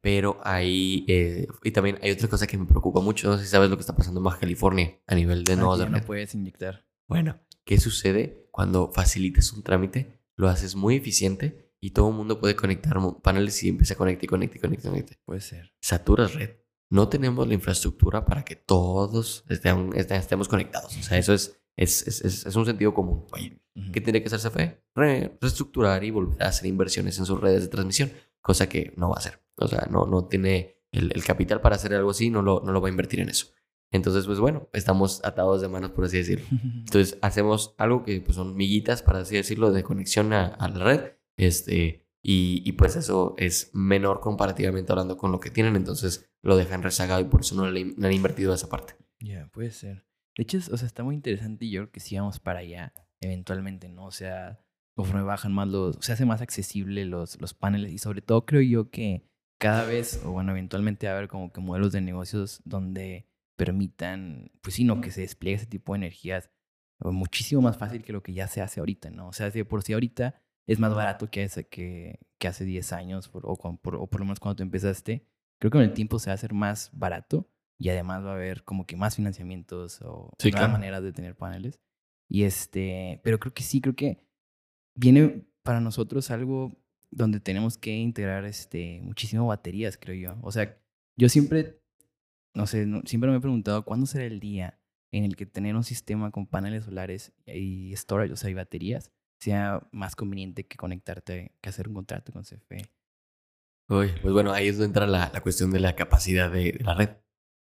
Pero 0.00 0.38
hay, 0.44 1.04
eh, 1.08 1.48
y 1.64 1.70
también 1.72 1.98
hay 2.02 2.12
otra 2.12 2.28
cosa 2.28 2.46
que 2.46 2.56
me 2.58 2.66
preocupa 2.66 3.00
mucho, 3.00 3.28
no 3.28 3.38
sé 3.38 3.44
si 3.44 3.50
sabes 3.50 3.70
lo 3.70 3.76
que 3.76 3.80
está 3.80 3.96
pasando 3.96 4.20
en 4.20 4.24
Baja 4.24 4.38
California 4.38 5.00
a 5.06 5.14
nivel 5.16 5.42
de 5.42 5.54
Ah, 5.54 5.56
red. 5.78 5.88
no 5.88 6.00
puedes 6.02 6.34
inyectar. 6.34 6.86
Bueno, 7.08 7.40
¿qué 7.64 7.78
sucede 7.80 8.48
cuando 8.52 8.92
facilitas 8.92 9.52
un 9.52 9.62
trámite? 9.62 10.20
Lo 10.36 10.48
haces 10.48 10.76
muy 10.76 10.96
eficiente 10.96 11.72
y 11.80 11.90
todo 11.90 12.10
el 12.10 12.14
mundo 12.16 12.38
puede 12.40 12.54
conectar 12.56 12.96
paneles 13.22 13.62
y 13.64 13.68
empieza 13.68 13.94
a 13.94 13.96
conectar 13.96 14.24
y 14.24 14.26
conectar 14.28 14.58
y 14.58 14.60
conectar. 14.60 14.90
y 14.90 14.92
conectar. 14.92 15.18
Puede 15.24 15.40
ser. 15.40 15.72
Saturas 15.80 16.34
red. 16.34 16.50
No 16.90 17.08
tenemos 17.08 17.46
la 17.48 17.54
infraestructura 17.54 18.24
para 18.24 18.44
que 18.44 18.56
todos 18.56 19.44
estén- 19.48 19.92
estén- 19.94 20.18
estemos 20.20 20.48
conectados. 20.48 20.96
O 20.96 21.02
sea, 21.02 21.18
eso 21.18 21.32
es, 21.34 21.58
es, 21.76 22.06
es, 22.06 22.44
es- 22.46 22.56
un 22.56 22.64
sentido 22.66 22.94
común. 22.94 23.24
Oye. 23.32 23.60
¿qué 23.92 24.00
tiene 24.00 24.22
que 24.22 24.28
hacer 24.28 24.40
CFE? 24.40 24.82
Re- 24.94 25.36
reestructurar 25.40 26.02
y 26.04 26.10
volver 26.10 26.42
a 26.42 26.48
hacer 26.48 26.66
inversiones 26.66 27.18
en 27.18 27.26
sus 27.26 27.38
redes 27.40 27.62
de 27.62 27.68
transmisión, 27.68 28.10
cosa 28.40 28.68
que 28.68 28.94
no 28.96 29.10
va 29.10 29.16
a 29.16 29.18
hacer. 29.18 29.42
O 29.56 29.68
sea, 29.68 29.86
no, 29.90 30.06
no 30.06 30.26
tiene 30.28 30.78
el, 30.92 31.12
el 31.14 31.24
capital 31.24 31.60
para 31.60 31.76
hacer 31.76 31.92
algo 31.94 32.10
así, 32.10 32.30
no 32.30 32.40
lo, 32.40 32.62
no 32.64 32.72
lo 32.72 32.80
va 32.80 32.88
a 32.88 32.90
invertir 32.90 33.20
en 33.20 33.28
eso. 33.28 33.48
Entonces, 33.92 34.24
pues 34.26 34.38
bueno, 34.40 34.68
estamos 34.72 35.22
atados 35.24 35.60
de 35.60 35.68
manos, 35.68 35.90
por 35.90 36.04
así 36.06 36.16
decirlo. 36.16 36.46
Entonces 36.86 37.18
hacemos 37.20 37.74
algo 37.78 38.02
que 38.02 38.20
pues, 38.22 38.36
son 38.36 38.56
miguitas, 38.56 39.02
para 39.02 39.18
así 39.20 39.34
decirlo, 39.36 39.70
de 39.72 39.82
conexión 39.82 40.32
a, 40.32 40.46
a 40.46 40.68
la 40.68 40.84
red. 40.84 41.00
Este, 41.36 42.06
y, 42.22 42.62
y, 42.64 42.72
pues 42.72 42.96
eso 42.96 43.34
es 43.36 43.70
menor 43.74 44.20
comparativamente 44.20 44.90
hablando 44.90 45.16
con 45.18 45.30
lo 45.32 45.38
que 45.38 45.50
tienen. 45.50 45.76
Entonces 45.76 46.28
lo 46.46 46.56
dejan 46.56 46.82
rezagado 46.82 47.20
y 47.20 47.24
por 47.24 47.40
eso 47.40 47.54
no 47.56 47.70
le, 47.70 47.80
han 47.80 48.12
invertido 48.12 48.54
esa 48.54 48.68
parte. 48.68 48.94
Ya, 49.20 49.46
puede 49.48 49.70
ser. 49.70 50.06
De 50.36 50.42
hecho, 50.42 50.58
o 50.58 50.76
sea, 50.76 50.86
está 50.86 51.02
muy 51.02 51.14
interesante 51.14 51.64
y 51.64 51.70
yo 51.70 51.82
creo 51.82 51.92
que 51.92 52.00
si 52.00 52.16
vamos 52.16 52.38
para 52.38 52.60
allá, 52.60 52.92
eventualmente, 53.20 53.88
¿no? 53.88 54.06
O 54.06 54.10
sea, 54.12 54.60
conforme 54.94 55.22
bajan 55.22 55.52
más 55.52 55.66
los, 55.68 55.96
se 56.00 56.12
hace 56.12 56.24
más 56.26 56.42
accesible 56.42 57.04
los, 57.04 57.40
los 57.40 57.54
paneles 57.54 57.92
y 57.92 57.98
sobre 57.98 58.22
todo 58.22 58.46
creo 58.46 58.62
yo 58.62 58.90
que 58.90 59.26
cada 59.58 59.84
vez, 59.84 60.22
o 60.24 60.32
bueno, 60.32 60.52
eventualmente 60.52 61.06
va 61.06 61.14
a 61.14 61.16
haber 61.16 61.28
como 61.28 61.52
que 61.52 61.60
modelos 61.60 61.92
de 61.92 62.00
negocios 62.02 62.60
donde 62.64 63.26
permitan, 63.56 64.50
pues 64.62 64.74
sí, 64.76 64.84
no, 64.84 65.00
que 65.00 65.10
se 65.10 65.22
despliegue 65.22 65.56
ese 65.56 65.66
tipo 65.66 65.92
de 65.94 65.98
energías 65.98 66.50
o 67.00 67.10
muchísimo 67.12 67.62
más 67.62 67.76
fácil 67.76 68.02
que 68.02 68.12
lo 68.12 68.22
que 68.22 68.32
ya 68.34 68.46
se 68.48 68.60
hace 68.60 68.80
ahorita, 68.80 69.10
¿no? 69.10 69.28
O 69.28 69.32
sea, 69.32 69.50
si 69.50 69.64
por 69.64 69.82
sí 69.82 69.92
ahorita 69.94 70.40
es 70.66 70.78
más 70.78 70.94
barato 70.94 71.30
que, 71.30 71.44
hace- 71.44 71.66
que, 71.68 72.18
hace 72.46 72.64
10 72.64 72.92
años 72.92 73.30
o, 73.32 73.56
cuan- 73.56 73.78
por, 73.78 73.96
o 73.96 74.06
por 74.06 74.20
lo 74.20 74.26
menos 74.26 74.38
cuando 74.40 74.56
tú 74.56 74.62
empezaste, 74.62 75.26
creo 75.58 75.70
que 75.70 75.78
con 75.78 75.82
el 75.82 75.92
tiempo 75.94 76.18
se 76.18 76.30
va 76.30 76.32
a 76.32 76.34
hacer 76.34 76.52
más 76.54 76.90
barato 76.92 77.48
y 77.78 77.88
además 77.90 78.24
va 78.24 78.30
a 78.30 78.34
haber 78.34 78.64
como 78.64 78.86
que 78.86 78.96
más 78.96 79.16
financiamientos 79.16 80.00
o 80.02 80.32
Sí, 80.38 80.50
nuevas 80.50 80.68
claro. 80.68 80.72
maneras 80.72 81.02
de 81.02 81.12
tener 81.12 81.36
paneles. 81.36 81.80
Y 82.28 82.44
este, 82.44 83.20
pero 83.22 83.38
creo 83.38 83.52
que 83.54 83.62
sí, 83.62 83.80
creo 83.80 83.94
que 83.94 84.26
viene 84.94 85.46
para 85.62 85.80
nosotros 85.80 86.30
algo 86.30 86.76
donde 87.10 87.40
tenemos 87.40 87.78
que 87.78 87.94
integrar 87.96 88.44
este 88.44 89.00
muchísimo 89.02 89.46
baterías, 89.46 89.96
creo 89.96 90.16
yo. 90.16 90.38
O 90.42 90.50
sea, 90.52 90.78
yo 91.16 91.28
siempre 91.28 91.80
no 92.54 92.66
sé, 92.66 92.86
no- 92.86 93.02
siempre 93.04 93.30
me 93.30 93.36
he 93.36 93.40
preguntado 93.40 93.84
cuándo 93.84 94.06
será 94.06 94.24
el 94.24 94.40
día 94.40 94.80
en 95.12 95.24
el 95.24 95.36
que 95.36 95.46
tener 95.46 95.76
un 95.76 95.84
sistema 95.84 96.30
con 96.30 96.46
paneles 96.46 96.84
solares 96.84 97.32
y 97.46 97.94
storage, 97.94 98.32
o 98.32 98.36
sea, 98.36 98.50
y 98.50 98.54
baterías, 98.54 99.12
sea 99.38 99.86
más 99.92 100.16
conveniente 100.16 100.66
que 100.66 100.76
conectarte, 100.76 101.52
que 101.60 101.68
hacer 101.68 101.88
un 101.88 101.94
contrato 101.94 102.32
con 102.32 102.44
CFE. 102.44 102.90
Uy, 103.88 104.10
pues 104.20 104.32
bueno, 104.34 104.52
ahí 104.52 104.68
es 104.68 104.76
donde 104.76 104.86
entra 104.86 105.06
la, 105.06 105.30
la 105.32 105.40
cuestión 105.42 105.70
de 105.70 105.80
la 105.80 105.94
capacidad 105.94 106.50
de, 106.50 106.72
de 106.72 106.84
la 106.84 106.94
red. 106.94 107.10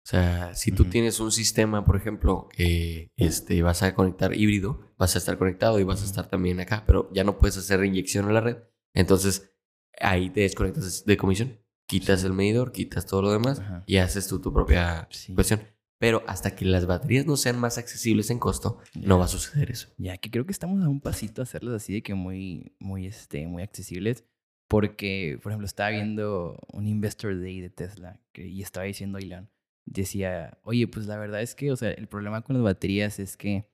O 0.04 0.08
sea, 0.10 0.56
si 0.56 0.72
tú 0.72 0.84
Ujú. 0.84 0.92
tienes 0.92 1.20
un 1.20 1.32
sistema, 1.32 1.86
por 1.86 1.96
ejemplo, 1.96 2.50
que 2.52 3.12
este, 3.18 3.62
vas 3.62 3.84
a 3.84 3.94
conectar 3.94 4.36
híbrido, 4.36 4.82
vas 4.98 5.16
a 5.16 5.20
estar 5.20 5.38
conectado 5.38 5.80
y 5.80 5.84
vas 5.84 6.00
a 6.00 6.04
Ujú. 6.04 6.10
estar 6.10 6.28
también 6.28 6.60
acá, 6.60 6.84
pero 6.88 7.10
ya 7.14 7.24
no 7.24 7.38
puedes 7.38 7.56
hacer 7.58 7.84
inyección 7.86 8.28
a 8.28 8.32
la 8.34 8.42
red. 8.42 8.58
Entonces, 8.96 9.54
ahí 10.00 10.30
te 10.32 10.42
desconectas 10.42 11.06
de 11.06 11.18
comisión, 11.18 11.60
quitas 11.88 12.24
el 12.24 12.34
medidor, 12.34 12.72
quitas 12.72 13.06
todo 13.06 13.22
lo 13.22 13.32
demás 13.32 13.60
Ajá. 13.60 13.84
y 13.86 13.98
haces 13.98 14.28
tú 14.28 14.42
tu 14.42 14.52
propia 14.52 15.08
Sí. 15.12 15.34
cuestión. 15.36 15.62
Pero 16.00 16.24
hasta 16.26 16.56
que 16.56 16.66
las 16.66 16.88
baterías 16.88 17.28
no 17.28 17.38
sean 17.38 17.60
más 17.60 17.78
accesibles 17.78 18.32
en 18.32 18.40
costo, 18.40 18.80
no 18.96 19.20
va 19.20 19.26
a 19.26 19.28
suceder 19.28 19.70
eso. 19.70 19.90
Ya, 20.00 20.18
que 20.18 20.32
creo 20.32 20.48
que 20.48 20.52
estamos 20.52 20.84
a 20.84 20.90
un 20.90 21.00
pasito 21.00 21.42
a 21.42 21.44
hacerlas 21.44 21.76
así 21.76 21.94
de 21.94 22.02
que 22.02 22.16
muy, 22.16 22.76
muy, 22.80 23.06
este, 23.06 23.46
muy 23.46 23.62
accesibles. 23.62 24.26
Porque, 24.72 25.38
por 25.44 25.52
ejemplo, 25.52 25.66
estaba 25.66 25.90
viendo 25.90 26.58
un 26.72 26.88
Investor 26.88 27.38
Day 27.38 27.60
de 27.60 27.70
Tesla 27.70 28.22
que, 28.32 28.48
y 28.48 28.62
estaba 28.62 28.86
diciendo 28.86 29.18
Elon, 29.18 29.50
decía, 29.84 30.60
oye, 30.64 30.88
pues 30.88 31.08
la 31.08 31.18
verdad 31.18 31.42
es 31.42 31.56
que, 31.56 31.74
o 31.74 31.76
sea, 31.76 31.92
el 31.92 32.08
problema 32.08 32.42
con 32.42 32.56
las 32.56 32.64
baterías 32.64 33.20
es 33.20 33.36
que 33.36 33.66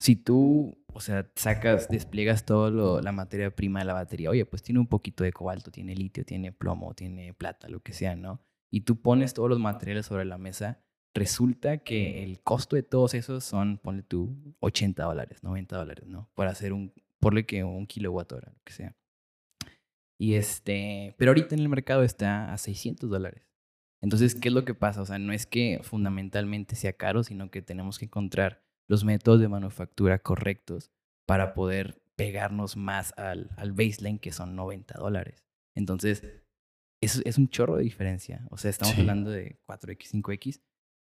si 0.00 0.16
tú, 0.16 0.84
o 0.92 1.00
sea, 1.00 1.30
sacas, 1.36 1.88
despliegas 1.88 2.44
todo 2.44 3.00
la 3.00 3.12
materia 3.12 3.54
prima 3.54 3.78
de 3.78 3.84
la 3.84 3.92
batería, 3.92 4.30
oye, 4.30 4.44
pues 4.44 4.64
tiene 4.64 4.80
un 4.80 4.88
poquito 4.88 5.22
de 5.22 5.32
cobalto, 5.32 5.70
tiene 5.70 5.94
litio, 5.94 6.24
tiene 6.24 6.50
plomo, 6.50 6.92
tiene 6.94 7.32
plata, 7.34 7.68
lo 7.68 7.78
que 7.78 7.92
sea, 7.92 8.16
¿no? 8.16 8.40
Y 8.68 8.80
tú 8.80 9.00
pones 9.00 9.34
todos 9.34 9.48
los 9.48 9.60
materiales 9.60 10.06
sobre 10.06 10.24
la 10.24 10.38
mesa, 10.38 10.82
resulta 11.14 11.78
que 11.78 12.24
el 12.24 12.40
costo 12.40 12.74
de 12.74 12.82
todos 12.82 13.14
esos 13.14 13.44
son, 13.44 13.78
ponle 13.78 14.02
tú, 14.02 14.36
80 14.58 15.04
dólares, 15.04 15.44
90 15.44 15.76
dólares, 15.76 16.08
¿no? 16.08 16.28
Para 16.34 16.50
hacer 16.50 16.72
un, 16.72 16.92
ponle 17.20 17.46
que 17.46 17.62
un 17.62 17.86
kilowatt 17.86 18.32
hora, 18.32 18.50
lo 18.52 18.60
que 18.64 18.72
sea. 18.72 18.96
Y 20.22 20.34
este, 20.34 21.16
pero 21.18 21.30
ahorita 21.32 21.56
en 21.56 21.62
el 21.62 21.68
mercado 21.68 22.04
está 22.04 22.52
a 22.52 22.56
600 22.58 23.10
dólares. 23.10 23.50
Entonces, 24.00 24.36
¿qué 24.36 24.48
es 24.50 24.54
lo 24.54 24.64
que 24.64 24.72
pasa? 24.74 25.02
O 25.02 25.04
sea, 25.06 25.18
no 25.18 25.32
es 25.32 25.46
que 25.46 25.80
fundamentalmente 25.82 26.76
sea 26.76 26.92
caro, 26.92 27.24
sino 27.24 27.50
que 27.50 27.60
tenemos 27.60 27.98
que 27.98 28.04
encontrar 28.04 28.62
los 28.88 29.02
métodos 29.04 29.40
de 29.40 29.48
manufactura 29.48 30.20
correctos 30.20 30.92
para 31.26 31.54
poder 31.54 32.00
pegarnos 32.14 32.76
más 32.76 33.12
al, 33.16 33.50
al 33.56 33.72
baseline, 33.72 34.20
que 34.20 34.30
son 34.30 34.54
90 34.54 34.96
dólares. 34.96 35.44
Entonces, 35.74 36.22
es, 37.02 37.20
es 37.24 37.36
un 37.36 37.48
chorro 37.48 37.76
de 37.78 37.82
diferencia. 37.82 38.46
O 38.50 38.58
sea, 38.58 38.70
estamos 38.70 38.94
Sí. 38.94 39.00
hablando 39.00 39.28
de 39.30 39.58
4X, 39.66 40.10
5X. 40.12 40.60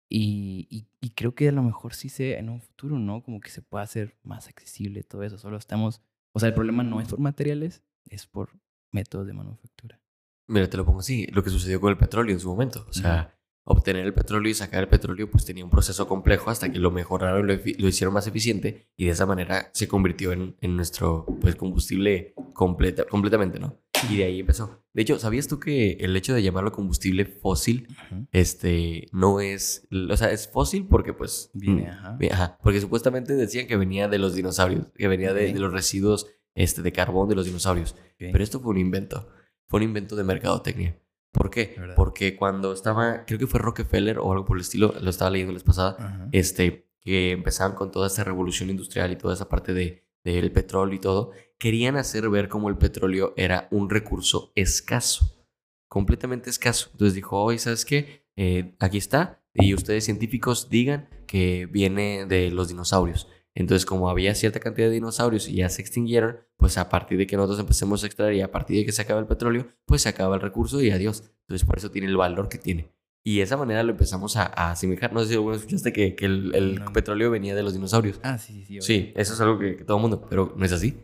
Y, 0.09 0.67
y, 0.69 0.87
y 0.99 1.09
creo 1.11 1.33
que 1.33 1.47
a 1.47 1.53
lo 1.53 1.63
mejor 1.63 1.93
sí 1.93 2.09
se, 2.09 2.37
en 2.37 2.49
un 2.49 2.59
futuro, 2.61 2.99
¿no? 2.99 3.23
Como 3.23 3.39
que 3.39 3.51
se 3.51 3.61
pueda 3.61 3.83
hacer 3.85 4.17
más 4.23 4.49
accesible 4.49 5.03
todo 5.03 5.23
eso. 5.23 5.37
Solo 5.37 5.55
estamos, 5.55 6.01
o 6.33 6.39
sea, 6.41 6.49
el 6.49 6.55
problema 6.55 6.83
no 6.83 6.99
es 6.99 7.07
por 7.07 7.19
materiales, 7.19 7.83
es 8.09 8.25
por 8.25 8.49
métodos 8.91 9.27
de 9.27 9.33
manufactura. 9.33 10.01
Mira, 10.47 10.69
te 10.69 10.77
lo 10.77 10.85
pongo 10.85 10.99
así, 10.99 11.27
lo 11.27 11.43
que 11.43 11.49
sucedió 11.49 11.81
con 11.81 11.89
el 11.91 11.97
petróleo 11.97 12.33
en 12.33 12.39
su 12.39 12.49
momento. 12.49 12.85
O 12.89 12.93
sea, 12.93 13.37
obtener 13.65 14.05
el 14.05 14.13
petróleo 14.13 14.49
y 14.49 14.53
sacar 14.53 14.83
el 14.83 14.89
petróleo 14.89 15.29
pues 15.29 15.43
tenía 15.43 15.65
un 15.65 15.69
proceso 15.69 16.07
complejo 16.07 16.49
hasta 16.49 16.71
que 16.71 16.79
lo 16.79 16.89
mejoraron, 16.89 17.47
lo, 17.47 17.53
lo 17.53 17.87
hicieron 17.87 18.13
más 18.13 18.25
eficiente 18.25 18.87
y 18.95 19.05
de 19.05 19.11
esa 19.11 19.25
manera 19.25 19.69
se 19.73 19.89
convirtió 19.89 20.31
en, 20.31 20.55
en 20.61 20.77
nuestro 20.77 21.25
pues 21.41 21.57
combustible 21.57 22.33
completa, 22.53 23.03
completamente, 23.05 23.59
¿no? 23.59 23.77
Y 24.09 24.17
de 24.17 24.23
ahí 24.23 24.39
empezó. 24.39 24.83
De 24.93 25.01
hecho, 25.01 25.19
¿sabías 25.19 25.47
tú 25.47 25.59
que 25.59 25.97
el 25.99 26.15
hecho 26.15 26.33
de 26.33 26.43
llamarlo 26.43 26.71
combustible 26.71 27.25
fósil, 27.25 27.87
este, 28.31 29.07
no 29.11 29.41
es, 29.41 29.87
o 29.91 30.15
sea, 30.15 30.31
es 30.31 30.49
fósil 30.49 30.87
porque 30.87 31.13
pues... 31.13 31.51
Viene, 31.53 31.91
mm, 31.91 32.31
ajá. 32.31 32.57
porque 32.63 32.79
supuestamente 32.79 33.33
decían 33.33 33.67
que 33.67 33.75
venía 33.75 34.07
de 34.07 34.17
los 34.17 34.33
dinosaurios, 34.33 34.87
que 34.95 35.07
venía 35.07 35.33
de 35.33 35.53
los 35.53 35.73
residuos 35.73 36.27
este, 36.57 36.81
de 36.81 36.91
carbón 36.91 37.29
de 37.29 37.35
los 37.35 37.45
dinosaurios. 37.45 37.95
Pero 38.17 38.43
esto 38.43 38.59
fue 38.59 38.71
un 38.71 38.79
invento. 38.79 39.29
Fue 39.67 39.77
un 39.77 39.83
invento 39.83 40.15
de 40.15 40.23
mercadotecnia. 40.23 40.99
¿Por 41.31 41.51
qué? 41.51 41.75
Porque 41.95 42.35
cuando 42.35 42.73
estaba, 42.73 43.25
creo 43.25 43.37
que 43.37 43.45
fue 43.45 43.59
Rockefeller 43.59 44.17
o 44.17 44.31
algo 44.31 44.43
por 44.45 44.57
el 44.57 44.61
estilo, 44.61 44.95
lo 44.99 45.09
estaba 45.09 45.29
leyendo 45.29 45.53
la 45.53 45.57
vez 45.57 45.63
pasada, 45.63 45.95
Ajá. 45.99 46.29
este, 46.31 46.89
que 46.99 47.31
empezaban 47.31 47.75
con 47.75 47.91
toda 47.91 48.07
esa 48.07 48.23
revolución 48.23 48.71
industrial 48.71 49.11
y 49.11 49.17
toda 49.17 49.35
esa 49.35 49.47
parte 49.47 49.73
de, 49.73 50.07
del 50.23 50.51
petróleo 50.51 50.95
y 50.95 50.99
todo, 50.99 51.31
querían 51.59 51.95
hacer 51.95 52.27
ver 52.29 52.49
como 52.49 52.69
el 52.69 52.77
petróleo 52.77 53.33
era 53.37 53.67
un 53.69 53.89
recurso 53.89 54.51
escaso, 54.55 55.45
completamente 55.87 56.49
escaso. 56.49 56.89
Entonces 56.93 57.13
dijo, 57.13 57.39
oye, 57.39 57.59
¿sabes 57.59 57.85
qué? 57.85 58.25
Eh, 58.35 58.75
aquí 58.79 58.97
está, 58.97 59.43
y 59.53 59.75
ustedes 59.75 60.05
científicos 60.05 60.69
digan 60.69 61.07
que 61.27 61.67
viene 61.67 62.25
de 62.25 62.49
los 62.49 62.67
dinosaurios. 62.67 63.27
Entonces, 63.59 63.85
como 63.87 64.09
había 64.09 64.35
cierta 64.35 64.59
cantidad 64.59 64.87
de 64.87 64.93
dinosaurios 64.93 65.47
y 65.49 65.55
ya 65.55 65.69
se 65.69 65.81
extinguieron, 65.81 66.37
pues 66.57 66.77
a 66.77 66.89
partir 66.89 67.17
de 67.17 67.25
que 67.25 67.35
nosotros 67.37 67.59
empecemos 67.59 68.03
a 68.03 68.05
extraer 68.05 68.35
y 68.35 68.41
a 68.41 68.51
partir 68.51 68.77
de 68.77 68.85
que 68.85 68.91
se 68.91 69.01
acaba 69.01 69.19
el 69.19 69.25
petróleo, 69.25 69.67
pues 69.85 70.03
se 70.03 70.09
acaba 70.09 70.35
el 70.35 70.41
recurso 70.41 70.79
y 70.81 70.91
adiós. 70.91 71.23
Entonces, 71.47 71.65
por 71.65 71.77
eso 71.79 71.89
tiene 71.89 72.07
el 72.07 72.15
valor 72.17 72.49
que 72.49 72.59
tiene. 72.59 72.91
Y 73.23 73.37
de 73.37 73.43
esa 73.43 73.57
manera 73.57 73.81
lo 73.81 73.91
empezamos 73.93 74.37
a, 74.37 74.43
a 74.43 74.71
asemejar. 74.71 75.11
No 75.11 75.21
sé 75.21 75.29
si 75.29 75.33
alguna 75.33 75.53
vez 75.53 75.61
escuchaste 75.61 75.91
que, 75.91 76.15
que 76.15 76.25
el, 76.25 76.53
el 76.55 76.75
No. 76.75 76.93
petróleo 76.93 77.31
venía 77.31 77.55
de 77.55 77.63
los 77.63 77.73
dinosaurios. 77.73 78.19
Ah, 78.23 78.37
sí, 78.37 78.63
sí, 78.65 78.75
sí. 78.79 78.81
Sí, 78.81 79.13
eso 79.15 79.33
es 79.33 79.41
algo 79.41 79.57
que, 79.57 79.75
que 79.77 79.83
todo 79.83 79.97
el 79.97 80.01
mundo, 80.01 80.25
pero 80.29 80.53
no 80.55 80.63
es 80.63 80.71
así. 80.71 80.95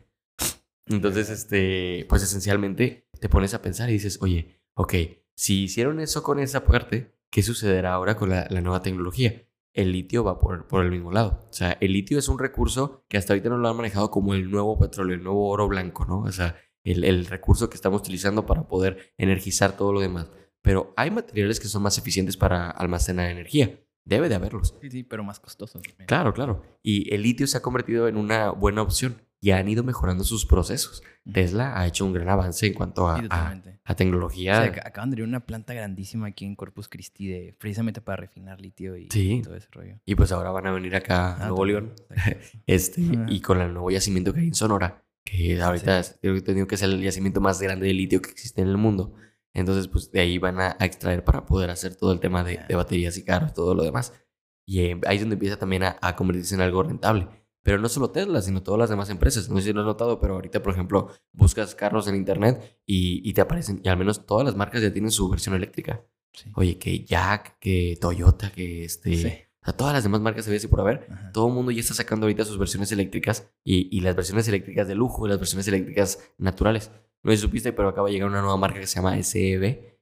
Entonces, 0.87 1.29
este, 1.29 2.05
pues 2.09 2.23
esencialmente 2.23 3.07
te 3.19 3.29
pones 3.29 3.53
a 3.53 3.61
pensar 3.61 3.89
y 3.89 3.93
dices, 3.93 4.19
oye, 4.21 4.59
ok, 4.75 4.93
si 5.35 5.63
hicieron 5.63 5.99
eso 5.99 6.23
con 6.23 6.39
esa 6.39 6.65
parte, 6.65 7.15
¿qué 7.31 7.41
sucederá 7.41 7.93
ahora 7.93 8.15
con 8.15 8.29
la, 8.29 8.47
la 8.49 8.61
nueva 8.61 8.81
tecnología? 8.81 9.43
El 9.73 9.91
litio 9.91 10.23
va 10.23 10.39
por, 10.39 10.67
por 10.67 10.83
el 10.83 10.91
mismo 10.91 11.11
lado. 11.11 11.47
O 11.49 11.53
sea, 11.53 11.77
el 11.81 11.93
litio 11.93 12.19
es 12.19 12.27
un 12.27 12.39
recurso 12.39 13.03
que 13.07 13.17
hasta 13.17 13.33
ahorita 13.33 13.49
no 13.49 13.57
lo 13.57 13.67
han 13.67 13.75
manejado 13.75 14.11
como 14.11 14.33
el 14.33 14.51
nuevo 14.51 14.77
petróleo, 14.77 15.15
el 15.15 15.23
nuevo 15.23 15.49
oro 15.49 15.67
blanco, 15.67 16.05
¿no? 16.05 16.21
O 16.21 16.31
sea, 16.31 16.55
el, 16.83 17.03
el 17.03 17.25
recurso 17.25 17.69
que 17.69 17.75
estamos 17.75 18.01
utilizando 18.01 18.45
para 18.45 18.67
poder 18.67 19.13
energizar 19.17 19.75
todo 19.75 19.91
lo 19.91 19.99
demás. 19.99 20.29
Pero 20.61 20.93
hay 20.95 21.11
materiales 21.11 21.59
que 21.59 21.67
son 21.67 21.81
más 21.83 21.97
eficientes 21.97 22.37
para 22.37 22.69
almacenar 22.69 23.29
energía. 23.29 23.79
Debe 24.05 24.29
de 24.29 24.35
haberlos. 24.35 24.75
Sí, 24.81 24.91
sí, 24.91 25.03
pero 25.03 25.23
más 25.23 25.39
costoso. 25.39 25.79
también. 25.79 26.07
Claro, 26.07 26.33
claro. 26.33 26.61
Y 26.81 27.13
el 27.13 27.21
litio 27.23 27.47
se 27.47 27.57
ha 27.57 27.61
convertido 27.61 28.07
en 28.07 28.17
una 28.17 28.51
buena 28.51 28.81
opción 28.81 29.21
y 29.43 29.51
han 29.51 29.67
ido 29.67 29.83
mejorando 29.83 30.23
sus 30.23 30.45
procesos. 30.45 31.03
Tesla 31.31 31.77
ha 31.77 31.85
hecho 31.85 32.05
un 32.05 32.13
gran 32.13 32.29
avance 32.29 32.65
en 32.65 32.73
cuanto 32.73 33.09
a, 33.09 33.19
Sí, 33.19 33.27
a- 33.29 33.51
a 33.83 33.91
O 33.91 33.95
tecnología. 33.95 34.55
sea, 34.61 34.71
ac- 34.73 34.81
acaban 34.87 35.09
de 35.09 35.15
abrir 35.15 35.27
una 35.27 35.45
planta 35.45 35.73
grandísima 35.73 36.27
aquí 36.27 36.45
en 36.45 36.55
Corpus 36.55 36.87
Christi 36.87 37.27
de, 37.27 37.53
precisamente 37.59 37.99
para 37.99 38.15
refinar 38.21 38.61
litio 38.61 38.95
y 38.95 39.09
Sí. 39.11 39.41
todo 39.43 39.55
ese 39.57 39.67
rollo. 39.71 39.99
Y 40.05 40.15
pues 40.15 40.31
ahora 40.31 40.51
van 40.51 40.67
a 40.67 40.71
venir 40.71 40.95
acá 40.95 41.33
a 41.33 41.33
Ah, 41.33 41.47
Nuevo 41.49 41.57
también, 41.57 41.83
León. 41.83 41.95
Este, 42.67 43.01
Ajá. 43.01 43.25
y 43.27 43.41
con 43.41 43.59
el 43.59 43.73
nuevo 43.73 43.91
yacimiento 43.91 44.33
que 44.33 44.39
hay 44.39 44.47
en 44.47 44.55
Sonora, 44.55 45.03
que 45.25 45.61
ahorita 45.61 45.99
es- 45.99 46.17
creo 46.21 46.33
que 46.35 46.41
que 46.65 46.77
ser 46.77 46.89
el 46.91 47.01
yacimiento 47.01 47.41
más 47.41 47.61
grande 47.61 47.87
de 47.87 47.93
litio 47.93 48.21
que 48.21 48.31
existe 48.31 48.61
en 48.61 48.69
el 48.69 48.77
mundo. 48.77 49.13
Entonces, 49.53 49.89
pues 49.89 50.09
de 50.11 50.21
ahí 50.21 50.37
van 50.37 50.61
a, 50.61 50.77
a 50.79 50.85
extraer 50.85 51.25
para 51.25 51.45
poder 51.45 51.69
hacer 51.69 51.95
todo 51.97 52.13
el 52.13 52.21
tema 52.21 52.45
de, 52.45 52.61
de 52.67 52.75
baterías 52.75 53.17
y 53.17 53.25
carros, 53.25 53.53
todo 53.53 53.75
lo 53.75 53.83
demás. 53.83 54.13
Y 54.65 54.79
eh, 54.79 55.01
ahí 55.05 55.17
es 55.17 55.21
donde 55.21 55.33
empieza 55.35 55.57
también 55.59 55.83
a, 55.83 55.97
a 56.01 56.15
convertirse 56.15 56.55
en 56.55 56.61
algo 56.61 56.81
rentable. 56.83 57.27
Pero 57.63 57.79
no 57.79 57.87
solo 57.89 58.11
Tesla, 58.11 58.41
sino 58.41 58.61
todas 58.61 58.77
las 58.79 58.89
demás 58.89 59.09
empresas. 59.09 59.49
No 59.49 59.57
sé 59.57 59.63
si 59.67 59.73
lo 59.73 59.79
has 59.81 59.85
notado, 59.87 60.19
pero 60.19 60.33
ahorita, 60.35 60.61
por 60.61 60.73
ejemplo, 60.73 61.09
buscas 61.31 61.73
carros 61.75 62.07
en 62.07 62.15
internet 62.15 62.79
y, 62.85 63.27
y 63.27 63.33
te 63.33 63.41
aparecen, 63.41 63.79
y 63.83 63.87
al 63.89 63.97
menos 63.97 64.25
todas 64.25 64.45
las 64.45 64.55
marcas 64.55 64.81
ya 64.81 64.91
tienen 64.91 65.11
su 65.11 65.29
versión 65.29 65.55
eléctrica. 65.55 66.03
Sí. 66.33 66.51
Oye, 66.55 66.77
que 66.77 67.05
Jack, 67.05 67.57
que 67.59 67.97
Toyota, 68.01 68.51
que 68.51 68.83
este. 68.85 69.15
Sí. 69.15 69.27
O 69.61 69.65
sea, 69.65 69.77
todas 69.77 69.93
las 69.93 70.03
demás 70.03 70.19
marcas 70.19 70.43
se 70.43 70.51
ve 70.51 70.57
así 70.57 70.67
por 70.67 70.81
haber. 70.81 71.07
Ajá. 71.09 71.31
Todo 71.31 71.47
el 71.47 71.53
mundo 71.53 71.71
ya 71.71 71.79
está 71.79 71.93
sacando 71.93 72.25
ahorita 72.25 72.43
sus 72.43 72.57
versiones 72.57 72.91
eléctricas 72.91 73.49
y, 73.63 73.95
y 73.95 74.01
las 74.01 74.13
versiones 74.15 74.45
eléctricas 74.49 74.85
de 74.87 74.95
lujo 74.95 75.25
y 75.25 75.29
las 75.29 75.39
versiones 75.39 75.65
eléctricas 75.69 76.19
naturales. 76.37 76.91
No 77.21 77.31
sé 77.31 77.37
si 77.37 77.43
supiste, 77.43 77.71
pero 77.71 77.87
acaba 77.87 78.07
de 78.09 78.13
llegar 78.15 78.27
una 78.27 78.41
nueva 78.41 78.57
marca 78.57 78.81
que 78.81 78.87
se 78.87 78.95
llama 78.95 79.15
SEV. 79.23 79.93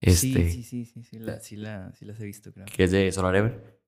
Este, 0.00 0.14
Sí, 0.14 0.34
sí, 0.50 0.62
sí, 0.62 0.84
sí, 0.84 1.02
sí, 1.02 1.18
la- 1.18 1.40
sí, 1.40 1.56
la- 1.56 1.92
sí 1.94 2.04
las 2.04 2.20
he 2.20 2.24
visto, 2.24 2.52
creo. 2.52 2.66
que 2.66 2.84
es 2.84 2.90
de 2.92 3.10
Solar 3.10 3.34
Ever. 3.34 3.81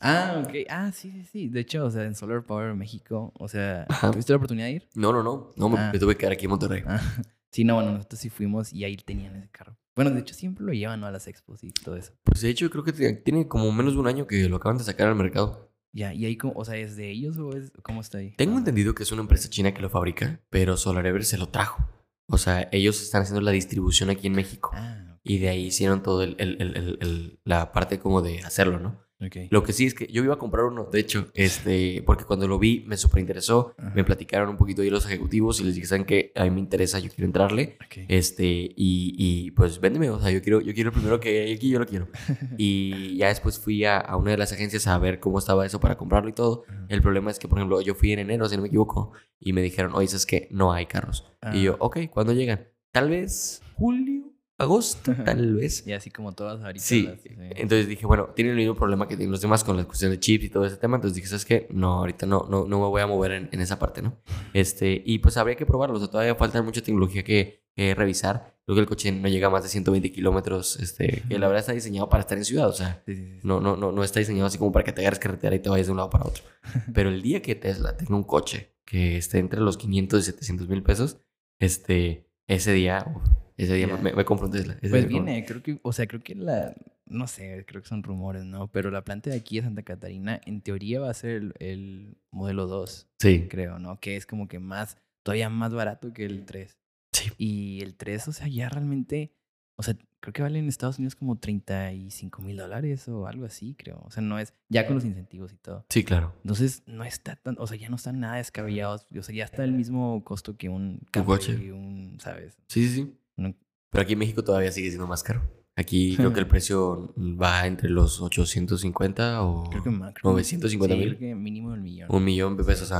Ah, 0.00 0.42
ok. 0.44 0.54
Ah, 0.68 0.90
sí, 0.92 1.10
sí, 1.12 1.24
sí. 1.24 1.48
De 1.48 1.60
hecho, 1.60 1.84
o 1.84 1.90
sea, 1.90 2.04
en 2.04 2.14
Solar 2.14 2.42
Power 2.44 2.74
México, 2.74 3.32
o 3.38 3.48
sea, 3.48 3.86
Ajá. 3.88 4.10
¿tuviste 4.10 4.32
la 4.32 4.36
oportunidad 4.38 4.66
de 4.66 4.72
ir? 4.72 4.88
No, 4.94 5.12
no, 5.12 5.22
no. 5.22 5.52
No, 5.56 5.68
me, 5.68 5.78
Ah. 5.78 5.90
me 5.92 5.98
tuve 5.98 6.14
que 6.14 6.18
quedar 6.20 6.32
aquí 6.32 6.46
en 6.46 6.50
Monterrey. 6.50 6.82
Ah, 6.86 7.00
sí, 7.52 7.64
no, 7.64 7.74
bueno, 7.76 7.92
nosotros 7.92 8.20
sí 8.20 8.30
fuimos 8.30 8.72
y 8.72 8.84
ahí 8.84 8.96
tenían 8.96 9.36
ese 9.36 9.48
carro. 9.50 9.76
Bueno, 9.94 10.10
de 10.12 10.20
hecho, 10.20 10.34
siempre 10.34 10.64
lo 10.64 10.72
llevan 10.72 11.00
¿no? 11.00 11.06
a 11.06 11.10
las 11.10 11.26
expos 11.28 11.62
y 11.62 11.70
todo 11.72 11.96
eso. 11.96 12.12
Pues 12.24 12.40
de 12.40 12.48
hecho, 12.48 12.70
creo 12.70 12.84
que 12.84 12.92
tiene 12.92 13.46
como 13.48 13.70
menos 13.72 13.92
de 13.94 13.98
un 14.00 14.06
año 14.06 14.26
que 14.26 14.48
lo 14.48 14.56
acaban 14.56 14.78
de 14.78 14.84
sacar 14.84 15.08
al 15.08 15.14
mercado. 15.16 15.70
Ya, 15.92 16.14
y 16.14 16.24
ahí, 16.24 16.36
como, 16.36 16.52
o 16.54 16.64
sea, 16.64 16.76
¿es 16.76 16.96
de 16.96 17.10
ellos 17.10 17.36
o 17.38 17.54
es, 17.56 17.72
cómo 17.82 18.00
está 18.00 18.18
ahí? 18.18 18.30
Tengo 18.36 18.54
Ah, 18.54 18.58
entendido 18.58 18.94
que 18.94 19.02
es 19.02 19.10
una 19.12 19.22
empresa 19.22 19.50
china 19.50 19.74
que 19.74 19.82
lo 19.82 19.90
fabrica, 19.90 20.40
pero 20.48 20.76
Solar 20.76 21.04
Ever 21.04 21.24
se 21.24 21.36
lo 21.36 21.48
trajo. 21.48 21.84
O 22.28 22.38
sea, 22.38 22.68
ellos 22.70 23.02
están 23.02 23.22
haciendo 23.22 23.40
la 23.40 23.50
distribución 23.50 24.08
aquí 24.08 24.28
en 24.28 24.34
México. 24.34 24.70
Ah. 24.72 25.18
Y 25.24 25.38
de 25.38 25.48
ahí 25.48 25.66
hicieron 25.66 26.02
todo 26.02 26.22
el, 26.22 26.36
el- 26.38 26.62
el- 26.62 26.76
el- 26.76 26.98
el- 27.00 27.40
la 27.44 27.72
parte 27.72 27.98
como 27.98 28.22
de 28.22 28.38
hacerlo, 28.44 28.78
¿no? 28.78 29.04
Ok. 29.22 29.36
Lo 29.50 29.62
que 29.62 29.72
sí 29.72 29.84
es 29.86 29.94
que 29.94 30.06
yo 30.06 30.24
iba 30.24 30.34
a 30.34 30.38
comprar 30.38 30.64
uno, 30.64 30.84
de 30.90 30.98
hecho, 31.00 31.26
este, 31.34 32.02
porque 32.06 32.24
cuando 32.24 32.48
lo 32.48 32.58
vi 32.58 32.84
me 32.86 32.96
súper 32.96 33.20
interesó, 33.20 33.74
Ajá. 33.76 33.92
me 33.94 34.02
platicaron 34.04 34.48
un 34.48 34.56
poquito 34.56 34.80
ahí 34.82 34.88
los 34.90 35.04
ejecutivos 35.04 35.60
y 35.60 35.64
les 35.64 35.74
dije, 35.74 35.86
¿saben 35.86 36.04
qué? 36.06 36.32
A 36.34 36.44
mí 36.44 36.50
me 36.50 36.60
interesa, 36.60 36.98
yo 37.00 37.10
quiero 37.10 37.26
entrarle. 37.26 37.76
Ok. 37.84 38.04
Este, 38.08 38.44
y, 38.44 39.14
y 39.16 39.50
pues 39.50 39.78
véndeme, 39.80 40.08
o 40.10 40.18
sea, 40.20 40.30
yo 40.30 40.40
quiero, 40.40 40.60
yo 40.60 40.72
quiero 40.72 40.90
primero 40.92 41.20
que 41.20 41.42
hay 41.42 41.52
aquí, 41.52 41.68
yo 41.68 41.78
lo 41.78 41.86
quiero. 41.86 42.08
Y 42.56 43.16
ya 43.16 43.28
después 43.28 43.58
fui 43.58 43.84
a, 43.84 43.98
a 43.98 44.16
una 44.16 44.30
de 44.32 44.36
las 44.38 44.52
agencias 44.52 44.86
a 44.86 44.98
ver 44.98 45.20
cómo 45.20 45.38
estaba 45.38 45.64
eso 45.66 45.80
para 45.80 45.96
comprarlo 45.96 46.28
y 46.30 46.32
todo. 46.32 46.64
Ajá. 46.68 46.86
El 46.88 47.02
problema 47.02 47.30
es 47.30 47.38
que, 47.38 47.48
por 47.48 47.58
ejemplo, 47.58 47.80
yo 47.80 47.94
fui 47.94 48.12
en 48.12 48.20
enero, 48.20 48.48
si 48.48 48.56
no 48.56 48.62
me 48.62 48.68
equivoco, 48.68 49.12
y 49.38 49.52
me 49.52 49.62
dijeron, 49.62 49.92
oye, 49.94 50.06
es 50.06 50.26
que 50.26 50.48
no 50.50 50.72
hay 50.72 50.86
carros. 50.86 51.30
Y 51.52 51.62
yo, 51.62 51.74
Ah. 51.74 51.76
ok, 51.80 51.98
¿cuándo 52.10 52.32
llegan? 52.32 52.66
Tal 52.92 53.08
vez 53.10 53.62
julio, 53.74 54.29
agosto, 54.60 55.12
tal 55.24 55.54
vez. 55.54 55.86
Y 55.86 55.92
así 55.92 56.10
como 56.10 56.32
todas 56.32 56.62
ahorita. 56.62 56.84
Sí, 56.84 57.02
las- 57.02 57.18
entonces 57.58 57.88
dije, 57.88 58.06
bueno, 58.06 58.30
tienen 58.34 58.52
el 58.52 58.58
mismo 58.58 58.74
problema 58.74 59.08
que 59.08 59.16
tienen 59.16 59.30
los 59.32 59.40
demás 59.40 59.64
con 59.64 59.76
la 59.76 59.84
cuestión 59.84 60.10
de 60.10 60.20
chips 60.20 60.44
y 60.44 60.50
todo 60.50 60.64
ese 60.66 60.76
tema. 60.76 60.96
Entonces 60.96 61.16
dije, 61.16 61.28
¿sabes 61.28 61.44
qué? 61.44 61.66
No, 61.70 61.94
ahorita 61.98 62.26
no, 62.26 62.46
no, 62.50 62.64
no 62.66 62.78
me 62.80 62.86
voy 62.86 63.02
a 63.02 63.06
mover 63.06 63.32
en, 63.32 63.48
en 63.52 63.60
esa 63.60 63.78
parte, 63.78 64.02
¿no? 64.02 64.20
Este, 64.52 65.02
y 65.04 65.18
pues 65.18 65.36
habría 65.36 65.56
que 65.56 65.66
probarlo. 65.66 65.96
O 65.96 65.98
sea, 66.00 66.08
todavía 66.08 66.34
falta 66.34 66.62
mucha 66.62 66.80
tecnología 66.82 67.22
que, 67.24 67.64
que 67.74 67.94
revisar. 67.94 68.58
Creo 68.66 68.76
que 68.76 68.80
el 68.82 68.86
coche 68.86 69.10
no 69.10 69.26
llega 69.28 69.48
a 69.48 69.50
más 69.50 69.64
de 69.64 69.68
120 69.68 70.12
kilómetros, 70.12 70.78
este, 70.78 71.22
que 71.28 71.38
la 71.40 71.48
verdad 71.48 71.60
está 71.60 71.72
diseñado 71.72 72.08
para 72.08 72.20
estar 72.20 72.38
en 72.38 72.44
ciudad. 72.44 72.68
O 72.68 72.72
sea, 72.72 73.02
Sí, 73.06 73.16
sí, 73.16 73.24
sí, 73.24 73.32
sí. 73.34 73.40
no, 73.42 73.60
no, 73.60 73.76
no, 73.76 73.90
no 73.90 74.04
está 74.04 74.20
diseñado 74.20 74.46
así 74.46 74.58
como 74.58 74.70
para 74.70 74.84
que 74.84 74.92
te 74.92 75.00
agarres 75.00 75.18
carretera 75.18 75.56
y 75.56 75.58
te 75.58 75.68
vayas 75.70 75.86
de 75.86 75.90
un 75.92 75.96
lado 75.96 76.10
para 76.10 76.24
otro. 76.26 76.44
Pero 76.94 77.08
el 77.08 77.20
día 77.22 77.42
que 77.42 77.54
Tesla 77.56 77.96
tenga 77.96 78.14
un 78.14 78.22
coche 78.24 78.76
que 78.84 79.16
esté 79.16 79.38
entre 79.38 79.60
los 79.60 79.76
500 79.76 80.20
y 80.20 80.22
700 80.24 80.68
mil 80.68 80.82
pesos, 80.84 81.18
este, 81.58 82.28
ese 82.46 82.72
día, 82.72 83.04
uf, 83.14 83.22
ese 83.64 83.74
día 83.74 83.86
me, 83.86 84.12
me 84.12 84.24
un 84.24 84.50
Tesla. 84.50 84.74
Ese 84.80 84.88
Pues 84.88 85.08
viene, 85.08 85.44
creo 85.44 85.62
que, 85.62 85.78
o 85.82 85.92
sea, 85.92 86.06
creo 86.06 86.22
que 86.22 86.34
la, 86.34 86.74
no 87.06 87.26
sé, 87.26 87.64
creo 87.66 87.82
que 87.82 87.88
son 87.88 88.02
rumores, 88.02 88.44
¿no? 88.44 88.68
Pero 88.68 88.90
la 88.90 89.04
planta 89.04 89.30
de 89.30 89.36
aquí 89.36 89.56
de 89.56 89.62
Santa 89.62 89.82
Catarina, 89.82 90.40
en 90.46 90.62
teoría 90.62 91.00
va 91.00 91.10
a 91.10 91.14
ser 91.14 91.30
el, 91.30 91.54
el 91.58 92.16
modelo 92.30 92.66
2, 92.66 93.08
Sí, 93.18 93.46
creo, 93.48 93.78
¿no? 93.78 94.00
Que 94.00 94.16
es 94.16 94.26
como 94.26 94.48
que 94.48 94.58
más, 94.58 94.96
todavía 95.22 95.50
más 95.50 95.74
barato 95.74 96.12
que 96.12 96.24
el 96.24 96.44
3. 96.44 96.78
Sí. 97.12 97.30
Y 97.36 97.82
el 97.82 97.96
3, 97.96 98.28
o 98.28 98.32
sea, 98.32 98.48
ya 98.48 98.68
realmente, 98.68 99.32
o 99.76 99.82
sea, 99.82 99.94
creo 100.20 100.32
que 100.32 100.42
vale 100.42 100.58
en 100.58 100.68
Estados 100.68 100.98
Unidos 100.98 101.16
como 101.16 101.38
35 101.38 102.42
mil 102.42 102.56
dólares 102.56 103.08
o 103.08 103.26
algo 103.26 103.44
así, 103.46 103.74
creo. 103.74 104.00
O 104.04 104.10
sea, 104.10 104.22
no 104.22 104.38
es, 104.38 104.54
ya 104.68 104.86
con 104.86 104.94
los 104.94 105.04
incentivos 105.04 105.52
y 105.52 105.56
todo. 105.56 105.84
sí, 105.88 106.04
claro. 106.04 106.34
Entonces, 106.42 106.82
no 106.86 107.04
está 107.04 107.36
tan, 107.36 107.56
o 107.58 107.66
sea, 107.66 107.76
ya 107.76 107.88
no 107.88 107.96
están 107.96 108.20
nada 108.20 108.36
descabellados. 108.36 109.06
O 109.18 109.22
sea, 109.22 109.34
ya 109.34 109.44
está 109.44 109.64
el 109.64 109.72
mismo 109.72 110.22
costo 110.24 110.56
que 110.56 110.68
un 110.68 111.00
Un 111.14 111.24
coche. 111.24 111.52
Camry, 111.52 111.70
un, 111.70 112.18
¿sabes? 112.20 112.56
Sí, 112.68 112.88
sí, 112.88 112.94
sí. 112.94 113.16
Pero 113.36 114.02
aquí 114.02 114.12
en 114.12 114.18
México 114.18 114.44
todavía 114.44 114.70
sigue 114.72 114.88
siendo 114.88 115.06
más 115.06 115.22
caro. 115.22 115.42
Aquí 115.76 116.16
creo 116.16 116.32
que 116.32 116.40
el 116.40 116.46
precio 116.48 117.14
va 117.18 117.66
entre 117.66 117.88
los 117.90 118.20
850 118.20 119.42
o 119.42 119.64
Creo 119.70 119.82
que 119.82 119.90
más. 119.90 120.12
creo- 120.14 120.32
950 120.32 120.94
sí, 120.94 120.98
mil. 121.00 121.16
creo 121.16 121.18
que 121.30 121.34
mínimo 121.34 121.74
el 121.74 121.80
millón. 121.80 122.08
un 122.10 122.24
millón 122.24 122.56
de 122.56 122.64
pesos. 122.64 122.92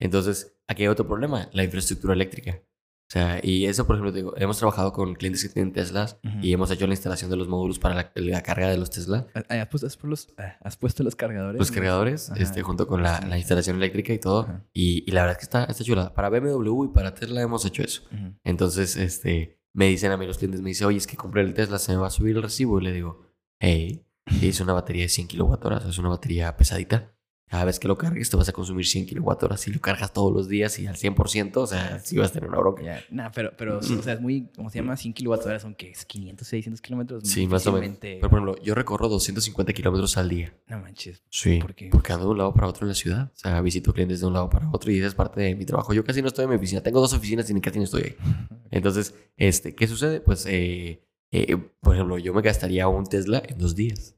Entonces, 0.00 0.56
aquí 0.66 0.82
hay 0.82 0.88
otro 0.88 1.06
problema, 1.06 1.48
la 1.52 1.64
infraestructura 1.64 2.14
eléctrica. 2.14 2.60
O 2.60 3.12
sea, 3.12 3.40
y 3.42 3.66
eso, 3.66 3.86
por 3.86 3.96
ejemplo, 3.96 4.10
te 4.10 4.20
digo, 4.20 4.34
hemos 4.38 4.56
trabajado 4.56 4.90
con 4.94 5.14
clientes 5.14 5.42
que 5.42 5.50
tienen 5.52 5.72
Teslas 5.74 6.18
y 6.40 6.52
hemos 6.54 6.70
hecho 6.70 6.86
la 6.86 6.94
instalación 6.94 7.30
de 7.30 7.36
los 7.36 7.46
módulos 7.46 7.78
para 7.78 7.94
la, 7.94 8.10
la 8.14 8.42
carga 8.42 8.70
de 8.70 8.78
los 8.78 8.88
Tesla. 8.88 9.26
Ah, 9.34 9.42
¿Has 9.60 9.68
puesto, 9.68 9.86
has 9.86 9.96
puesto 9.98 10.06
los, 10.08 10.28
ah, 10.38 10.56
has 10.62 10.76
puesto 10.78 11.02
los 11.04 11.14
cargadores? 11.14 11.58
Los 11.58 11.70
cargadores, 11.70 12.30
Ajá. 12.30 12.42
este, 12.42 12.62
junto 12.62 12.86
con 12.86 13.02
la, 13.02 13.20
la 13.20 13.36
instalación 13.36 13.76
eléctrica 13.76 14.14
y 14.14 14.18
todo. 14.18 14.62
Y, 14.72 15.04
y 15.06 15.12
la 15.12 15.20
verdad 15.22 15.32
es 15.32 15.38
que 15.38 15.44
está, 15.44 15.64
está 15.64 15.84
chula. 15.84 16.14
Para 16.14 16.30
BMW 16.30 16.84
y 16.86 16.88
para 16.88 17.12
Tesla 17.14 17.42
hemos 17.42 17.66
hecho 17.66 17.82
eso. 17.82 18.02
Entonces, 18.44 18.96
este, 18.96 19.60
me 19.74 19.86
dicen 19.86 20.12
a 20.12 20.16
mí 20.16 20.26
los 20.26 20.38
clientes, 20.38 20.60
me 20.60 20.70
dicen, 20.70 20.86
oye, 20.86 20.98
es 20.98 21.06
que 21.06 21.16
compré 21.16 21.42
el 21.42 21.54
Tesla, 21.54 21.78
se 21.78 21.92
me 21.92 21.98
va 21.98 22.08
a 22.08 22.10
subir 22.10 22.36
el 22.36 22.42
recibo. 22.42 22.80
Y 22.80 22.84
le 22.84 22.92
digo, 22.92 23.26
hey, 23.58 24.04
es 24.42 24.60
una 24.60 24.72
batería 24.72 25.04
de 25.04 25.08
100 25.08 25.28
kilowatt 25.28 25.64
es 25.88 25.98
una 25.98 26.10
batería 26.10 26.56
pesadita. 26.56 27.14
Cada 27.52 27.66
vez 27.66 27.78
que 27.78 27.86
lo 27.86 27.98
cargues 27.98 28.30
te 28.30 28.36
vas 28.38 28.48
a 28.48 28.52
consumir 28.54 28.86
100 28.86 29.04
kilowatt 29.04 29.58
Si 29.58 29.70
lo 29.70 29.78
cargas 29.78 30.10
todos 30.10 30.32
los 30.32 30.48
días 30.48 30.78
y 30.78 30.86
al 30.86 30.96
100%, 30.96 31.58
o 31.58 31.66
sea, 31.66 31.98
sí 31.98 32.16
vas 32.16 32.30
a 32.30 32.32
tener 32.32 32.48
una 32.48 32.58
bronca. 32.58 32.82
Ya, 32.82 33.04
nah, 33.10 33.28
pero, 33.28 33.52
pero, 33.58 33.76
o 33.76 33.82
sea, 33.82 34.14
es 34.14 34.22
muy, 34.22 34.48
¿cómo 34.56 34.70
se 34.70 34.78
llama? 34.78 34.96
100 34.96 35.12
kilowatts 35.12 35.44
hora 35.44 35.60
son 35.60 35.74
que 35.74 35.90
es 35.90 36.06
500, 36.06 36.48
600 36.48 36.80
kilómetros. 36.80 37.28
Sí, 37.28 37.46
más 37.46 37.66
o 37.66 37.72
menos. 37.72 37.98
Pero, 38.00 38.20
por 38.30 38.38
ejemplo, 38.38 38.62
yo 38.62 38.74
recorro 38.74 39.06
250 39.10 39.70
kilómetros 39.74 40.16
al 40.16 40.30
día. 40.30 40.56
No 40.66 40.80
manches. 40.80 41.22
Sí. 41.28 41.58
¿Por 41.58 41.74
qué? 41.74 41.90
Porque 41.90 42.14
ando 42.14 42.24
de 42.24 42.30
un 42.30 42.38
lado 42.38 42.54
para 42.54 42.68
otro 42.68 42.86
en 42.86 42.88
la 42.88 42.94
ciudad. 42.94 43.30
O 43.34 43.36
sea, 43.36 43.60
visito 43.60 43.92
clientes 43.92 44.20
de 44.20 44.26
un 44.28 44.32
lado 44.32 44.48
para 44.48 44.70
otro 44.70 44.90
y 44.90 44.96
esa 44.96 45.08
es 45.08 45.14
parte 45.14 45.42
de 45.42 45.54
mi 45.54 45.66
trabajo. 45.66 45.92
Yo 45.92 46.02
casi 46.04 46.22
no 46.22 46.28
estoy 46.28 46.44
en 46.44 46.50
mi 46.52 46.56
oficina. 46.56 46.80
Tengo 46.80 47.00
dos 47.02 47.12
oficinas 47.12 47.50
y 47.50 47.52
ni 47.52 47.60
casi 47.60 47.76
no 47.76 47.84
estoy 47.84 48.02
ahí. 48.02 48.16
Entonces, 48.70 49.14
este, 49.36 49.74
¿qué 49.74 49.86
sucede? 49.86 50.22
Pues, 50.22 50.46
eh, 50.46 51.06
eh, 51.30 51.56
por 51.80 51.96
ejemplo, 51.96 52.16
yo 52.16 52.32
me 52.32 52.40
gastaría 52.40 52.88
un 52.88 53.04
Tesla 53.04 53.42
en 53.46 53.58
dos 53.58 53.76
días. 53.76 54.16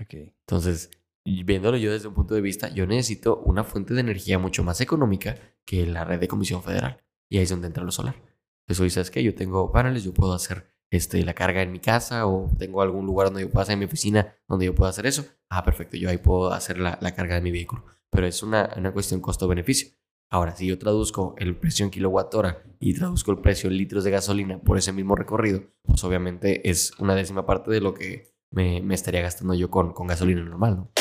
Ok. 0.00 0.14
Entonces, 0.46 0.90
viéndolo 1.24 1.76
yo 1.76 1.92
desde 1.92 2.08
un 2.08 2.14
punto 2.14 2.34
de 2.34 2.40
vista, 2.40 2.68
yo 2.74 2.86
necesito 2.86 3.38
una 3.44 3.64
fuente 3.64 3.94
de 3.94 4.00
energía 4.00 4.38
mucho 4.38 4.64
más 4.64 4.80
económica 4.80 5.36
que 5.64 5.86
la 5.86 6.04
red 6.04 6.20
de 6.20 6.28
Comisión 6.28 6.62
Federal. 6.62 7.02
Y 7.30 7.38
ahí 7.38 7.44
es 7.44 7.50
donde 7.50 7.68
entra 7.68 7.84
lo 7.84 7.92
solar. 7.92 8.16
Entonces, 8.62 8.80
hoy 8.80 8.90
sabes 8.90 9.10
que 9.10 9.22
yo 9.22 9.34
tengo 9.34 9.72
paneles, 9.72 10.04
yo 10.04 10.12
puedo 10.12 10.34
hacer 10.34 10.66
este, 10.90 11.24
la 11.24 11.34
carga 11.34 11.62
en 11.62 11.72
mi 11.72 11.80
casa 11.80 12.26
o 12.26 12.50
tengo 12.58 12.82
algún 12.82 13.06
lugar 13.06 13.28
donde 13.28 13.42
yo 13.42 13.50
pueda 13.50 13.62
hacer 13.62 13.74
en 13.74 13.78
mi 13.78 13.84
oficina 13.86 14.34
donde 14.46 14.66
yo 14.66 14.74
pueda 14.74 14.90
hacer 14.90 15.06
eso. 15.06 15.24
Ah, 15.48 15.64
perfecto, 15.64 15.96
yo 15.96 16.10
ahí 16.10 16.18
puedo 16.18 16.52
hacer 16.52 16.78
la, 16.78 16.98
la 17.00 17.14
carga 17.14 17.34
de 17.34 17.40
mi 17.40 17.50
vehículo. 17.50 17.84
Pero 18.10 18.26
es 18.26 18.42
una, 18.42 18.70
una 18.76 18.92
cuestión 18.92 19.20
costo-beneficio. 19.20 19.90
Ahora, 20.30 20.56
si 20.56 20.66
yo 20.66 20.78
traduzco 20.78 21.34
el 21.38 21.56
precio 21.56 21.84
en 21.84 21.90
kilowatt 21.90 22.34
hora 22.34 22.62
y 22.80 22.94
traduzco 22.94 23.32
el 23.32 23.38
precio 23.38 23.68
en 23.68 23.76
litros 23.76 24.04
de 24.04 24.10
gasolina 24.10 24.60
por 24.60 24.78
ese 24.78 24.92
mismo 24.92 25.14
recorrido, 25.14 25.62
pues 25.82 26.02
obviamente 26.04 26.68
es 26.68 26.92
una 26.98 27.14
décima 27.14 27.44
parte 27.44 27.70
de 27.70 27.80
lo 27.80 27.92
que 27.94 28.32
me, 28.50 28.80
me 28.80 28.94
estaría 28.94 29.20
gastando 29.20 29.54
yo 29.54 29.70
con, 29.70 29.92
con 29.92 30.06
gasolina 30.06 30.42
normal, 30.42 30.76
¿no? 30.76 30.92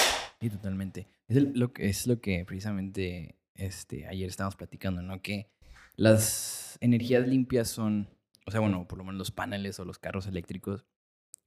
Sí, 0.41 0.49
totalmente. 0.49 1.07
Es 1.27 1.37
el- 1.37 1.53
lo, 1.55 1.71
que, 1.71 1.87
es 1.87 2.07
lo 2.07 2.19
que 2.19 2.43
precisamente 2.45 3.37
este, 3.55 4.07
ayer 4.07 4.27
estábamos 4.27 4.55
platicando, 4.57 5.01
¿no? 5.01 5.21
Que 5.21 5.49
las 5.95 6.77
energías 6.81 7.27
limpias 7.27 7.69
son, 7.69 8.09
o 8.45 8.51
sea, 8.51 8.59
bueno, 8.59 8.87
por 8.87 8.97
lo 8.97 9.03
menos 9.03 9.17
los 9.19 9.31
paneles 9.31 9.79
o 9.79 9.85
los 9.85 9.99
carros 9.99 10.25
eléctricos 10.27 10.85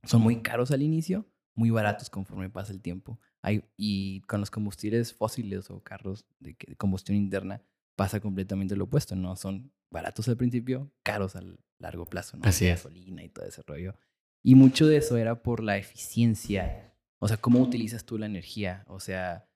son 0.05 0.23
muy 0.23 0.43
caros 0.43 0.71
al 0.71 0.83
inicio, 0.83 1.27
muy 1.55 1.71
baratos 1.71 2.09
conforme 2.11 2.51
pasa 2.51 2.73
el 2.73 2.81
tiempo. 2.81 3.19
Hay, 3.43 3.65
y 3.77 4.21
con 4.23 4.41
los 4.41 4.51
combustibles 4.51 5.13
fósiles 5.13 5.71
o 5.71 5.83
carros 5.83 6.25
de, 6.39 6.57
de 6.67 6.77
combustión 6.77 7.17
interna 7.19 7.63
pasa 7.97 8.21
completamente 8.21 8.77
lo 8.77 8.85
opuesto, 8.85 9.17
¿no? 9.17 9.35
Son 9.37 9.73
baratos 9.91 10.29
al 10.29 10.37
principio, 10.37 10.93
caros 11.03 11.37
al 11.37 11.59
largo 11.79 12.07
plazo, 12.07 12.37
¿no? 12.37 12.45
Así 12.45 12.67
es. 12.67 12.77
Gasolina 12.85 13.23
y 13.25 13.29
todo 13.29 13.45
ese 13.45 13.63
rollo. 13.63 13.97
Y 14.43 14.55
mucho 14.57 14.87
de 14.87 14.99
eso 14.99 15.17
era 15.17 15.43
por 15.43 15.63
la 15.63 15.79
eficiencia 15.79 16.94
o 17.25 17.29
sea, 17.29 17.39
¿cómo 17.39 17.59
utilizas 17.63 18.05
tú 18.05 18.19
la 18.19 18.27
energía? 18.27 18.85
O 18.87 19.01
sea, 19.01 19.47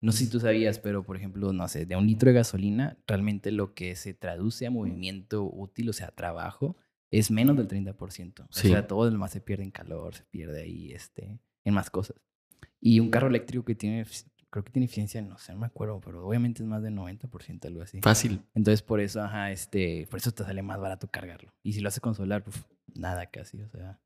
no 0.00 0.12
sé 0.12 0.24
si 0.24 0.30
tú 0.30 0.40
sabías, 0.40 0.78
pero 0.78 1.02
por 1.02 1.14
ejemplo, 1.18 1.52
no 1.52 1.68
sé, 1.68 1.84
de 1.84 1.94
un 1.94 2.06
litro 2.06 2.28
de 2.30 2.34
gasolina, 2.36 2.96
realmente 3.06 3.52
lo 3.52 3.74
que 3.74 3.96
se 3.96 4.14
traduce 4.14 4.66
a 4.66 4.70
movimiento 4.70 5.42
útil, 5.44 5.90
o 5.90 5.92
sea, 5.92 6.10
trabajo, 6.10 6.76
es 7.10 7.30
menos 7.30 7.54
del 7.58 7.68
30%. 7.68 8.44
O 8.44 8.46
Sí. 8.50 8.68
sea, 8.68 8.86
todo 8.86 9.04
lo 9.04 9.10
demás 9.10 9.30
se 9.32 9.42
pierde 9.42 9.64
en 9.64 9.70
calor, 9.70 10.14
se 10.14 10.24
pierde 10.24 10.62
ahí, 10.62 10.92
este, 10.92 11.38
en 11.64 11.74
más 11.74 11.90
cosas. 11.90 12.16
Y 12.80 12.98
un 12.98 13.10
carro 13.10 13.26
eléctrico 13.26 13.62
que 13.62 13.74
tiene, 13.74 14.06
creo 14.48 14.64
que 14.64 14.72
tiene 14.72 14.86
eficiencia, 14.86 15.20
no 15.20 15.36
sé, 15.36 15.52
no 15.52 15.58
me 15.58 15.66
acuerdo, 15.66 16.00
pero 16.00 16.26
obviamente 16.26 16.62
es 16.62 16.68
más 16.68 16.82
del 16.82 16.94
90%, 16.94 17.68
algo 17.68 17.82
así. 17.82 18.00
Fácil. 18.00 18.40
Entonces, 18.54 18.80
por 18.80 19.00
eso, 19.00 19.20
ajá, 19.20 19.52
este, 19.52 20.06
por 20.08 20.18
eso 20.18 20.32
te 20.32 20.44
sale 20.44 20.62
más 20.62 20.80
barato 20.80 21.08
cargarlo. 21.10 21.52
Y 21.62 21.74
si 21.74 21.80
lo 21.80 21.88
haces 21.88 22.00
con 22.00 22.14
solar, 22.14 22.42
pues 22.42 22.56
nada 22.94 23.26
casi, 23.26 23.60
o 23.60 23.68
sea. 23.68 24.00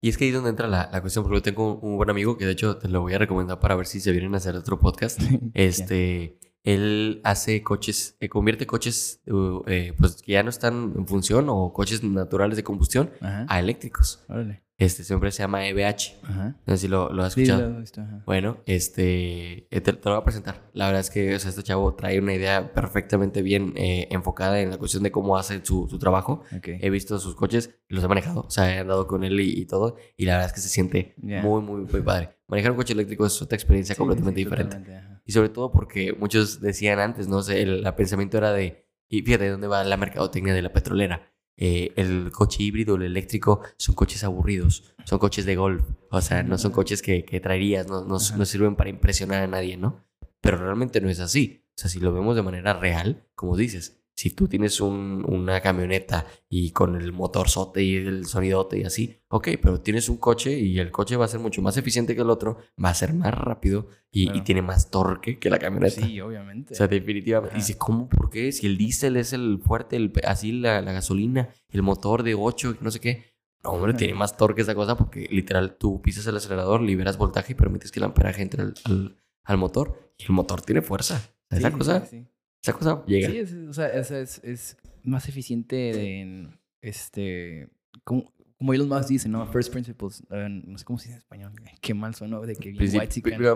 Y 0.00 0.08
es 0.08 0.16
que 0.16 0.24
ahí 0.24 0.30
es 0.30 0.34
donde 0.36 0.50
entra 0.50 0.68
la, 0.68 0.88
la 0.92 1.00
cuestión, 1.00 1.24
porque 1.24 1.38
yo 1.38 1.42
tengo 1.42 1.74
un, 1.74 1.90
un 1.90 1.96
buen 1.96 2.10
amigo 2.10 2.36
que 2.38 2.46
de 2.46 2.52
hecho 2.52 2.78
te 2.78 2.88
lo 2.88 3.00
voy 3.00 3.14
a 3.14 3.18
recomendar 3.18 3.58
para 3.58 3.74
ver 3.74 3.86
si 3.86 4.00
se 4.00 4.12
vienen 4.12 4.34
a 4.34 4.36
hacer 4.38 4.54
otro 4.54 4.78
podcast. 4.78 5.20
Este, 5.54 6.38
él 6.62 7.20
hace 7.24 7.62
coches, 7.62 8.16
eh, 8.20 8.28
convierte 8.28 8.66
coches 8.66 9.22
uh, 9.26 9.62
eh, 9.66 9.94
pues 9.98 10.22
que 10.22 10.32
ya 10.32 10.42
no 10.42 10.50
están 10.50 10.92
en 10.96 11.06
función 11.06 11.46
o 11.48 11.72
coches 11.72 12.02
naturales 12.04 12.56
de 12.56 12.64
combustión 12.64 13.10
Ajá. 13.20 13.46
a 13.48 13.58
eléctricos. 13.58 14.24
Órale. 14.28 14.62
Este 14.78 15.02
siempre 15.02 15.32
se 15.32 15.42
llama 15.42 15.66
EBH. 15.66 16.20
Ajá. 16.22 16.56
No 16.64 16.74
sé 16.74 16.78
si 16.78 16.88
lo, 16.88 17.12
lo 17.12 17.24
has 17.24 17.32
Sí, 17.32 17.42
escuchado. 17.42 17.68
lo 17.68 17.76
he 17.78 17.80
visto, 17.80 18.00
ajá. 18.00 18.22
Bueno, 18.24 18.58
este, 18.66 19.66
eh, 19.76 19.80
te, 19.80 19.92
te 19.92 20.08
lo 20.08 20.12
voy 20.14 20.20
a 20.20 20.24
presentar. 20.24 20.70
La 20.72 20.86
verdad 20.86 21.00
es 21.00 21.10
que 21.10 21.34
o 21.34 21.38
sea, 21.40 21.50
este 21.50 21.64
chavo 21.64 21.94
trae 21.94 22.18
una 22.20 22.32
idea 22.32 22.72
perfectamente 22.72 23.42
bien 23.42 23.72
eh, 23.76 24.06
enfocada 24.10 24.60
en 24.60 24.70
la 24.70 24.78
cuestión 24.78 25.02
de 25.02 25.10
cómo 25.10 25.36
hace 25.36 25.64
su, 25.64 25.88
su 25.90 25.98
trabajo. 25.98 26.42
He 26.62 26.90
visto 26.90 27.18
sus 27.18 27.34
coches, 27.34 27.74
los 27.88 28.04
he 28.04 28.08
manejado, 28.08 28.42
o 28.42 28.50
sea, 28.50 28.72
he 28.72 28.78
andado 28.78 29.06
con 29.08 29.24
él 29.24 29.40
y, 29.40 29.50
y 29.60 29.66
todo, 29.66 29.96
y 30.16 30.26
la 30.26 30.34
verdad 30.34 30.46
es 30.46 30.52
que 30.52 30.60
se 30.60 30.68
siente 30.68 31.14
muy, 31.18 31.60
muy, 31.60 31.80
muy 31.82 32.00
padre. 32.02 32.36
Manejar 32.46 32.70
un 32.70 32.76
coche 32.78 32.92
eléctrico 32.94 33.26
es 33.26 33.42
otra 33.42 33.56
experiencia 33.56 33.94
Sí, 33.94 33.98
completamente 33.98 34.38
sí, 34.40 34.44
diferente. 34.44 34.76
totalmente. 34.76 35.20
Y 35.26 35.32
sobre 35.32 35.48
todo 35.50 35.70
porque 35.72 36.12
muchos 36.12 36.60
decían 36.60 36.98
antes, 37.00 37.26
no 37.28 37.42
sé, 37.42 37.62
el, 37.62 37.84
el 37.86 37.94
pensamiento 37.94 38.38
era 38.38 38.52
de, 38.52 38.86
y 39.08 39.22
fíjate 39.22 39.44
de 39.44 39.50
dónde 39.50 39.66
va 39.66 39.82
la 39.84 39.96
mercadotecnia 39.96 40.54
de 40.54 40.62
la 40.62 40.72
petrolera. 40.72 41.30
Eh, 41.60 41.92
el 41.96 42.30
coche 42.30 42.62
híbrido, 42.62 42.94
el 42.94 43.02
eléctrico, 43.02 43.60
son 43.76 43.96
coches 43.96 44.22
aburridos, 44.22 44.94
son 45.04 45.18
coches 45.18 45.44
de 45.44 45.56
golf, 45.56 45.84
o 46.10 46.20
sea, 46.20 46.44
no 46.44 46.56
son 46.56 46.70
coches 46.70 47.02
que, 47.02 47.24
que 47.24 47.40
traerías, 47.40 47.88
no, 47.88 48.04
no, 48.04 48.18
no 48.18 48.44
sirven 48.46 48.76
para 48.76 48.90
impresionar 48.90 49.42
a 49.42 49.48
nadie, 49.48 49.76
¿no? 49.76 50.04
Pero 50.40 50.58
realmente 50.58 51.00
no 51.00 51.10
es 51.10 51.18
así. 51.18 51.64
O 51.70 51.80
sea, 51.80 51.90
si 51.90 51.98
lo 52.00 52.12
vemos 52.12 52.36
de 52.36 52.42
manera 52.42 52.74
real, 52.74 53.26
como 53.34 53.56
dices, 53.56 54.00
Si 54.18 54.30
tú 54.30 54.48
tienes 54.48 54.80
un- 54.80 55.24
una 55.28 55.60
camioneta 55.60 56.26
y 56.48 56.72
con 56.72 56.96
el 56.96 57.12
motor 57.12 57.48
sote 57.48 57.84
y 57.84 57.94
el 57.94 58.24
sonidote 58.26 58.78
y 58.80 58.82
así, 58.82 59.16
ok, 59.28 59.48
pero 59.62 59.80
tienes 59.80 60.08
un 60.08 60.16
coche 60.16 60.58
y 60.58 60.80
el 60.80 60.90
coche 60.90 61.14
va 61.16 61.26
a 61.26 61.28
ser 61.28 61.38
mucho 61.38 61.62
más 61.62 61.76
eficiente 61.76 62.16
que 62.16 62.22
el 62.22 62.30
otro, 62.30 62.58
va 62.84 62.88
a 62.90 62.94
ser 62.94 63.14
más 63.14 63.32
rápido 63.32 63.86
y, 64.10 64.22
y 64.22 64.26
Claro. 64.26 64.42
tiene 64.42 64.62
más 64.62 64.90
torque 64.90 65.38
que 65.38 65.50
la 65.50 65.60
camioneta. 65.60 66.00
Sí, 66.04 66.20
obviamente. 66.20 66.74
O 66.74 66.76
sea, 66.76 66.88
definitivamente. 66.88 67.50
Ajá. 67.54 67.58
Dice, 67.64 67.78
¿cómo? 67.78 68.08
¿Por 68.08 68.28
qué? 68.28 68.50
Si 68.50 68.66
el 68.66 68.76
diésel 68.76 69.16
es 69.18 69.32
el 69.32 69.60
fuerte, 69.64 69.94
el, 69.94 70.12
así 70.26 70.50
la, 70.50 70.80
la 70.82 70.90
gasolina, 70.92 71.50
el 71.70 71.82
motor 71.82 72.24
de 72.24 72.34
8, 72.34 72.76
no 72.80 72.90
sé 72.90 72.98
qué. 72.98 73.24
No, 73.62 73.70
hombre, 73.70 73.94
tiene 73.94 74.14
más 74.14 74.36
torque 74.36 74.62
esa 74.62 74.74
cosa 74.74 74.96
porque 74.96 75.28
literal 75.30 75.76
tú 75.78 76.02
pisas 76.02 76.26
el 76.26 76.36
acelerador, 76.36 76.80
liberas 76.80 77.18
voltaje 77.18 77.52
y 77.52 77.54
permites 77.54 77.92
que 77.92 78.00
el 78.00 78.04
amperaje 78.04 78.42
entre 78.42 78.62
al, 78.62 78.74
al- 78.84 79.16
al 79.44 79.58
motor. 79.58 80.12
Y 80.18 80.24
el 80.24 80.30
motor 80.32 80.60
tiene 80.62 80.82
fuerza. 80.82 81.22
Esa 81.50 81.70
sí, 81.70 81.76
cosa, 81.78 82.00
sí, 82.06 82.18
sí. 82.18 82.26
Esa 82.62 82.72
cosa 82.72 83.04
llega. 83.06 83.30
Sí, 83.30 83.38
es, 83.38 83.52
o 83.54 83.72
sea, 83.72 83.88
es, 83.88 84.10
es, 84.10 84.40
es 84.44 84.76
más 85.02 85.28
eficiente 85.28 86.20
en, 86.20 86.58
este, 86.80 87.68
como, 88.04 88.32
como 88.58 88.74
Elon 88.74 88.88
Musk 88.88 89.08
dice, 89.08 89.28
¿no? 89.28 89.46
First 89.52 89.72
principles, 89.72 90.22
no 90.30 90.78
sé 90.78 90.84
cómo 90.84 90.98
se 90.98 91.04
dice 91.04 91.14
en 91.14 91.18
español, 91.18 91.52
qué 91.80 91.94
mal 91.94 92.14
suena 92.14 92.40
de 92.40 92.56
que 92.56 92.72
Princip- 92.74 92.98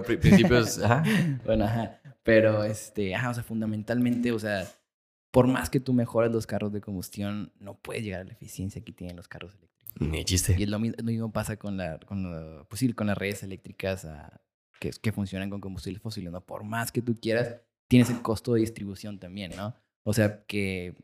pri- 0.04 0.16
principios, 0.18 0.78
ajá. 0.82 1.02
Bueno, 1.44 1.64
ajá, 1.64 2.00
pero 2.22 2.62
este, 2.64 3.14
ajá, 3.14 3.30
o 3.30 3.34
sea, 3.34 3.42
fundamentalmente, 3.42 4.30
o 4.32 4.38
sea, 4.38 4.66
por 5.30 5.46
más 5.48 5.70
que 5.70 5.80
tú 5.80 5.92
mejores 5.92 6.30
los 6.30 6.46
carros 6.46 6.72
de 6.72 6.80
combustión, 6.80 7.52
no 7.58 7.78
puedes 7.78 8.04
llegar 8.04 8.20
a 8.20 8.24
la 8.24 8.32
eficiencia 8.32 8.82
que 8.84 8.92
tienen 8.92 9.16
los 9.16 9.28
carros 9.28 9.54
eléctricos. 9.54 9.72
Ni 10.00 10.24
chiste. 10.24 10.54
Y 10.58 10.62
es 10.62 10.68
lo, 10.68 10.78
mi- 10.78 10.90
lo 10.96 11.04
mismo 11.04 11.32
pasa 11.32 11.56
con, 11.56 11.76
la, 11.76 11.98
con, 12.00 12.22
la- 12.30 12.64
pues 12.68 12.80
sí, 12.80 12.92
con 12.92 13.06
las 13.08 13.18
redes 13.18 13.42
eléctricas 13.42 14.04
ah, 14.04 14.40
que, 14.78 14.90
que 14.90 15.12
funcionan 15.12 15.50
con 15.50 15.60
combustibles 15.60 16.00
fósiles, 16.02 16.30
¿no? 16.32 16.40
Por 16.44 16.64
más 16.64 16.92
que 16.92 17.02
tú 17.02 17.18
quieras, 17.20 17.56
tienes 17.92 18.08
el 18.08 18.22
costo 18.22 18.54
de 18.54 18.60
distribución 18.60 19.18
también, 19.18 19.52
¿no? 19.54 19.76
O 20.02 20.14
sea, 20.14 20.46
que 20.46 20.94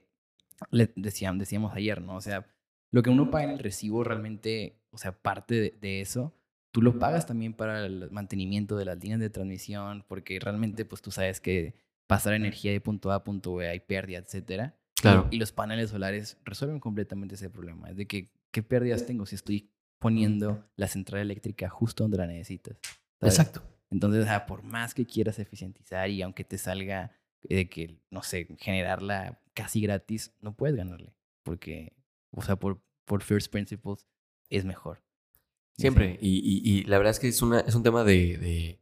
le 0.70 0.90
decíamos, 0.96 1.38
decíamos 1.38 1.74
ayer, 1.74 2.00
¿no? 2.00 2.16
O 2.16 2.22
sea, 2.22 2.46
lo 2.90 3.02
que 3.02 3.10
uno 3.10 3.30
paga 3.30 3.44
en 3.44 3.50
el 3.50 3.58
recibo 3.58 4.04
realmente, 4.04 4.80
o 4.90 4.96
sea, 4.96 5.12
parte 5.12 5.54
de, 5.54 5.78
de 5.82 6.00
eso, 6.00 6.34
tú 6.70 6.80
lo 6.80 6.98
pagas 6.98 7.26
también 7.26 7.52
para 7.52 7.84
el 7.84 8.10
mantenimiento 8.10 8.78
de 8.78 8.86
las 8.86 8.98
líneas 9.02 9.20
de 9.20 9.28
transmisión, 9.28 10.02
porque 10.08 10.40
realmente, 10.40 10.86
pues 10.86 11.02
tú 11.02 11.10
sabes 11.10 11.42
que 11.42 11.74
pasar 12.06 12.32
energía 12.32 12.72
de 12.72 12.80
punto 12.80 13.12
A 13.12 13.16
a 13.16 13.22
punto 13.22 13.56
B 13.56 13.68
hay 13.68 13.80
pérdida, 13.80 14.20
etcétera. 14.20 14.74
Claro. 14.98 15.28
Y 15.30 15.36
los 15.36 15.52
paneles 15.52 15.90
solares 15.90 16.38
resuelven 16.46 16.80
completamente 16.80 17.34
ese 17.34 17.50
problema. 17.50 17.90
Es 17.90 17.98
de 17.98 18.06
que, 18.06 18.30
¿qué 18.50 18.62
pérdidas 18.62 19.04
tengo 19.04 19.26
si 19.26 19.34
estoy 19.34 19.68
poniendo 19.98 20.64
la 20.76 20.88
central 20.88 21.20
eléctrica 21.20 21.68
justo 21.68 22.04
donde 22.04 22.16
la 22.16 22.26
necesitas? 22.26 22.78
¿sabes? 23.20 23.38
Exacto. 23.38 23.77
Entonces, 23.90 24.26
ah, 24.28 24.46
por 24.46 24.62
más 24.62 24.94
que 24.94 25.06
quieras 25.06 25.38
eficientizar 25.38 26.08
y 26.10 26.22
aunque 26.22 26.44
te 26.44 26.58
salga 26.58 27.12
de 27.42 27.68
que, 27.68 27.98
no 28.10 28.22
sé, 28.22 28.48
generarla 28.58 29.40
casi 29.54 29.80
gratis, 29.80 30.32
no 30.40 30.54
puedes 30.54 30.76
ganarle. 30.76 31.14
Porque, 31.42 31.94
o 32.30 32.42
sea, 32.42 32.56
por, 32.56 32.82
por 33.04 33.22
first 33.22 33.50
principles 33.50 34.06
es 34.50 34.64
mejor. 34.64 35.02
Siempre. 35.76 36.18
Y, 36.20 36.38
y- 36.38 36.78
y 36.80 36.84
la 36.84 36.98
verdad 36.98 37.12
es 37.12 37.20
que 37.20 37.28
es, 37.28 37.40
una, 37.40 37.60
es 37.60 37.74
un 37.74 37.82
tema 37.82 38.04
de, 38.04 38.36
de- 38.38 38.80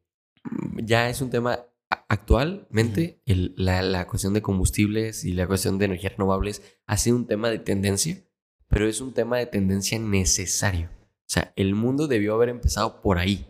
Ya 0.83 1.09
es 1.11 1.21
un 1.21 1.31
tema 1.31 1.61
actualmente. 2.09 3.21
el- 3.27 3.55
la, 3.57 3.83
la 3.83 4.07
cuestión 4.07 4.35
de 4.35 4.43
combustibles 4.43 5.25
y 5.25 5.33
la 5.33 5.47
cuestión 5.47 5.79
de 5.79 5.85
energías 5.87 6.13
renovables 6.13 6.63
ha 6.87 6.97
sido 6.97 7.17
un 7.17 7.27
tema 7.27 7.51
de 7.51 7.59
tendencia, 7.59 8.23
pero 8.69 8.89
es 8.89 9.01
un 9.01 9.13
tema 9.15 9.39
de 9.39 9.47
tendencia 9.47 9.99
necesario. 9.99 10.89
O 10.93 11.29
sea, 11.29 11.53
el 11.57 11.75
mundo 11.75 12.07
debió 12.09 12.35
haber 12.35 12.49
empezado 12.49 13.01
por 13.03 13.19
ahí. 13.19 13.47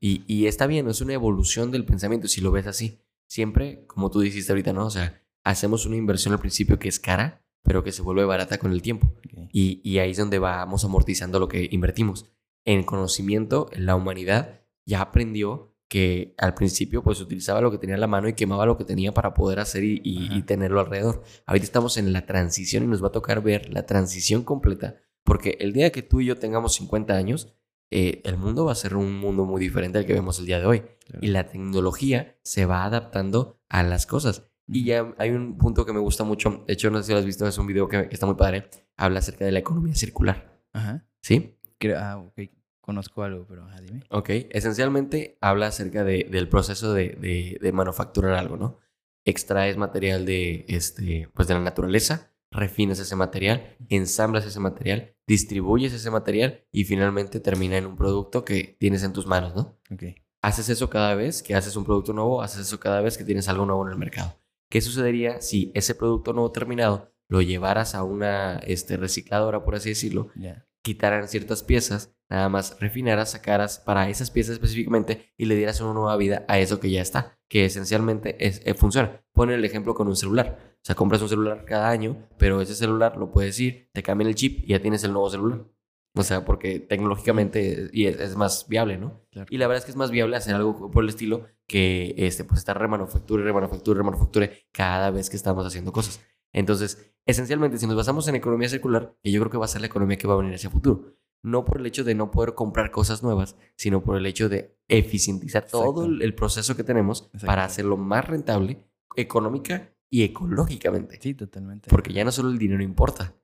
Y, 0.00 0.22
y 0.26 0.46
está 0.46 0.66
bien, 0.66 0.88
es 0.88 1.00
una 1.00 1.14
evolución 1.14 1.70
del 1.70 1.84
pensamiento 1.84 2.28
si 2.28 2.40
lo 2.40 2.50
ves 2.50 2.66
así. 2.66 3.00
Siempre, 3.26 3.84
como 3.86 4.10
tú 4.10 4.20
dijiste 4.20 4.52
ahorita, 4.52 4.72
¿no? 4.72 4.86
O 4.86 4.90
sea, 4.90 5.22
hacemos 5.44 5.86
una 5.86 5.96
inversión 5.96 6.32
al 6.34 6.40
principio 6.40 6.78
que 6.78 6.88
es 6.88 6.98
cara, 6.98 7.44
pero 7.62 7.84
que 7.84 7.92
se 7.92 8.02
vuelve 8.02 8.24
barata 8.24 8.58
con 8.58 8.72
el 8.72 8.82
tiempo. 8.82 9.12
Y, 9.52 9.80
y 9.84 9.98
ahí 9.98 10.10
es 10.12 10.16
donde 10.16 10.38
vamos 10.38 10.84
amortizando 10.84 11.38
lo 11.38 11.48
que 11.48 11.68
invertimos. 11.70 12.26
En 12.64 12.82
conocimiento, 12.84 13.68
la 13.76 13.96
humanidad 13.96 14.60
ya 14.86 15.00
aprendió 15.02 15.74
que 15.88 16.34
al 16.36 16.52
principio 16.54 17.02
pues 17.02 17.20
utilizaba 17.20 17.62
lo 17.62 17.70
que 17.70 17.78
tenía 17.78 17.94
en 17.94 18.00
la 18.02 18.06
mano 18.06 18.28
y 18.28 18.34
quemaba 18.34 18.66
lo 18.66 18.76
que 18.76 18.84
tenía 18.84 19.12
para 19.12 19.32
poder 19.32 19.58
hacer 19.58 19.84
y, 19.84 20.00
y- 20.04 20.28
y 20.36 20.42
tenerlo 20.42 20.80
alrededor. 20.80 21.22
Ahorita 21.46 21.64
estamos 21.64 21.96
en 21.96 22.12
la 22.12 22.26
transición 22.26 22.84
y 22.84 22.86
nos 22.88 23.02
va 23.02 23.08
a 23.08 23.12
tocar 23.12 23.42
ver 23.42 23.72
la 23.72 23.86
transición 23.86 24.42
completa, 24.44 24.96
porque 25.24 25.56
el 25.60 25.72
día 25.72 25.90
que 25.90 26.02
tú 26.02 26.20
y 26.20 26.26
yo 26.26 26.36
tengamos 26.38 26.74
50 26.74 27.14
años, 27.14 27.54
eh, 27.90 28.20
el 28.24 28.36
mundo 28.36 28.64
va 28.64 28.72
a 28.72 28.76
ser 28.76 28.96
un 28.96 29.18
mundo 29.18 29.44
muy 29.44 29.60
diferente 29.60 29.98
al 29.98 30.06
que 30.06 30.12
vemos 30.14 30.38
el 30.38 30.46
día 30.46 30.58
de 30.60 30.66
hoy. 30.66 30.80
Claro. 31.06 31.18
Y 31.22 31.28
la 31.28 31.48
tecnología 31.48 32.36
se 32.42 32.66
va 32.66 32.84
adaptando 32.84 33.60
a 33.68 33.82
las 33.82 34.06
cosas. 34.06 34.44
Y 34.66 34.84
ya 34.84 35.14
hay 35.18 35.30
un 35.30 35.56
punto 35.56 35.86
que 35.86 35.92
me 35.94 36.00
gusta 36.00 36.24
mucho, 36.24 36.64
de 36.66 36.74
hecho 36.74 36.90
no 36.90 36.98
sé 36.98 37.04
si 37.04 37.12
lo 37.12 37.18
has 37.18 37.24
visto, 37.24 37.46
es 37.46 37.56
un 37.56 37.66
video 37.66 37.88
que, 37.88 38.06
que 38.08 38.14
está 38.14 38.26
muy 38.26 38.34
padre, 38.34 38.68
habla 38.98 39.20
acerca 39.20 39.46
de 39.46 39.52
la 39.52 39.60
economía 39.60 39.94
circular, 39.94 40.60
Ajá. 40.74 41.06
¿sí? 41.22 41.56
Creo- 41.78 41.98
ah, 41.98 42.18
ok. 42.18 42.50
Conozco 42.82 43.22
algo, 43.22 43.46
pero 43.48 43.64
ajá, 43.64 43.80
dime. 43.80 44.02
Ok, 44.10 44.28
esencialmente 44.50 45.38
habla 45.40 45.68
acerca 45.68 46.04
de- 46.04 46.26
del 46.30 46.48
proceso 46.50 46.92
de, 46.92 47.16
de- 47.20 47.58
de 47.60 47.72
manufacturar 47.72 48.32
algo, 48.34 48.56
¿no? 48.58 48.78
Extraes 49.24 49.76
material 49.76 50.24
de, 50.26 50.64
este, 50.68 51.28
pues 51.34 51.48
de 51.48 51.54
la 51.54 51.60
naturaleza, 51.60 52.30
refinas 52.50 52.98
ese 52.98 53.16
material, 53.16 53.76
ensamblas 53.88 54.44
ese 54.46 54.60
material, 54.60 55.14
distribuyes 55.26 55.92
ese 55.92 56.10
material 56.10 56.64
y 56.72 56.84
finalmente 56.84 57.40
termina 57.40 57.76
en 57.76 57.86
un 57.86 57.96
producto 57.96 58.44
que 58.44 58.76
tienes 58.78 59.02
en 59.02 59.12
tus 59.12 59.26
manos, 59.26 59.54
¿no? 59.54 59.78
Ok. 59.92 60.04
Haces 60.42 60.68
eso 60.68 60.88
cada 60.88 61.14
vez 61.14 61.42
que 61.42 61.54
haces 61.54 61.76
un 61.76 61.84
producto 61.84 62.12
nuevo, 62.12 62.42
haces 62.42 62.60
eso 62.60 62.78
cada 62.80 63.00
vez 63.00 63.18
que 63.18 63.24
tienes 63.24 63.48
algo 63.48 63.66
nuevo 63.66 63.84
en 63.86 63.92
el 63.92 63.98
mercado. 63.98 64.38
¿Qué 64.70 64.80
sucedería 64.80 65.40
si 65.40 65.72
ese 65.74 65.94
producto 65.94 66.32
nuevo 66.32 66.52
terminado 66.52 67.12
lo 67.28 67.42
llevaras 67.42 67.94
a 67.94 68.04
una 68.04 68.58
este, 68.58 68.96
recicladora, 68.96 69.64
por 69.64 69.74
así 69.74 69.90
decirlo, 69.90 70.28
Ya. 70.36 70.66
quitaran 70.82 71.28
ciertas 71.28 71.62
piezas, 71.62 72.14
nada 72.30 72.48
más 72.48 72.78
refinaras, 72.80 73.32
sacaras 73.32 73.78
para 73.78 74.08
esas 74.08 74.30
piezas 74.30 74.54
específicamente 74.54 75.32
y 75.36 75.46
le 75.46 75.56
dieras 75.56 75.80
una 75.80 75.92
nueva 75.92 76.16
vida 76.16 76.44
a 76.48 76.58
eso 76.58 76.80
que 76.80 76.90
ya 76.90 77.02
está, 77.02 77.37
que 77.48 77.64
esencialmente 77.64 78.36
es, 78.46 78.60
eh, 78.64 78.74
funciona. 78.74 79.22
Pon 79.32 79.50
el 79.50 79.64
ejemplo 79.64 79.94
con 79.94 80.08
un 80.08 80.16
celular. 80.16 80.76
O 80.76 80.84
sea, 80.84 80.94
compras 80.94 81.22
un 81.22 81.28
celular 81.28 81.64
cada 81.64 81.88
año, 81.90 82.28
pero 82.38 82.60
ese 82.60 82.74
celular 82.74 83.16
lo 83.16 83.30
puedes 83.30 83.58
ir, 83.58 83.90
te 83.92 84.02
cambian 84.02 84.28
el 84.28 84.34
chip 84.34 84.64
y 84.64 84.68
ya 84.68 84.80
tienes 84.80 85.02
el 85.04 85.12
nuevo 85.12 85.28
celular. 85.30 85.64
O 86.14 86.22
sea, 86.22 86.44
porque 86.44 86.80
tecnológicamente 86.80 87.90
y 87.92 88.06
es, 88.06 88.18
es 88.18 88.36
más 88.36 88.66
viable, 88.68 88.98
¿no? 88.98 89.22
Claro. 89.30 89.46
Y 89.50 89.58
la 89.58 89.66
verdad 89.66 89.78
es 89.78 89.84
que 89.84 89.90
es 89.90 89.96
más 89.96 90.10
viable 90.10 90.36
hacer 90.36 90.54
algo 90.54 90.90
por 90.90 91.04
el 91.04 91.10
estilo 91.10 91.46
que 91.66 92.14
este, 92.16 92.44
pues 92.44 92.60
estar 92.60 92.78
remanufacture, 92.78 93.44
remanufacture, 93.44 93.98
remanufacture 93.98 94.64
cada 94.72 95.10
vez 95.10 95.30
que 95.30 95.36
estamos 95.36 95.66
haciendo 95.66 95.92
cosas. 95.92 96.20
Entonces, 96.52 97.12
esencialmente, 97.26 97.78
si 97.78 97.86
nos 97.86 97.96
basamos 97.96 98.26
en 98.28 98.36
economía 98.36 98.68
circular, 98.68 99.14
que 99.22 99.30
yo 99.30 99.40
creo 99.40 99.50
que 99.50 99.58
va 99.58 99.66
a 99.66 99.68
ser 99.68 99.82
la 99.82 99.86
economía 99.86 100.16
que 100.16 100.26
va 100.26 100.34
a 100.34 100.38
venir 100.38 100.54
hacia 100.54 100.68
el 100.68 100.72
futuro, 100.72 101.17
no 101.42 101.64
por 101.64 101.78
el 101.80 101.86
hecho 101.86 102.04
de 102.04 102.14
no 102.14 102.30
poder 102.30 102.54
comprar 102.54 102.90
cosas 102.90 103.22
nuevas, 103.22 103.56
sino 103.76 104.02
por 104.02 104.16
el 104.16 104.26
hecho 104.26 104.48
de 104.48 104.76
eficientizar 104.88 105.66
todo 105.66 105.82
Exacto. 106.02 106.04
el, 106.06 106.22
el 106.22 106.34
proceso 106.34 106.76
que 106.76 106.84
tenemos 106.84 107.30
para 107.46 107.64
hacerlo 107.64 107.96
más 107.96 108.26
rentable, 108.26 108.84
económica 109.16 109.92
y 110.10 110.22
ecológicamente. 110.24 111.18
Sí, 111.20 111.34
totalmente. 111.34 111.90
Porque 111.90 112.12
ya 112.12 112.24
no 112.24 112.32
solo 112.32 112.50
el 112.50 112.58
dinero 112.58 112.82
importa. 112.82 113.34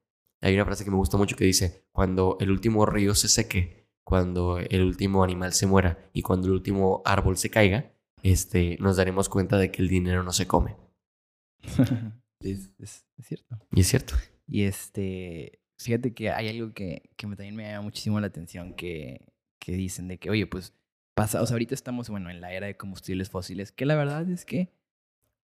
Hay 0.43 0.55
una 0.55 0.65
frase 0.65 0.85
que 0.85 0.91
me 0.91 0.97
gusta 0.97 1.17
mucho 1.17 1.37
que 1.37 1.45
dice, 1.45 1.87
cuando 1.93 2.37
el 2.41 2.51
último 2.51 2.85
río 2.87 3.15
se 3.15 3.29
seque, 3.29 3.89
cuando 4.05 4.59
el 4.59 4.83
último 4.83 5.25
animal 5.25 5.53
se 5.55 5.67
muera 5.67 6.11
y 6.13 6.23
cuando 6.23 6.49
el 6.49 6.53
último 6.55 7.01
árbol 7.07 7.37
se 7.39 7.49
caiga, 7.51 7.93
este, 8.23 8.77
nos 8.81 8.97
daremos 8.97 9.29
cuenta 9.29 9.57
de 9.57 9.71
que 9.71 9.81
el 9.83 9.89
dinero 9.89 10.23
no 10.23 10.33
se 10.33 10.47
come. 10.47 10.77
es, 12.41 12.71
es- 12.79 13.07
es 13.17 13.27
cierto. 13.27 13.57
Y 13.73 13.81
es 13.81 13.87
cierto. 13.89 14.15
Y 14.47 14.65
este, 14.65 15.61
fíjate 15.85 16.13
que 16.15 16.31
hay 16.31 16.49
algo 16.49 16.73
que, 16.73 17.11
que 17.17 17.27
me- 17.27 17.37
también 17.37 17.55
me 17.57 17.65
llama 17.65 17.83
muchísimo 17.83 18.21
la 18.21 18.27
atención, 18.27 18.75
que, 18.75 19.27
que 19.59 19.73
dicen 19.73 20.09
de 20.09 20.19
que, 20.19 20.31
oye, 20.31 20.47
pues, 20.47 20.75
pasa, 21.15 21.41
o 21.43 21.47
sea, 21.47 21.55
ahorita 21.55 21.75
estamos, 21.75 22.09
bueno, 22.11 22.31
en 22.31 22.41
la 22.41 22.53
era 22.53 22.67
de 22.67 22.77
combustibles 22.77 23.31
fósiles, 23.31 23.71
que 23.73 23.87
la 23.87 23.95
verdad 23.95 24.29
es 24.31 24.45
que, 24.45 24.73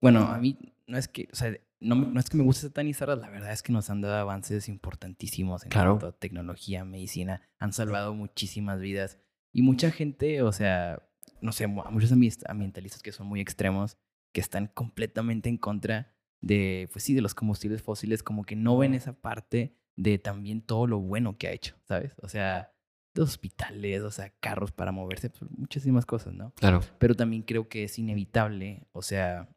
bueno, 0.01 0.21
a 0.21 0.39
mí 0.39 0.57
no 0.87 0.97
es 0.97 1.09
que, 1.09 1.29
o 1.33 1.37
sea, 1.37 1.55
no, 1.81 1.97
me- 1.97 2.07
no 2.07 2.21
es 2.21 2.29
que 2.31 2.37
me 2.37 2.43
guste 2.45 2.63
satanizarlas, 2.69 3.19
la 3.19 3.29
verdad 3.29 3.53
es 3.53 3.63
que 3.63 3.73
nos 3.73 3.91
han 3.91 4.01
dado 4.01 4.17
avances 4.17 4.69
importantísimos 4.69 5.63
en 5.65 5.71
Claro. 5.71 5.93
cuanto 5.99 6.07
a 6.09 6.19
tecnología, 6.19 6.85
medicina, 6.85 7.43
han 7.59 7.73
salvado 7.73 8.15
muchísimas 8.15 8.81
vidas. 8.81 9.19
Y 9.53 9.63
mucha 9.63 9.91
gente, 9.91 10.43
o 10.43 10.53
sea, 10.53 11.03
no 11.41 11.53
sé, 11.53 11.67
mu- 11.67 11.83
muchos 11.91 12.13
ambi- 12.13 12.43
ambientalistas 12.49 13.03
que 13.03 13.13
son 13.13 13.27
muy 13.27 13.41
extremos, 13.41 13.97
que 14.33 14.41
están 14.41 14.69
completamente 14.69 15.49
en 15.49 15.57
contra 15.59 16.15
de, 16.41 16.89
pues 16.93 17.05
sí, 17.05 17.15
de 17.15 17.21
los 17.23 17.35
combustibles 17.35 17.83
fósiles, 17.83 18.23
como 18.23 18.45
que 18.45 18.57
no 18.57 18.79
ven 18.79 18.95
esa 18.95 19.13
parte 19.13 19.75
de 19.97 20.19
también 20.19 20.63
todo 20.63 20.87
lo 20.87 20.99
bueno 21.01 21.37
que 21.39 21.49
ha 21.49 21.53
hecho, 21.53 21.77
¿sabes? 21.85 22.13
O 22.23 22.29
sea, 22.29 22.73
de 23.15 23.23
hospitales, 23.23 24.03
o 24.03 24.11
sea, 24.11 24.31
carros 24.41 24.73
para 24.73 24.93
moverse, 24.93 25.31
pues, 25.31 25.51
muchísimas 25.51 26.07
cosas, 26.07 26.33
¿no? 26.35 26.53
Claro. 26.55 26.81
Pero 26.99 27.15
también 27.15 27.43
creo 27.43 27.69
que 27.69 27.85
es 27.85 27.99
inevitable, 27.99 28.87
o 28.93 29.03
sea, 29.03 29.49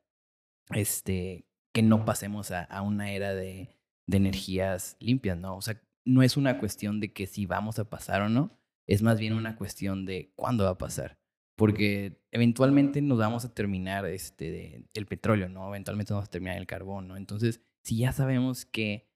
este, 0.72 1.46
que 1.74 1.82
no 1.84 2.06
pasemos 2.06 2.52
a, 2.52 2.64
a 2.64 2.82
una 2.82 3.12
era 3.12 3.34
de, 3.34 3.76
de 4.08 4.18
energías 4.18 4.96
limpias, 5.00 5.38
¿no? 5.38 5.56
O 5.58 5.62
sea, 5.62 5.82
no 6.06 6.24
es 6.24 6.38
una 6.38 6.60
cuestión 6.60 7.00
de 7.00 7.14
que 7.14 7.28
si 7.28 7.46
vamos 7.46 7.80
a 7.80 7.90
pasar 7.90 8.22
o 8.22 8.30
no, 8.30 8.60
es 8.88 9.02
más 9.02 9.20
bien 9.20 9.34
una 9.34 9.56
cuestión 9.56 10.06
de 10.06 10.32
cuándo 10.36 10.66
va 10.66 10.72
a 10.72 10.78
pasar. 10.78 11.18
Porque 11.56 12.20
eventualmente 12.32 13.02
nos 13.02 13.20
vamos 13.20 13.46
a 13.46 13.54
terminar 13.54 14.06
este, 14.08 14.52
de- 14.52 14.86
el 14.96 15.06
petróleo, 15.06 15.50
¿no? 15.50 15.68
Eventualmente 15.70 16.12
nos 16.12 16.18
vamos 16.18 16.28
a 16.30 16.32
terminar 16.32 16.58
el 16.58 16.66
carbón, 16.66 17.08
¿no? 17.08 17.16
Entonces, 17.16 17.62
si 17.84 17.98
ya 18.00 18.12
sabemos 18.12 18.66
que 18.66 19.08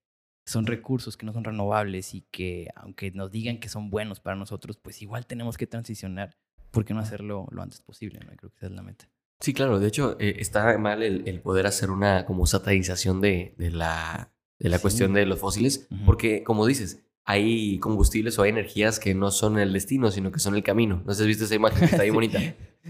son 0.48 0.66
recursos 0.66 1.18
que 1.18 1.26
no 1.26 1.34
son 1.34 1.44
renovables 1.44 2.14
y 2.14 2.22
que 2.22 2.70
aunque 2.76 3.12
nos 3.12 3.32
digan 3.32 3.60
que 3.60 3.68
son 3.68 3.90
buenos 3.90 4.22
para 4.22 4.38
nosotros, 4.38 4.78
pues 4.78 5.02
igual 5.02 5.28
tenemos 5.28 5.58
que 5.58 5.68
transicionar. 5.68 6.38
¿Por 6.72 6.86
qué 6.86 6.94
no 6.94 7.02
hacerlo 7.02 7.48
lo 7.52 7.62
antes 7.62 7.82
posible? 7.82 8.20
¿no? 8.20 8.36
Creo 8.38 8.50
que 8.50 8.56
esa 8.56 8.68
es 8.68 8.72
la 8.72 8.82
meta. 8.82 9.10
Sí, 9.42 9.54
claro. 9.54 9.80
De 9.80 9.88
hecho, 9.88 10.16
eh, 10.20 10.38
está 10.40 10.78
mal 10.78 11.04
el, 11.04 11.42
poder 11.42 11.68
hacer 11.68 11.92
una 11.92 12.26
como 12.26 12.48
satanización 12.48 13.20
de, 13.20 13.56
de 13.58 13.72
la, 13.72 14.32
de 14.58 14.70
la 14.70 14.80
cuestión 14.80 15.14
de 15.14 15.26
los 15.26 15.40
fósiles, 15.40 15.88
porque 16.06 16.44
como 16.44 16.66
dices, 16.66 17.04
hay 17.26 17.78
combustibles 17.80 18.40
o 18.40 18.44
hay 18.44 18.52
energías 18.52 19.00
que 19.00 19.14
no 19.14 19.32
son 19.32 19.60
el 19.60 19.74
destino, 19.74 20.12
sino 20.12 20.32
que 20.32 20.40
son 20.40 20.56
el 20.56 20.64
camino. 20.64 21.04
No 21.06 21.14
sé 21.14 21.18
si 21.18 21.24
has 21.24 21.28
visto 21.28 21.44
esa 21.44 21.56
imagen 21.56 21.80
que 21.80 21.86
está 21.86 22.04
ahí 22.04 22.10
bonita. 22.12 22.40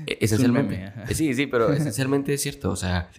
E, 0.06 0.18
esencialmente. 0.22 0.94
sí, 1.14 1.34
sí, 1.34 1.48
pero 1.48 1.72
esencialmente 1.74 2.34
es 2.34 2.42
cierto. 2.42 2.72
O 2.72 2.76
sea, 2.76 3.10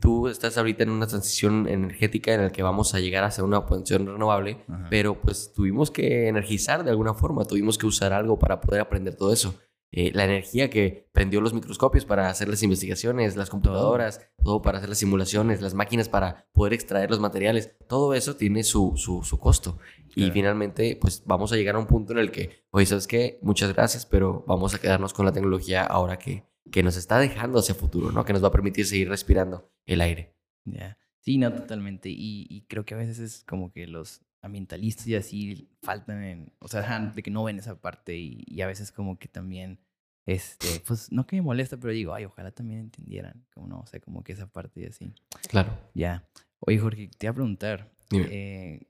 tú 0.00 0.28
estás 0.28 0.56
ahorita 0.56 0.82
en 0.84 0.90
una 0.90 1.06
transición 1.06 1.68
energética 1.68 2.34
en 2.34 2.42
la 2.42 2.50
que 2.50 2.62
vamos 2.62 2.94
a 2.94 3.00
llegar 3.00 3.24
a 3.24 3.28
hacer 3.28 3.44
una 3.44 3.66
posición 3.66 4.06
renovable, 4.06 4.58
pero 4.90 5.20
pues 5.20 5.52
tuvimos 5.52 5.90
que 5.90 6.28
energizar 6.28 6.84
de 6.84 6.90
alguna 6.90 7.14
forma, 7.14 7.44
tuvimos 7.44 7.78
que 7.78 7.86
usar 7.86 8.12
algo 8.12 8.38
para 8.38 8.60
poder 8.60 8.80
aprender 8.80 9.14
todo 9.14 9.32
eso. 9.32 9.54
Eh, 9.96 10.10
la 10.12 10.24
energía 10.24 10.70
que 10.70 11.08
prendió 11.12 11.40
los 11.40 11.54
microscopios 11.54 12.04
para 12.04 12.28
hacer 12.28 12.48
las 12.48 12.64
investigaciones, 12.64 13.36
las 13.36 13.48
computadoras, 13.48 14.20
todo. 14.42 14.60
para 14.60 14.78
hacer 14.78 14.88
las 14.88 14.98
simulaciones, 14.98 15.60
las 15.62 15.74
máquinas 15.74 16.08
para 16.08 16.48
poder 16.52 16.72
extraer 16.72 17.10
los 17.10 17.20
materiales, 17.20 17.76
todo 17.86 18.12
eso 18.12 18.34
tiene 18.34 18.64
su, 18.64 18.94
su, 18.96 19.38
costo. 19.38 19.78
Y 20.16 20.30
finalmente, 20.30 20.96
pues 21.00 21.22
vamos 21.26 21.52
a 21.52 21.56
llegar 21.56 21.76
a 21.76 21.78
un 21.78 21.86
punto 21.86 22.12
en 22.12 22.18
el 22.18 22.30
que, 22.30 22.64
oye, 22.70 22.86
¿sabes 22.86 23.06
qué? 23.06 23.38
Muchas 23.42 23.72
gracias, 23.74 24.06
pero 24.06 24.44
vamos 24.46 24.74
a 24.74 24.78
quedarnos 24.78 25.12
con 25.12 25.26
la 25.26 25.32
tecnología 25.32 25.82
ahora 25.82 26.18
que, 26.18 26.44
que 26.70 26.82
nos 26.82 26.96
está 26.96 27.18
dejando 27.18 27.58
hacia 27.58 27.74
futuro, 27.74 28.12
¿no? 28.12 28.24
Que 28.24 28.32
nos 28.32 28.42
va 28.42 28.48
a 28.48 28.52
permitir 28.52 28.86
seguir 28.86 29.08
respirando 29.08 29.72
el 29.86 30.00
aire. 30.00 30.34
Ya. 30.64 30.98
Sí, 31.20 31.38
no, 31.38 31.52
totalmente. 31.52 32.10
Y, 32.10 32.46
y 32.50 32.66
creo 32.68 32.84
que 32.84 32.94
a 32.94 32.98
veces 32.98 33.18
es 33.18 33.44
como 33.44 33.72
que 33.72 33.86
los 33.86 34.20
ambientalistas 34.44 35.06
y 35.06 35.14
así 35.14 35.70
faltan 35.82 36.22
en, 36.22 36.52
o 36.58 36.68
sea, 36.68 37.00
de 37.00 37.22
que 37.22 37.30
no 37.30 37.44
ven 37.44 37.58
esa 37.58 37.80
parte 37.80 38.16
y, 38.16 38.44
y, 38.46 38.60
a 38.60 38.66
veces 38.66 38.92
como 38.92 39.18
que 39.18 39.26
también, 39.26 39.80
este, 40.26 40.80
pues 40.86 41.10
no 41.10 41.26
que 41.26 41.36
me 41.36 41.42
molesta, 41.42 41.78
pero 41.78 41.94
digo, 41.94 42.12
ay, 42.12 42.26
ojalá 42.26 42.50
también 42.50 42.80
entendieran, 42.80 43.46
como 43.54 43.66
no, 43.66 43.80
o 43.80 43.86
sea, 43.86 44.00
como 44.00 44.22
que 44.22 44.32
esa 44.32 44.46
parte 44.46 44.82
y 44.82 44.84
así. 44.84 45.14
Claro. 45.48 45.78
Ya. 45.94 46.28
Oye, 46.60 46.78
Jorge, 46.78 47.08
te 47.16 47.26
iba 47.26 47.30
a 47.30 47.34
preguntar, 47.34 47.90
eh, 48.12 48.86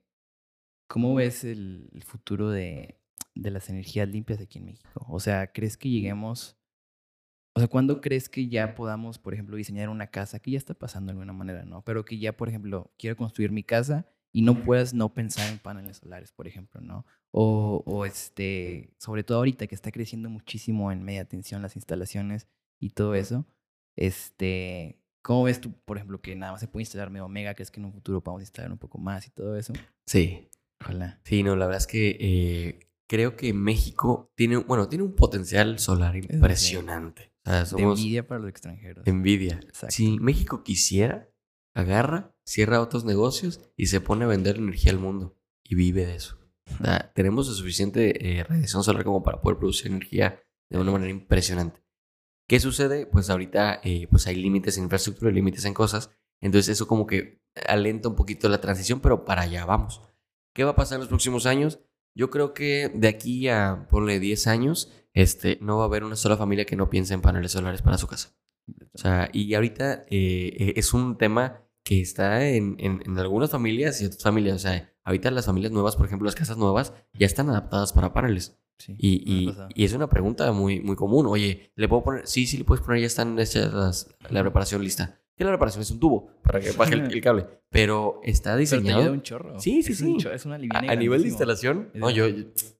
¿cómo 0.86 1.14
ves 1.14 1.44
el, 1.44 1.88
el 1.92 2.02
futuro 2.02 2.50
de, 2.50 3.00
de, 3.34 3.50
las 3.50 3.68
energías 3.70 4.08
limpias 4.08 4.40
aquí 4.40 4.58
en 4.58 4.66
México? 4.66 5.04
O 5.08 5.20
sea, 5.20 5.52
¿crees 5.52 5.76
que 5.76 5.88
lleguemos, 5.90 6.56
o 7.54 7.60
sea, 7.60 7.68
¿cuándo 7.68 8.00
crees 8.00 8.28
que 8.28 8.48
ya 8.48 8.74
podamos, 8.74 9.18
por 9.18 9.34
ejemplo, 9.34 9.56
diseñar 9.56 9.88
una 9.88 10.08
casa, 10.08 10.40
que 10.40 10.52
ya 10.52 10.58
está 10.58 10.74
pasando 10.74 11.08
de 11.08 11.12
alguna 11.12 11.32
manera, 11.32 11.64
¿no? 11.64 11.82
Pero 11.82 12.04
que 12.04 12.18
ya, 12.18 12.36
por 12.36 12.48
ejemplo, 12.48 12.92
quiero 12.98 13.16
construir 13.16 13.52
mi 13.52 13.62
casa 13.62 14.06
y 14.32 14.42
no 14.42 14.64
puedas 14.64 14.94
no 14.94 15.14
pensar 15.14 15.50
en 15.50 15.60
paneles 15.60 15.98
solares, 15.98 16.32
por 16.32 16.48
ejemplo, 16.48 16.80
¿no? 16.80 17.06
O, 17.30 17.84
o, 17.86 18.04
este, 18.04 18.92
sobre 18.98 19.22
todo 19.22 19.38
ahorita 19.38 19.68
que 19.68 19.76
está 19.76 19.92
creciendo 19.92 20.28
muchísimo 20.28 20.90
en 20.90 21.04
media 21.04 21.24
tensión 21.24 21.62
las 21.62 21.76
instalaciones 21.76 22.48
y 22.80 22.90
todo 22.90 23.14
eso, 23.14 23.46
este, 23.96 25.00
¿cómo 25.22 25.44
ves 25.44 25.60
tú, 25.60 25.72
por 25.84 25.96
ejemplo, 25.96 26.20
que 26.20 26.34
nada 26.34 26.52
más 26.52 26.60
se 26.60 26.68
puede 26.68 26.82
instalar 26.82 27.10
medio 27.10 27.28
mega? 27.28 27.54
¿Crees 27.54 27.70
que 27.70 27.78
en 27.78 27.86
un 27.86 27.92
futuro 27.92 28.20
podamos 28.22 28.42
instalar 28.42 28.72
un 28.72 28.78
poco 28.78 28.98
más 28.98 29.26
y 29.28 29.30
todo 29.30 29.56
eso? 29.56 29.72
Sí. 30.06 30.48
Ojalá. 30.80 31.20
Sí, 31.24 31.42
no, 31.42 31.56
la 31.56 31.66
verdad 31.66 31.80
es 31.80 31.86
que 31.86 32.16
eh, 32.20 32.90
creo 33.08 33.36
que 33.36 33.52
México 33.52 34.32
tiene, 34.34 34.56
bueno, 34.56 34.88
tiene 34.88 35.04
un 35.04 35.14
potencial 35.14 35.78
solar 35.78 36.16
impresionante. 36.16 37.32
envidia 37.76 38.26
para 38.26 38.40
los 38.40 38.50
extranjeros. 38.50 39.06
Envidia. 39.06 39.60
Exacto. 39.62 39.94
Si 39.94 40.18
México 40.18 40.62
quisiera, 40.62 41.30
agarra, 41.74 42.34
cierra 42.44 42.80
otros 42.80 43.04
negocios 43.04 43.60
y 43.76 43.86
se 43.86 44.00
pone 44.00 44.24
a 44.24 44.28
vender 44.28 44.56
energía 44.56 44.92
al 44.92 44.98
mundo 44.98 45.36
y 45.62 45.74
vive 45.74 46.06
de 46.06 46.16
eso. 46.16 46.38
tenemos 47.14 47.54
suficiente 47.54 48.38
eh, 48.38 48.44
radiación 48.44 48.82
solar 48.82 49.04
como 49.04 49.22
para 49.22 49.40
poder 49.40 49.58
producir 49.58 49.88
energía 49.88 50.42
de 50.70 50.78
una 50.78 50.92
manera 50.92 51.10
impresionante. 51.10 51.82
¿Qué 52.48 52.60
sucede? 52.60 53.06
Pues 53.06 53.30
ahorita 53.30 53.80
eh, 53.82 54.06
pues 54.10 54.26
hay 54.26 54.36
límites 54.36 54.76
en 54.76 54.84
infraestructura, 54.84 55.30
límites 55.30 55.64
en 55.64 55.74
cosas. 55.74 56.10
Entonces 56.42 56.70
eso 56.70 56.86
como 56.86 57.06
que 57.06 57.40
alenta 57.66 58.08
un 58.08 58.16
poquito 58.16 58.48
la 58.48 58.60
transición, 58.60 59.00
pero 59.00 59.24
para 59.24 59.42
allá 59.42 59.64
vamos. 59.64 60.02
¿Qué 60.54 60.64
va 60.64 60.70
a 60.70 60.76
pasar 60.76 60.96
en 60.96 61.00
los 61.00 61.08
próximos 61.08 61.46
años? 61.46 61.80
Yo 62.14 62.30
creo 62.30 62.54
que 62.54 62.90
de 62.94 63.08
aquí 63.08 63.48
a, 63.48 63.88
ponle 63.90 64.20
10 64.20 64.46
años, 64.46 64.92
este, 65.12 65.58
no 65.60 65.78
va 65.78 65.82
a 65.82 65.86
haber 65.86 66.04
una 66.04 66.16
sola 66.16 66.36
familia 66.36 66.64
que 66.64 66.76
no 66.76 66.88
piense 66.88 67.12
en 67.12 67.20
paneles 67.20 67.52
solares 67.52 67.82
para 67.82 67.98
su 67.98 68.06
casa. 68.06 68.36
O 68.94 68.98
sea, 68.98 69.28
y 69.32 69.52
ahorita 69.54 70.04
eh, 70.08 70.72
es 70.76 70.94
un 70.94 71.18
tema 71.18 71.60
que 71.82 72.00
está 72.00 72.48
en, 72.48 72.76
en, 72.78 73.18
algunas 73.18 73.50
familias 73.50 74.00
y 74.00 74.06
otras 74.06 74.22
familias. 74.22 74.56
O 74.56 74.58
sea, 74.60 74.94
ahorita 75.02 75.30
las 75.32 75.46
familias 75.46 75.72
nuevas, 75.72 75.96
por 75.96 76.06
ejemplo, 76.06 76.24
las 76.24 76.36
casas 76.36 76.56
nuevas, 76.56 76.94
ya 77.12 77.26
están 77.26 77.50
adaptadas 77.50 77.92
para 77.92 78.12
paneles. 78.12 78.56
y, 78.86 79.22
y, 79.26 79.54
y, 79.74 79.84
es 79.84 79.92
una 79.92 80.08
pregunta 80.08 80.50
muy, 80.52 80.80
muy 80.80 80.94
común. 80.94 81.26
Oye, 81.26 81.72
¿le 81.74 81.88
puedo 81.88 82.04
poner? 82.04 82.26
Sí, 82.28 82.46
sí, 82.46 82.58
le 82.58 82.64
puedes 82.64 82.84
poner, 82.84 83.00
ya 83.00 83.06
están 83.08 83.38
hechas 83.38 84.08
la 84.30 84.40
preparación 84.42 84.82
lista. 84.82 85.20
Que 85.36 85.44
la 85.44 85.50
reparación 85.50 85.82
es 85.82 85.90
un 85.90 85.98
tubo 85.98 86.30
para 86.42 86.60
que 86.60 86.70
baje 86.72 86.94
el, 86.94 87.20
cable. 87.22 87.46
Pero 87.70 88.20
está 88.22 88.56
diseñado. 88.56 89.00
Pero 89.00 89.10
te 89.10 89.16
un 89.16 89.22
chorro. 89.22 89.58
Sí, 89.58 89.82
sí, 89.82 89.94
sí. 89.94 90.16
es 90.32 90.44
una 90.46 90.56
a, 90.56 90.92
a 90.92 90.96
nivel 90.96 91.22
de 91.22 91.28
instalación. 91.28 91.90
No, 91.94 92.10
yo, 92.10 92.26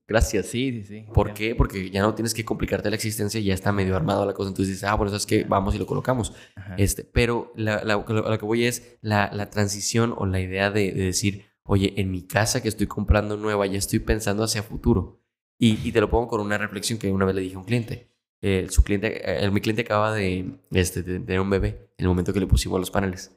Gracias. 0.07 0.47
Sí, 0.47 0.71
sí, 0.71 0.83
sí. 0.83 1.07
¿Por 1.15 1.33
qué? 1.33 1.55
Porque 1.55 1.91
ya 1.91 2.03
no 2.03 2.15
tienes 2.15 2.35
que 2.35 2.45
complicarte 2.45 2.91
la 2.91 2.97
existencia, 2.97 3.41
ya 3.41 3.55
está 3.55 3.73
medio 3.73 3.97
armado 3.97 4.27
la 4.27 4.35
cosa. 4.35 4.51
Entonces 4.51 4.75
dices, 4.75 4.85
ah, 4.85 4.99
por 4.99 5.07
eso 5.07 5.17
es 5.17 5.25
que 5.25 5.45
vamos 5.45 5.75
y 5.75 5.79
lo 5.79 5.87
colocamos. 5.87 6.35
Este, 6.77 7.05
pero 7.05 7.53
la, 7.57 7.83
la, 7.85 7.97
lo 7.97 8.39
que 8.39 8.45
voy 8.45 8.67
es 8.67 8.99
la, 9.01 9.31
la 9.33 9.49
transición 9.49 10.15
o 10.17 10.27
la 10.27 10.41
idea 10.41 10.71
de, 10.71 10.93
decir, 10.93 11.47
oye, 11.63 11.95
en 11.97 12.11
mi 12.11 12.27
casa 12.27 12.63
que 12.63 12.69
estoy 12.69 12.87
comprando 12.87 13.37
nueva, 13.37 13.67
ya 13.67 13.79
estoy 13.79 14.01
pensando 14.01 14.45
hacia 14.45 14.63
futuro. 14.63 15.23
Y, 15.59 15.79
y 15.89 15.93
te 15.93 16.01
lo 16.01 16.11
pongo 16.11 16.29
con 16.29 16.41
una 16.41 16.59
reflexión 16.59 16.99
que 16.99 17.11
una 17.11 17.25
vez 17.25 17.35
le 17.35 17.41
dije 17.41 17.55
a 17.55 17.59
un 17.59 17.65
cliente. 17.65 18.14
Eh, 18.47 18.67
su 18.69 18.85
cliente, 18.85 19.23
eh, 19.25 19.51
mi 19.51 19.63
cliente 19.63 19.81
acaba 19.81 20.13
de, 20.13 20.59
este, 20.73 21.03
de 21.03 21.19
tener 21.19 21.41
un 21.41 21.49
bebé 21.49 21.89
en 21.97 22.05
el 22.05 22.09
momento 22.09 22.35
que 22.35 22.41
le 22.41 22.47
pusimos 22.47 22.79
los 22.79 22.91
paneles. 22.91 23.35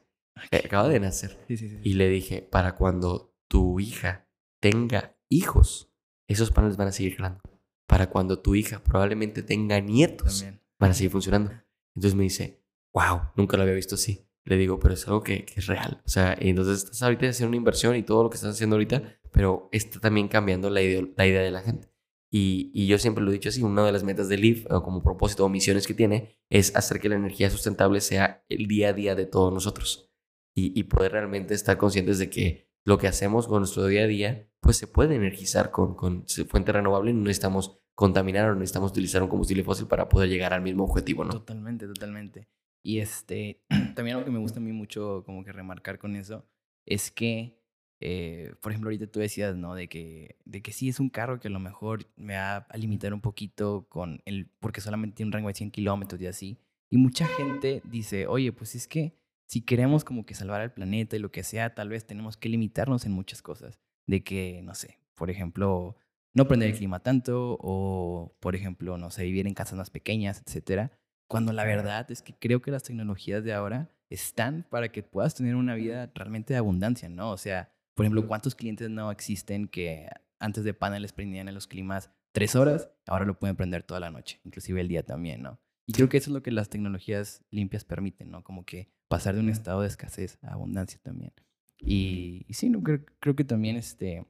Eh, 0.50 0.60
acaba 0.66 0.86
de 0.86 1.00
nacer. 1.00 1.42
Sí, 1.48 1.56
sí, 1.56 1.70
sí. 1.70 1.80
Y 1.82 1.94
le 1.94 2.10
dije, 2.10 2.42
para 2.42 2.74
cuando 2.74 3.34
tu 3.48 3.80
hija 3.80 4.28
tenga 4.60 5.16
hijos, 5.30 5.90
esos 6.26 6.50
paneles 6.50 6.76
van 6.76 6.88
a 6.88 6.92
seguir 6.92 7.16
jalando. 7.16 7.40
Para 7.86 8.10
cuando 8.10 8.40
tu 8.40 8.54
hija 8.54 8.84
probablemente 8.84 9.42
tenga 9.42 9.80
nietos, 9.80 10.44
van 10.78 10.90
a 10.90 10.94
seguir 10.94 11.10
funcionando. 11.10 11.52
Entonces 11.96 12.14
me 12.14 12.24
dice, 12.24 12.62
wow, 12.92 13.30
nunca 13.34 13.56
lo 13.56 13.62
había 13.62 13.76
visto 13.76 13.94
así. 13.94 14.28
Le 14.44 14.58
digo, 14.58 14.78
pero 14.78 14.92
es 14.92 15.06
algo 15.06 15.22
que, 15.22 15.46
es 15.56 15.66
real. 15.68 16.02
O 16.04 16.08
sea, 16.10 16.36
entonces 16.38 16.84
estás 16.84 17.02
ahorita 17.02 17.26
haciendo 17.30 17.48
una 17.48 17.56
inversión 17.56 17.96
y 17.96 18.02
todo 18.02 18.24
lo 18.24 18.28
que 18.28 18.34
estás 18.34 18.56
haciendo 18.56 18.76
ahorita, 18.76 19.20
pero 19.32 19.70
está 19.72 20.00
también 20.00 20.28
cambiando 20.28 20.68
la, 20.68 20.82
idea, 20.82 21.02
la 21.16 21.26
idea 21.26 21.40
de 21.40 21.50
la 21.50 21.62
gente. 21.62 21.88
Y, 22.30 22.70
y, 22.74 22.86
yo 22.86 22.98
siempre 22.98 23.24
lo 23.24 23.30
he 23.30 23.34
dicho 23.34 23.48
así, 23.48 23.62
una 23.62 23.86
de 23.86 23.92
las 23.92 24.04
metas 24.04 24.28
de 24.28 24.36
LIF, 24.36 24.66
como 24.66 25.02
propósito 25.02 25.46
o 25.46 25.48
misiones 25.48 25.86
que 25.86 25.94
tiene, 25.94 26.36
es 26.50 26.76
hacer 26.76 27.00
que 27.00 27.08
la 27.08 27.14
energía 27.14 27.48
sustentable 27.48 28.02
sea 28.02 28.44
el 28.50 28.66
día 28.66 28.90
a 28.90 28.92
día 28.92 29.14
de 29.14 29.24
todos 29.24 29.52
nosotros. 29.52 30.12
Y, 30.54 30.78
y 30.78 30.84
poder 30.84 31.12
realmente 31.12 31.54
estar 31.54 31.78
conscientes 31.78 32.18
de 32.18 32.28
que 32.28 32.68
lo 32.84 32.98
que 32.98 33.06
hacemos 33.06 33.46
con 33.46 33.60
nuestro 33.60 33.86
día 33.86 34.04
a 34.04 34.06
día 34.06 34.48
pues 34.60 34.76
se 34.76 34.86
puede 34.86 35.14
energizar 35.14 35.70
con, 35.70 35.94
con 35.94 36.26
fuente 36.48 36.72
renovable 36.72 37.10
y 37.10 37.14
no 37.14 37.22
necesitamos 37.22 37.78
contaminar 37.94 38.46
o 38.46 38.52
no 38.52 38.60
necesitamos 38.60 38.92
utilizar 38.92 39.22
un 39.22 39.28
combustible 39.28 39.64
fósil 39.64 39.86
para 39.86 40.08
poder 40.08 40.28
llegar 40.28 40.52
al 40.52 40.62
mismo 40.62 40.84
objetivo, 40.84 41.24
¿no? 41.24 41.32
Totalmente, 41.32 41.86
totalmente. 41.86 42.48
Y 42.82 43.00
este, 43.00 43.64
también 43.94 44.16
algo 44.16 44.24
que 44.24 44.30
me 44.30 44.38
gusta 44.38 44.60
a 44.60 44.62
mí 44.62 44.72
mucho 44.72 45.22
como 45.26 45.44
que 45.44 45.52
remarcar 45.52 45.98
con 45.98 46.16
eso 46.16 46.48
es 46.86 47.10
que, 47.10 47.57
eh, 48.00 48.54
por 48.60 48.72
ejemplo, 48.72 48.88
ahorita 48.88 49.08
tú 49.08 49.20
decías, 49.20 49.56
¿no? 49.56 49.74
De 49.74 49.88
que, 49.88 50.36
de 50.44 50.62
que 50.62 50.72
sí 50.72 50.88
es 50.88 51.00
un 51.00 51.08
carro 51.08 51.40
que 51.40 51.48
a 51.48 51.50
lo 51.50 51.58
mejor 51.58 52.06
me 52.16 52.34
va 52.34 52.56
a 52.56 52.76
limitar 52.76 53.12
un 53.12 53.20
poquito 53.20 53.86
con 53.88 54.22
el, 54.24 54.48
porque 54.60 54.80
solamente 54.80 55.16
tiene 55.16 55.28
un 55.28 55.32
rango 55.32 55.48
de 55.48 55.54
100 55.54 55.70
kilómetros 55.70 56.20
y 56.20 56.26
así. 56.26 56.58
Y 56.90 56.96
mucha 56.96 57.26
gente 57.26 57.82
dice, 57.84 58.26
oye, 58.26 58.52
pues 58.52 58.74
es 58.74 58.86
que 58.86 59.14
si 59.48 59.62
queremos 59.62 60.04
como 60.04 60.24
que 60.24 60.34
salvar 60.34 60.60
al 60.60 60.72
planeta 60.72 61.16
y 61.16 61.18
lo 61.18 61.32
que 61.32 61.42
sea, 61.42 61.74
tal 61.74 61.88
vez 61.88 62.06
tenemos 62.06 62.36
que 62.36 62.48
limitarnos 62.48 63.04
en 63.06 63.12
muchas 63.12 63.42
cosas 63.42 63.80
de 64.06 64.22
que, 64.22 64.60
no 64.62 64.74
sé, 64.74 64.98
por 65.14 65.30
ejemplo, 65.30 65.96
no 66.34 66.46
prender 66.46 66.70
el 66.70 66.76
clima 66.76 67.00
tanto 67.00 67.58
o, 67.60 68.36
por 68.40 68.54
ejemplo, 68.54 68.96
no 68.96 69.10
sé, 69.10 69.24
vivir 69.24 69.46
en 69.46 69.54
casas 69.54 69.76
más 69.76 69.90
pequeñas, 69.90 70.42
etcétera. 70.46 70.92
Cuando 71.28 71.52
la 71.52 71.64
verdad 71.64 72.10
es 72.10 72.22
que 72.22 72.34
creo 72.34 72.62
que 72.62 72.70
las 72.70 72.84
tecnologías 72.84 73.44
de 73.44 73.52
ahora 73.52 73.90
están 74.08 74.66
para 74.70 74.90
que 74.90 75.02
puedas 75.02 75.34
tener 75.34 75.56
una 75.56 75.74
vida 75.74 76.10
realmente 76.14 76.54
de 76.54 76.58
abundancia, 76.58 77.08
¿no? 77.08 77.30
O 77.30 77.36
sea, 77.36 77.70
por 77.98 78.04
ejemplo, 78.04 78.28
¿cuántos 78.28 78.54
clientes 78.54 78.88
no 78.88 79.10
existen 79.10 79.66
que 79.66 80.08
antes 80.38 80.62
de 80.62 80.72
paneles 80.72 81.12
prendían 81.12 81.48
en 81.48 81.54
los 81.54 81.66
climas 81.66 82.12
tres 82.30 82.54
horas? 82.54 82.92
Ahora 83.08 83.24
lo 83.24 83.40
pueden 83.40 83.56
prender 83.56 83.82
toda 83.82 83.98
la 83.98 84.08
noche, 84.08 84.40
inclusive 84.44 84.80
el 84.80 84.86
día 84.86 85.02
también, 85.02 85.42
¿no? 85.42 85.58
Y 85.84 85.94
creo 85.94 86.08
que 86.08 86.16
eso 86.16 86.30
es 86.30 86.34
lo 86.34 86.40
que 86.40 86.52
las 86.52 86.68
tecnologías 86.68 87.44
limpias 87.50 87.84
permiten, 87.84 88.30
¿no? 88.30 88.44
Como 88.44 88.64
que 88.64 88.88
pasar 89.08 89.34
de 89.34 89.40
un 89.40 89.48
estado 89.48 89.80
de 89.80 89.88
escasez 89.88 90.38
a 90.42 90.52
abundancia 90.52 91.00
también. 91.02 91.32
Y, 91.80 92.46
sí, 92.50 92.70
no, 92.70 92.84
creo, 92.84 93.04
creo, 93.18 93.34
que 93.34 93.42
también 93.42 93.74
este, 93.74 94.24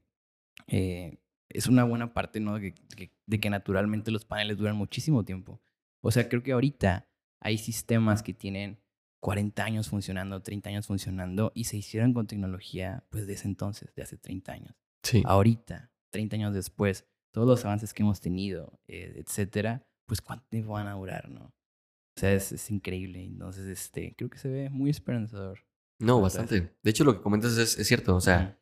eh, 0.68 1.18
es 1.50 1.66
una 1.66 1.84
buena 1.84 2.14
parte 2.14 2.40
¿no? 2.40 2.58
De 2.58 2.72
que, 2.72 3.12
de 3.26 3.38
que, 3.38 3.50
naturalmente 3.50 4.10
los 4.10 4.24
paneles 4.24 4.56
duran 4.56 4.76
muchísimo 4.76 5.26
tiempo. 5.26 5.60
O 6.00 6.10
sea, 6.10 6.30
creo 6.30 6.42
que 6.42 6.52
ahorita 6.52 7.06
hay 7.38 7.58
sistemas 7.58 8.22
que 8.22 8.32
tienen 8.32 8.78
40 9.20 9.64
años 9.64 9.88
funcionando, 9.88 10.42
30 10.42 10.70
años 10.70 10.86
funcionando 10.86 11.52
y 11.54 11.64
se 11.64 11.76
hicieron 11.76 12.14
con 12.14 12.26
tecnología 12.26 13.04
pues 13.10 13.26
de 13.26 13.34
ese 13.34 13.48
entonces, 13.48 13.94
de 13.94 14.02
hace 14.02 14.16
30 14.16 14.52
años. 14.52 14.74
Sí. 15.02 15.22
Ahorita, 15.24 15.92
30 16.10 16.36
años 16.36 16.54
después, 16.54 17.06
todos 17.32 17.46
los 17.46 17.64
avances 17.64 17.94
que 17.94 18.02
hemos 18.02 18.20
tenido, 18.20 18.80
eh, 18.86 19.14
etcétera, 19.16 19.86
pues 20.06 20.20
cuánto 20.20 20.46
tiempo 20.48 20.72
van 20.72 20.86
a 20.86 20.94
durar, 20.94 21.28
¿no? 21.28 21.44
O 21.44 22.20
sea, 22.20 22.32
es, 22.32 22.50
es 22.52 22.70
increíble. 22.70 23.24
Entonces, 23.24 23.66
este, 23.66 24.14
creo 24.16 24.28
que 24.28 24.38
se 24.38 24.48
ve 24.48 24.70
muy 24.70 24.90
esperanzador. 24.90 25.60
No, 26.00 26.20
bastante. 26.20 26.76
De 26.82 26.90
hecho, 26.90 27.04
lo 27.04 27.16
que 27.16 27.22
comentas 27.22 27.56
es, 27.58 27.78
es 27.78 27.86
cierto. 27.86 28.16
O 28.16 28.20
sea, 28.20 28.58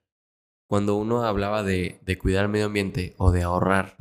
cuando 0.68 0.96
uno 0.96 1.22
hablaba 1.22 1.62
de, 1.62 2.00
de 2.02 2.18
cuidar 2.18 2.44
el 2.44 2.50
medio 2.50 2.66
ambiente 2.66 3.14
o 3.18 3.30
de 3.30 3.42
ahorrar. 3.42 3.96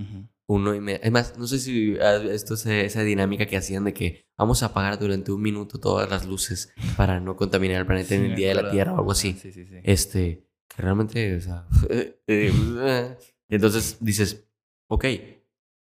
Uno... 0.47 0.73
inme- 0.75 0.99
Es 1.01 1.11
más, 1.11 1.37
no 1.37 1.47
sé 1.47 1.59
si 1.59 1.97
visto 2.31 2.53
ese- 2.55 2.85
esa 2.85 3.01
dinámica 3.03 3.45
que 3.45 3.57
hacían 3.57 3.83
de 3.85 3.93
que 3.93 4.25
vamos 4.37 4.61
a 4.63 4.67
apagar 4.67 4.99
durante 4.99 5.31
un 5.31 5.41
minuto 5.41 5.79
todas 5.79 6.09
las 6.09 6.25
luces 6.25 6.73
para 6.97 7.19
no 7.19 7.35
contaminar 7.35 7.81
el 7.81 7.85
planeta 7.87 8.09
Sí, 8.09 8.15
en 8.15 8.25
el 8.25 8.35
Día 8.35 8.49
de 8.49 8.61
la. 8.61 8.71
Tierra 8.71 8.93
o 8.93 8.97
algo 8.99 9.11
así. 9.11 9.33
Sí, 9.33 9.51
sí, 9.51 9.65
sí. 9.65 9.75
Este, 9.83 10.47
que 10.67 10.81
realmente, 10.81 11.35
o 11.35 11.41
sea... 11.41 11.67
eh, 12.27 13.17
entonces 13.49 13.97
dices, 14.01 14.47
ok, 14.87 15.05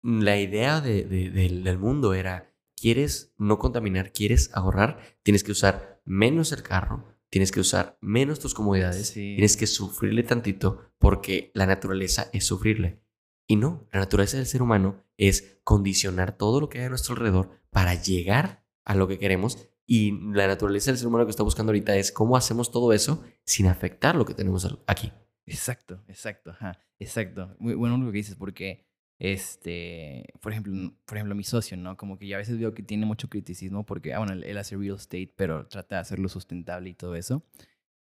la 0.03 0.39
idea 0.39 0.81
de- 0.81 1.03
de- 1.03 1.29
del, 1.31 1.63
del 1.63 1.77
mundo 1.77 2.13
era, 2.13 2.53
¿quieres 2.79 3.33
no 3.37 3.57
contaminar? 3.59 4.11
¿Quieres 4.13 4.51
ahorrar? 4.53 4.99
Tienes 5.23 5.43
que 5.43 5.51
usar 5.51 6.01
menos 6.05 6.51
el 6.51 6.63
carro, 6.63 7.05
tienes 7.29 7.51
que 7.51 7.59
usar 7.59 7.97
menos 7.99 8.39
tus 8.39 8.53
comodidades, 8.53 9.07
Sí. 9.07 9.33
tienes 9.35 9.57
que 9.57 9.67
sufrirle 9.67 10.23
tantito 10.23 10.91
porque 10.99 11.51
la 11.53 11.65
naturaleza 11.65 12.29
es 12.31 12.45
sufrirle. 12.45 13.01
Y 13.47 13.55
no, 13.55 13.87
la 13.91 14.01
naturaleza 14.01 14.37
del 14.37 14.45
ser 14.45 14.61
humano 14.61 15.03
es 15.17 15.59
condicionar 15.63 16.37
todo 16.37 16.59
lo 16.59 16.69
que 16.69 16.79
hay 16.79 16.85
a 16.85 16.89
nuestro 16.89 17.13
alrededor 17.13 17.49
para 17.69 17.95
llegar 17.95 18.65
a 18.83 18.93
lo 18.93 19.07
que 19.07 19.17
queremos. 19.17 19.69
Y 19.85 20.11
la 20.33 20.47
naturaleza 20.47 20.91
del 20.91 20.97
ser 20.97 21.07
humano 21.07 21.25
que 21.25 21.31
está 21.31 21.43
buscando 21.43 21.71
ahorita 21.71 21.95
es 21.95 22.11
cómo 22.11 22.35
hacemos 22.35 22.71
todo 22.71 22.91
eso 22.91 23.23
sin 23.45 23.67
afectar 23.67 24.15
lo 24.15 24.25
que 24.25 24.33
tenemos 24.33 24.67
aquí. 24.85 25.13
Exacto, 25.45 26.03
exacto, 26.09 26.51
ajá, 26.51 26.77
exacto. 26.99 27.55
Muy 27.59 27.73
bueno 27.73 27.97
lo 27.97 28.11
que 28.11 28.17
dices, 28.17 28.35
porque, 28.35 28.85
este, 29.17 30.25
por 30.41 30.51
ejemplo, 30.51 30.93
por 31.05 31.17
ejemplo, 31.17 31.35
mi 31.35 31.45
socio, 31.45 31.77
¿no? 31.77 31.95
Como 31.95 32.19
que 32.19 32.27
yo 32.27 32.35
a 32.35 32.39
veces 32.39 32.59
veo 32.59 32.73
que 32.73 32.83
tiene 32.83 33.05
mucho 33.05 33.29
criticismo 33.29 33.85
porque, 33.85 34.13
ah, 34.13 34.19
bueno, 34.19 34.33
él 34.33 34.57
hace 34.57 34.75
real 34.75 34.97
estate, 34.97 35.33
pero 35.37 35.67
trata 35.67 35.95
de 35.95 36.01
hacerlo 36.01 36.27
sustentable 36.27 36.89
y 36.89 36.93
todo 36.93 37.15
eso. 37.15 37.45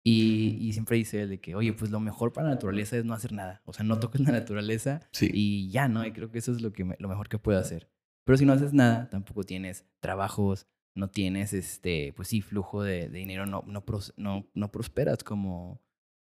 Y, 0.10 0.58
y 0.62 0.74
siempre 0.74 0.96
dice 0.98 1.22
él 1.24 1.30
de 1.30 1.40
que, 1.40 1.56
oye, 1.56 1.74
pues 1.74 1.92
lo 1.92 2.00
mejor 2.00 2.32
para 2.32 2.48
la 2.48 2.54
naturaleza 2.56 2.96
es 2.98 3.04
no 3.04 3.14
hacer 3.14 3.34
nada. 3.34 3.62
O 3.66 3.74
sea, 3.74 3.84
no 3.84 4.00
toques 4.00 4.22
la 4.22 4.32
naturaleza 4.32 5.02
Sí. 5.12 5.30
y 5.34 5.70
ya, 5.70 5.88
¿no? 5.90 6.06
Y 6.06 6.14
creo 6.14 6.32
que 6.32 6.38
eso 6.38 6.52
es 6.54 6.62
lo, 6.62 6.72
que 6.72 6.86
me- 6.86 6.96
lo 7.00 7.10
mejor 7.10 7.28
que 7.28 7.38
puedo 7.40 7.60
hacer. 7.60 7.90
Pero 8.24 8.38
si 8.38 8.46
no 8.46 8.54
haces 8.54 8.72
nada, 8.74 9.10
tampoco 9.10 9.44
tienes 9.44 9.86
trabajos, 10.00 10.68
no 10.96 11.10
tienes, 11.10 11.52
este, 11.54 12.14
pues 12.16 12.30
sí, 12.30 12.42
flujo 12.42 12.84
de, 12.84 13.10
de 13.10 13.20
dinero, 13.20 13.46
no, 13.46 13.64
no, 13.68 13.86
pros- 13.86 14.14
no, 14.18 14.50
no 14.54 14.72
prosperas 14.72 15.24
como, 15.24 15.82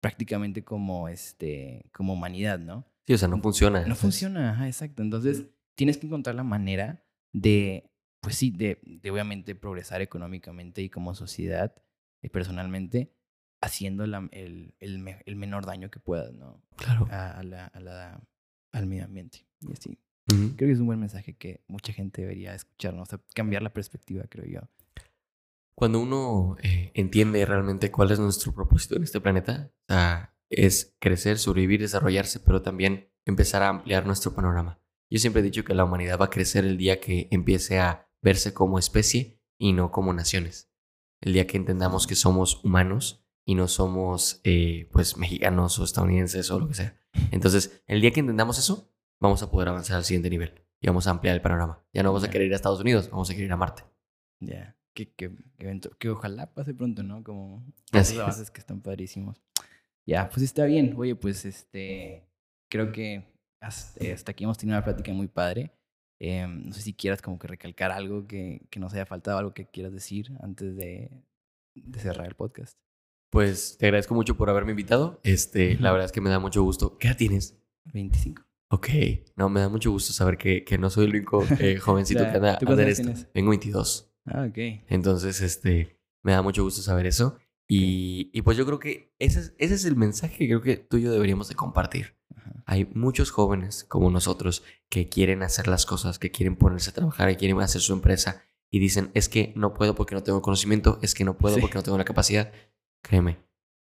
prácticamente 0.01 0.63
como, 0.63 1.09
este, 1.09 1.89
como 1.93 2.13
humanidad, 2.13 2.59
¿no? 2.59 2.85
Sí, 3.07 3.13
o 3.13 3.17
sea, 3.17 3.27
no 3.27 3.39
funciona. 3.41 3.85
No 3.85 3.95
funciona, 3.95 4.51
ajá, 4.51 4.67
exacto. 4.67 5.01
Entonces, 5.03 5.45
tienes 5.75 5.97
que 5.97 6.07
encontrar 6.07 6.35
la 6.35 6.43
manera 6.43 7.03
de, 7.33 7.91
pues 8.21 8.35
sí, 8.35 8.51
de, 8.51 8.79
de 8.83 9.11
obviamente 9.11 9.53
progresar 9.55 10.01
económicamente 10.01 10.81
y 10.81 10.89
como 10.89 11.13
sociedad 11.13 11.75
y 12.21 12.29
personalmente, 12.29 13.11
haciendo 13.61 14.05
la- 14.07 14.27
el, 14.31 14.73
el, 14.79 15.03
el 15.25 15.35
menor 15.35 15.65
daño 15.65 15.89
que 15.89 15.99
puedas, 15.99 16.33
¿no? 16.33 16.61
Claro. 16.75 17.07
A, 17.11 17.31
a 17.39 17.43
la, 17.43 17.65
a 17.67 17.79
la- 17.79 18.21
al 18.71 18.85
medio 18.87 19.05
ambiente. 19.05 19.45
Y 19.61 19.71
así. 19.73 19.97
Ujú. 20.31 20.55
Creo 20.55 20.67
que 20.67 20.71
es 20.71 20.79
un 20.79 20.87
buen 20.87 20.99
mensaje 20.99 21.33
que 21.35 21.61
mucha 21.67 21.93
gente 21.93 22.21
debería 22.23 22.53
escuchar, 22.55 22.93
¿no? 22.93 23.03
O 23.03 23.05
sea, 23.05 23.19
cambiar 23.33 23.61
la 23.61 23.73
perspectiva, 23.73 24.23
creo 24.29 24.45
yo. 24.45 24.61
Cuando 25.77 25.99
uno 25.99 26.55
eh, 26.63 26.91
entiende 26.93 27.45
realmente 27.45 27.91
cuál 27.91 28.11
es 28.11 28.19
nuestro 28.19 28.53
propósito 28.53 28.95
en 28.95 29.03
este 29.03 29.19
planeta, 29.19 29.71
es 30.49 30.95
crecer, 30.99 31.37
sobrevivir, 31.37 31.81
desarrollarse, 31.81 32.39
pero 32.39 32.61
también 32.61 33.09
empezar 33.25 33.61
a 33.61 33.69
ampliar 33.69 34.05
nuestro 34.05 34.33
panorama. 34.33 34.79
Yo 35.11 35.19
siempre 35.19 35.41
he 35.41 35.43
dicho 35.45 35.63
que 35.65 35.73
la 35.75 35.83
humanidad 35.83 36.19
va 36.19 36.25
a 36.25 36.29
crecer 36.29 36.63
el 36.65 36.77
día 36.77 36.99
que 37.01 37.27
empiece 37.31 37.79
a 37.79 38.09
verse 38.21 38.53
como 38.53 38.79
especie 38.79 39.41
y 39.59 39.73
no 39.73 39.91
como 39.91 40.13
naciones. 40.13 40.71
El 41.21 41.33
día 41.33 41.45
que 41.45 41.57
entendamos 41.57 42.07
que 42.07 42.15
somos 42.15 42.63
humanos 42.63 43.24
y 43.45 43.55
no 43.55 43.67
somos, 43.67 44.41
eh, 44.43 44.89
pues, 44.91 45.17
mexicanos 45.17 45.77
o 45.79 45.83
estadounidenses 45.83 46.49
o 46.51 46.59
lo 46.59 46.67
que 46.67 46.73
sea. 46.73 46.97
Entonces, 47.31 47.83
el 47.87 48.01
día 48.01 48.11
que 48.11 48.19
entendamos 48.19 48.57
eso, 48.59 48.91
vamos 49.19 49.41
a 49.43 49.49
poder 49.51 49.69
avanzar 49.69 49.97
al 49.97 50.03
siguiente 50.03 50.29
nivel 50.29 50.53
y 50.81 50.87
vamos 50.87 51.07
a 51.07 51.11
ampliar 51.11 51.35
el 51.35 51.41
panorama. 51.41 51.83
Ya 51.93 52.03
no 52.03 52.09
vamos 52.09 52.23
a 52.27 52.29
querer 52.29 52.47
ir 52.47 52.53
a 52.53 52.55
Estados 52.55 52.79
Unidos, 52.81 53.09
vamos 53.09 53.29
a 53.29 53.33
querer 53.33 53.45
ir 53.47 53.53
a 53.53 53.57
Marte. 53.57 53.83
Ya. 54.39 54.75
Que, 54.93 55.11
que, 55.13 55.29
que, 55.57 55.65
evento- 55.65 55.91
que 55.99 56.09
ojalá 56.09 56.53
pase 56.53 56.73
pronto, 56.73 57.03
¿no? 57.03 57.23
Como 57.23 57.65
esos 57.91 58.13
es. 58.13 58.19
avances 58.19 58.49
que 58.51 58.61
están 58.61 58.81
padrísimos. 58.81 59.41
Ya, 60.05 60.29
pues 60.29 60.41
está 60.43 60.65
bien. 60.65 60.93
Oye, 60.97 61.15
pues 61.15 61.43
este. 61.45 62.23
Creo 62.69 62.91
que 62.91 63.25
hasta, 63.61 64.13
hasta 64.13 64.31
aquí 64.31 64.43
hemos 64.45 64.57
tenido 64.57 64.77
una 64.77 64.83
plática 64.85 65.11
muy 65.11 65.27
padre. 65.27 65.71
Eh, 66.19 66.47
no 66.47 66.71
sé 66.73 66.81
si 66.81 66.93
quieras 66.93 67.21
como 67.21 67.37
que 67.37 67.47
recalcar 67.47 67.91
algo 67.91 68.25
que, 68.25 68.61
que 68.69 68.79
nos 68.79 68.93
haya 68.93 69.05
faltado, 69.05 69.37
algo 69.37 69.53
que 69.53 69.65
quieras 69.65 69.91
decir 69.93 70.31
antes 70.41 70.77
de, 70.77 71.11
de 71.75 71.99
cerrar 71.99 72.27
el 72.27 72.35
podcast. 72.35 72.77
Pues 73.35 73.77
te 73.77 73.87
agradezco 73.87 74.15
mucho 74.15 74.37
por 74.37 74.49
haberme 74.49 74.71
invitado. 74.71 75.19
Este, 75.21 75.77
la 75.81 75.91
verdad 75.91 76.05
es 76.05 76.13
que 76.13 76.21
me 76.21 76.29
da 76.29 76.39
mucho 76.39 76.63
gusto. 76.63 76.97
¿Qué 76.97 77.09
edad 77.09 77.17
tienes? 77.17 77.57
25. 77.91 78.41
Ok, 78.69 78.87
no, 79.35 79.49
me 79.49 79.59
da 79.59 79.67
mucho 79.67 79.91
gusto 79.91 80.13
saber 80.13 80.37
que, 80.37 80.63
que 80.63 80.77
no 80.77 80.89
soy 80.89 81.03
el 81.03 81.09
único 81.09 81.45
eh, 81.59 81.75
jovencito 81.81 82.21
que 82.23 82.29
anda, 82.29 82.57
¿tú 82.57 82.69
anda 82.69 82.83
en 82.83 82.95
cuántos 82.95 83.09
esto. 83.17 83.29
Tengo 83.33 83.49
22. 83.49 84.09
Ah, 84.27 84.45
ok. 84.49 84.57
Entonces, 84.87 85.41
este, 85.41 85.99
me 86.23 86.31
da 86.31 86.41
mucho 86.41 86.63
gusto 86.63 86.81
saber 86.81 87.07
eso. 87.07 87.37
Y, 87.67 88.31
y 88.31 88.41
pues 88.41 88.55
yo 88.55 88.65
creo 88.65 88.79
que 88.79 89.13
ese 89.19 89.41
es, 89.41 89.53
ese 89.57 89.73
es 89.73 89.83
el 89.83 89.97
mensaje 89.97 90.37
que 90.37 90.47
creo 90.47 90.61
que 90.61 90.77
tú 90.77 90.95
y 90.95 91.01
yo 91.01 91.11
deberíamos 91.11 91.49
de 91.49 91.55
compartir. 91.55 92.15
Ajá. 92.33 92.63
Hay 92.65 92.85
muchos 92.93 93.31
jóvenes 93.31 93.83
como 93.83 94.09
nosotros 94.11 94.63
que 94.87 95.09
quieren 95.09 95.43
hacer 95.43 95.67
las 95.67 95.85
cosas, 95.85 96.19
que 96.19 96.31
quieren 96.31 96.55
ponerse 96.55 96.91
a 96.91 96.93
trabajar, 96.93 97.27
que 97.31 97.35
quieren 97.35 97.59
hacer 97.59 97.81
su 97.81 97.91
empresa 97.91 98.43
y 98.71 98.79
dicen, 98.79 99.11
es 99.13 99.27
que 99.27 99.51
no 99.57 99.73
puedo 99.73 99.93
porque 99.93 100.15
no 100.15 100.23
tengo 100.23 100.41
conocimiento, 100.41 100.99
es 101.01 101.13
que 101.13 101.25
no 101.25 101.37
puedo 101.37 101.55
Sí. 101.55 101.61
porque 101.61 101.75
no 101.75 101.83
tengo 101.83 101.97
la 101.97 102.05
capacidad. 102.05 102.53
Créeme, 103.07 103.37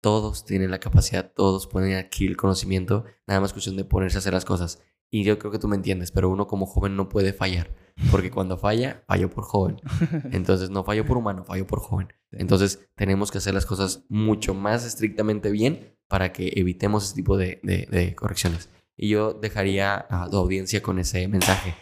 todos 0.00 0.44
tienen 0.44 0.70
la 0.70 0.78
capacidad, 0.78 1.32
todos 1.34 1.66
pueden 1.66 1.94
adquirir 1.96 2.30
el 2.30 2.36
conocimiento, 2.36 3.04
nada 3.26 3.40
más 3.40 3.52
cuestión 3.52 3.76
de 3.76 3.84
ponerse 3.84 4.16
a 4.18 4.20
hacer 4.20 4.32
las 4.32 4.44
cosas. 4.44 4.80
Y 5.10 5.24
yo 5.24 5.38
creo 5.38 5.50
que 5.50 5.58
tú 5.58 5.68
me 5.68 5.76
entiendes, 5.76 6.12
pero 6.12 6.28
uno 6.28 6.46
como 6.46 6.66
joven 6.66 6.94
no 6.94 7.08
puede 7.08 7.32
fallar, 7.32 7.74
porque 8.10 8.30
cuando 8.30 8.58
falla, 8.58 9.02
falló 9.06 9.30
por 9.30 9.44
joven. 9.44 9.80
Entonces 10.32 10.70
no 10.70 10.84
falló 10.84 11.04
por 11.06 11.16
humano, 11.16 11.44
falló 11.44 11.66
por 11.66 11.80
joven. 11.80 12.08
Entonces 12.30 12.86
tenemos 12.94 13.30
que 13.32 13.38
hacer 13.38 13.54
las 13.54 13.64
cosas 13.66 14.04
mucho 14.08 14.52
más 14.54 14.84
estrictamente 14.84 15.50
bien 15.50 15.96
para 16.08 16.32
que 16.32 16.52
evitemos 16.56 17.04
ese 17.06 17.14
tipo 17.14 17.36
de, 17.38 17.58
de- 17.62 17.86
de 17.90 18.14
correcciones. 18.14 18.68
Y 18.96 19.08
yo 19.08 19.32
dejaría 19.32 20.06
a 20.10 20.28
tu 20.30 20.36
audiencia 20.36 20.82
con 20.82 20.98
ese 20.98 21.26
mensaje. 21.28 21.74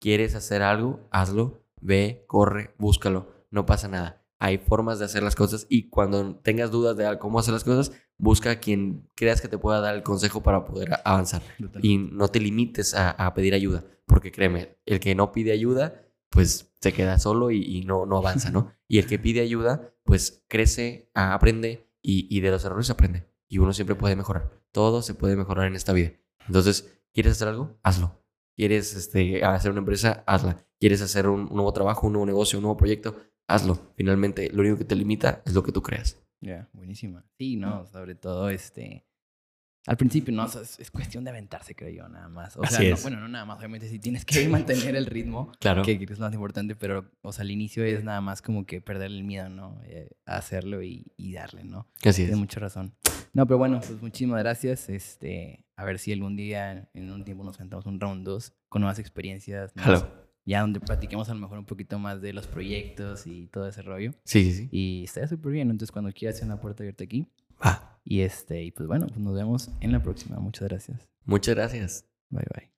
¿Quieres 0.00 0.34
hacer 0.34 0.62
algo? 0.62 1.00
Hazlo. 1.10 1.62
Ve, 1.80 2.24
corre, 2.26 2.74
búscalo. 2.78 3.46
No 3.50 3.64
pasa 3.64 3.88
nada. 3.88 4.25
Hay 4.38 4.58
formas 4.58 4.98
de 4.98 5.06
hacer 5.06 5.22
las 5.22 5.34
cosas 5.34 5.66
y 5.68 5.88
cuando 5.88 6.36
tengas 6.36 6.70
dudas 6.70 6.96
de 6.96 7.18
cómo 7.18 7.38
hacer 7.38 7.54
las 7.54 7.64
cosas, 7.64 7.92
busca 8.18 8.50
a 8.50 8.60
quien 8.60 9.08
creas 9.14 9.40
que 9.40 9.48
te 9.48 9.58
pueda 9.58 9.80
dar 9.80 9.94
el 9.94 10.02
consejo 10.02 10.42
para 10.42 10.64
poder 10.64 10.90
avanzar. 11.04 11.42
Y 11.82 11.98
no 11.98 12.28
te 12.28 12.40
limites 12.40 12.94
a, 12.94 13.10
a 13.10 13.32
pedir 13.34 13.54
ayuda, 13.54 13.84
porque 14.06 14.32
créeme, 14.32 14.78
el 14.84 15.00
que 15.00 15.14
no 15.14 15.32
pide 15.32 15.52
ayuda, 15.52 16.02
pues 16.30 16.74
se 16.80 16.92
queda 16.92 17.18
solo 17.18 17.50
y, 17.50 17.62
y 17.62 17.84
no, 17.84 18.06
no 18.06 18.18
avanza, 18.18 18.50
¿no? 18.50 18.72
Y 18.88 18.98
el 18.98 19.06
que 19.06 19.18
pide 19.18 19.40
ayuda, 19.40 19.92
pues 20.04 20.44
crece, 20.48 21.10
aprende 21.14 21.90
y, 22.02 22.28
y 22.30 22.40
de 22.40 22.50
los 22.50 22.64
errores 22.64 22.90
aprende. 22.90 23.26
Y 23.48 23.58
uno 23.58 23.72
siempre 23.72 23.96
puede 23.96 24.14
mejorar. 24.14 24.50
Todo 24.70 25.02
se 25.02 25.14
puede 25.14 25.34
mejorar 25.34 25.66
en 25.66 25.74
esta 25.74 25.92
vida. 25.92 26.12
Entonces, 26.46 27.00
¿quieres 27.12 27.32
hacer 27.32 27.48
algo? 27.48 27.78
Hazlo. 27.82 28.22
¿Quieres 28.54 28.94
este, 28.94 29.44
hacer 29.44 29.70
una 29.72 29.80
empresa? 29.80 30.22
Hazla. 30.26 30.64
¿Quieres 30.78 31.02
hacer 31.02 31.26
un, 31.26 31.40
un 31.40 31.54
nuevo 31.54 31.72
trabajo, 31.72 32.06
un 32.06 32.12
nuevo 32.12 32.26
negocio, 32.26 32.58
un 32.58 32.62
nuevo 32.62 32.76
proyecto? 32.76 33.16
Hazlo. 33.48 33.92
Finalmente, 33.96 34.50
lo 34.52 34.62
único 34.62 34.78
que 34.78 34.84
te 34.84 34.96
limita 34.96 35.42
es 35.44 35.54
lo 35.54 35.62
que 35.62 35.72
tú 35.72 35.82
creas. 35.82 36.18
Ya, 36.40 36.68
buenísima. 36.72 37.24
Sí, 37.38 37.56
no, 37.56 37.86
sobre 37.86 38.14
todo 38.14 38.48
este. 38.50 39.04
Al 39.88 39.96
principio, 39.96 40.34
no, 40.34 40.48
sea, 40.48 40.62
es, 40.62 40.80
es 40.80 40.90
cuestión 40.90 41.22
de 41.22 41.30
aventarse, 41.30 41.76
creo 41.76 41.90
yo, 41.90 42.08
nada 42.08 42.28
más. 42.28 42.56
O 42.56 42.66
sea, 42.66 42.78
Así 42.78 42.88
no- 42.88 42.96
es. 42.96 43.02
bueno, 43.02 43.20
no 43.20 43.28
nada 43.28 43.44
más, 43.44 43.58
obviamente 43.58 43.88
sí 43.88 44.00
tienes 44.00 44.24
que 44.24 44.48
mantener 44.48 44.96
el 44.96 45.06
ritmo, 45.06 45.52
Claro. 45.60 45.84
que 45.84 45.92
es 45.92 46.18
lo 46.18 46.24
más 46.26 46.34
importante, 46.34 46.74
pero, 46.74 47.08
o 47.22 47.32
sea, 47.32 47.42
al 47.42 47.52
inicio 47.52 47.84
es 47.84 48.02
nada 48.02 48.20
más 48.20 48.42
como 48.42 48.66
que 48.66 48.80
perder 48.80 49.12
el 49.12 49.22
miedo, 49.22 49.48
¿no? 49.48 49.80
Eh, 49.84 50.10
hacerlo 50.24 50.82
y, 50.82 51.12
y 51.16 51.32
darle, 51.34 51.62
¿no? 51.62 51.86
Así 52.00 52.08
es. 52.08 52.14
Tienes 52.28 52.36
mucha 52.38 52.58
razón. 52.58 52.96
No, 53.32 53.46
pero 53.46 53.58
bueno, 53.58 53.78
pues 53.78 54.02
muchísimas 54.02 54.40
gracias. 54.40 54.88
Este, 54.88 55.64
a 55.76 55.84
ver 55.84 56.00
si 56.00 56.12
algún 56.12 56.34
día, 56.34 56.88
en 56.92 57.10
un 57.12 57.24
tiempo, 57.24 57.44
nos 57.44 57.56
cantamos 57.56 57.86
un 57.86 58.00
round 58.00 58.24
2 58.26 58.54
con 58.68 58.82
nuevas 58.82 58.98
experiencias. 58.98 59.72
nuevas-. 59.76 60.04
Ya 60.46 60.60
donde 60.60 60.80
platiquemos 60.80 61.28
a 61.28 61.34
lo 61.34 61.40
mejor 61.40 61.58
un 61.58 61.66
poquito 61.66 61.98
más 61.98 62.22
de 62.22 62.32
los 62.32 62.46
proyectos 62.46 63.26
y 63.26 63.48
todo 63.48 63.66
ese 63.68 63.82
rollo. 63.82 64.12
Sí, 64.24 64.44
sí, 64.44 64.52
sí. 64.52 64.68
Y 64.70 65.04
estaría 65.04 65.28
súper 65.28 65.52
bien. 65.52 65.70
Entonces, 65.70 65.92
cuando 65.92 66.12
quieras, 66.12 66.40
una 66.40 66.60
puerta 66.60 66.84
abierta 66.84 67.04
aquí. 67.04 67.26
Va. 67.64 67.98
Y 68.04 68.20
este, 68.20 68.62
y 68.62 68.70
pues 68.70 68.86
bueno, 68.86 69.08
pues 69.08 69.18
nos 69.18 69.34
vemos 69.34 69.70
en 69.80 69.90
la 69.90 70.00
próxima. 70.00 70.38
Muchas 70.38 70.68
gracias. 70.68 71.08
Muchas 71.24 71.56
gracias. 71.56 72.06
Bye 72.30 72.46
bye. 72.54 72.75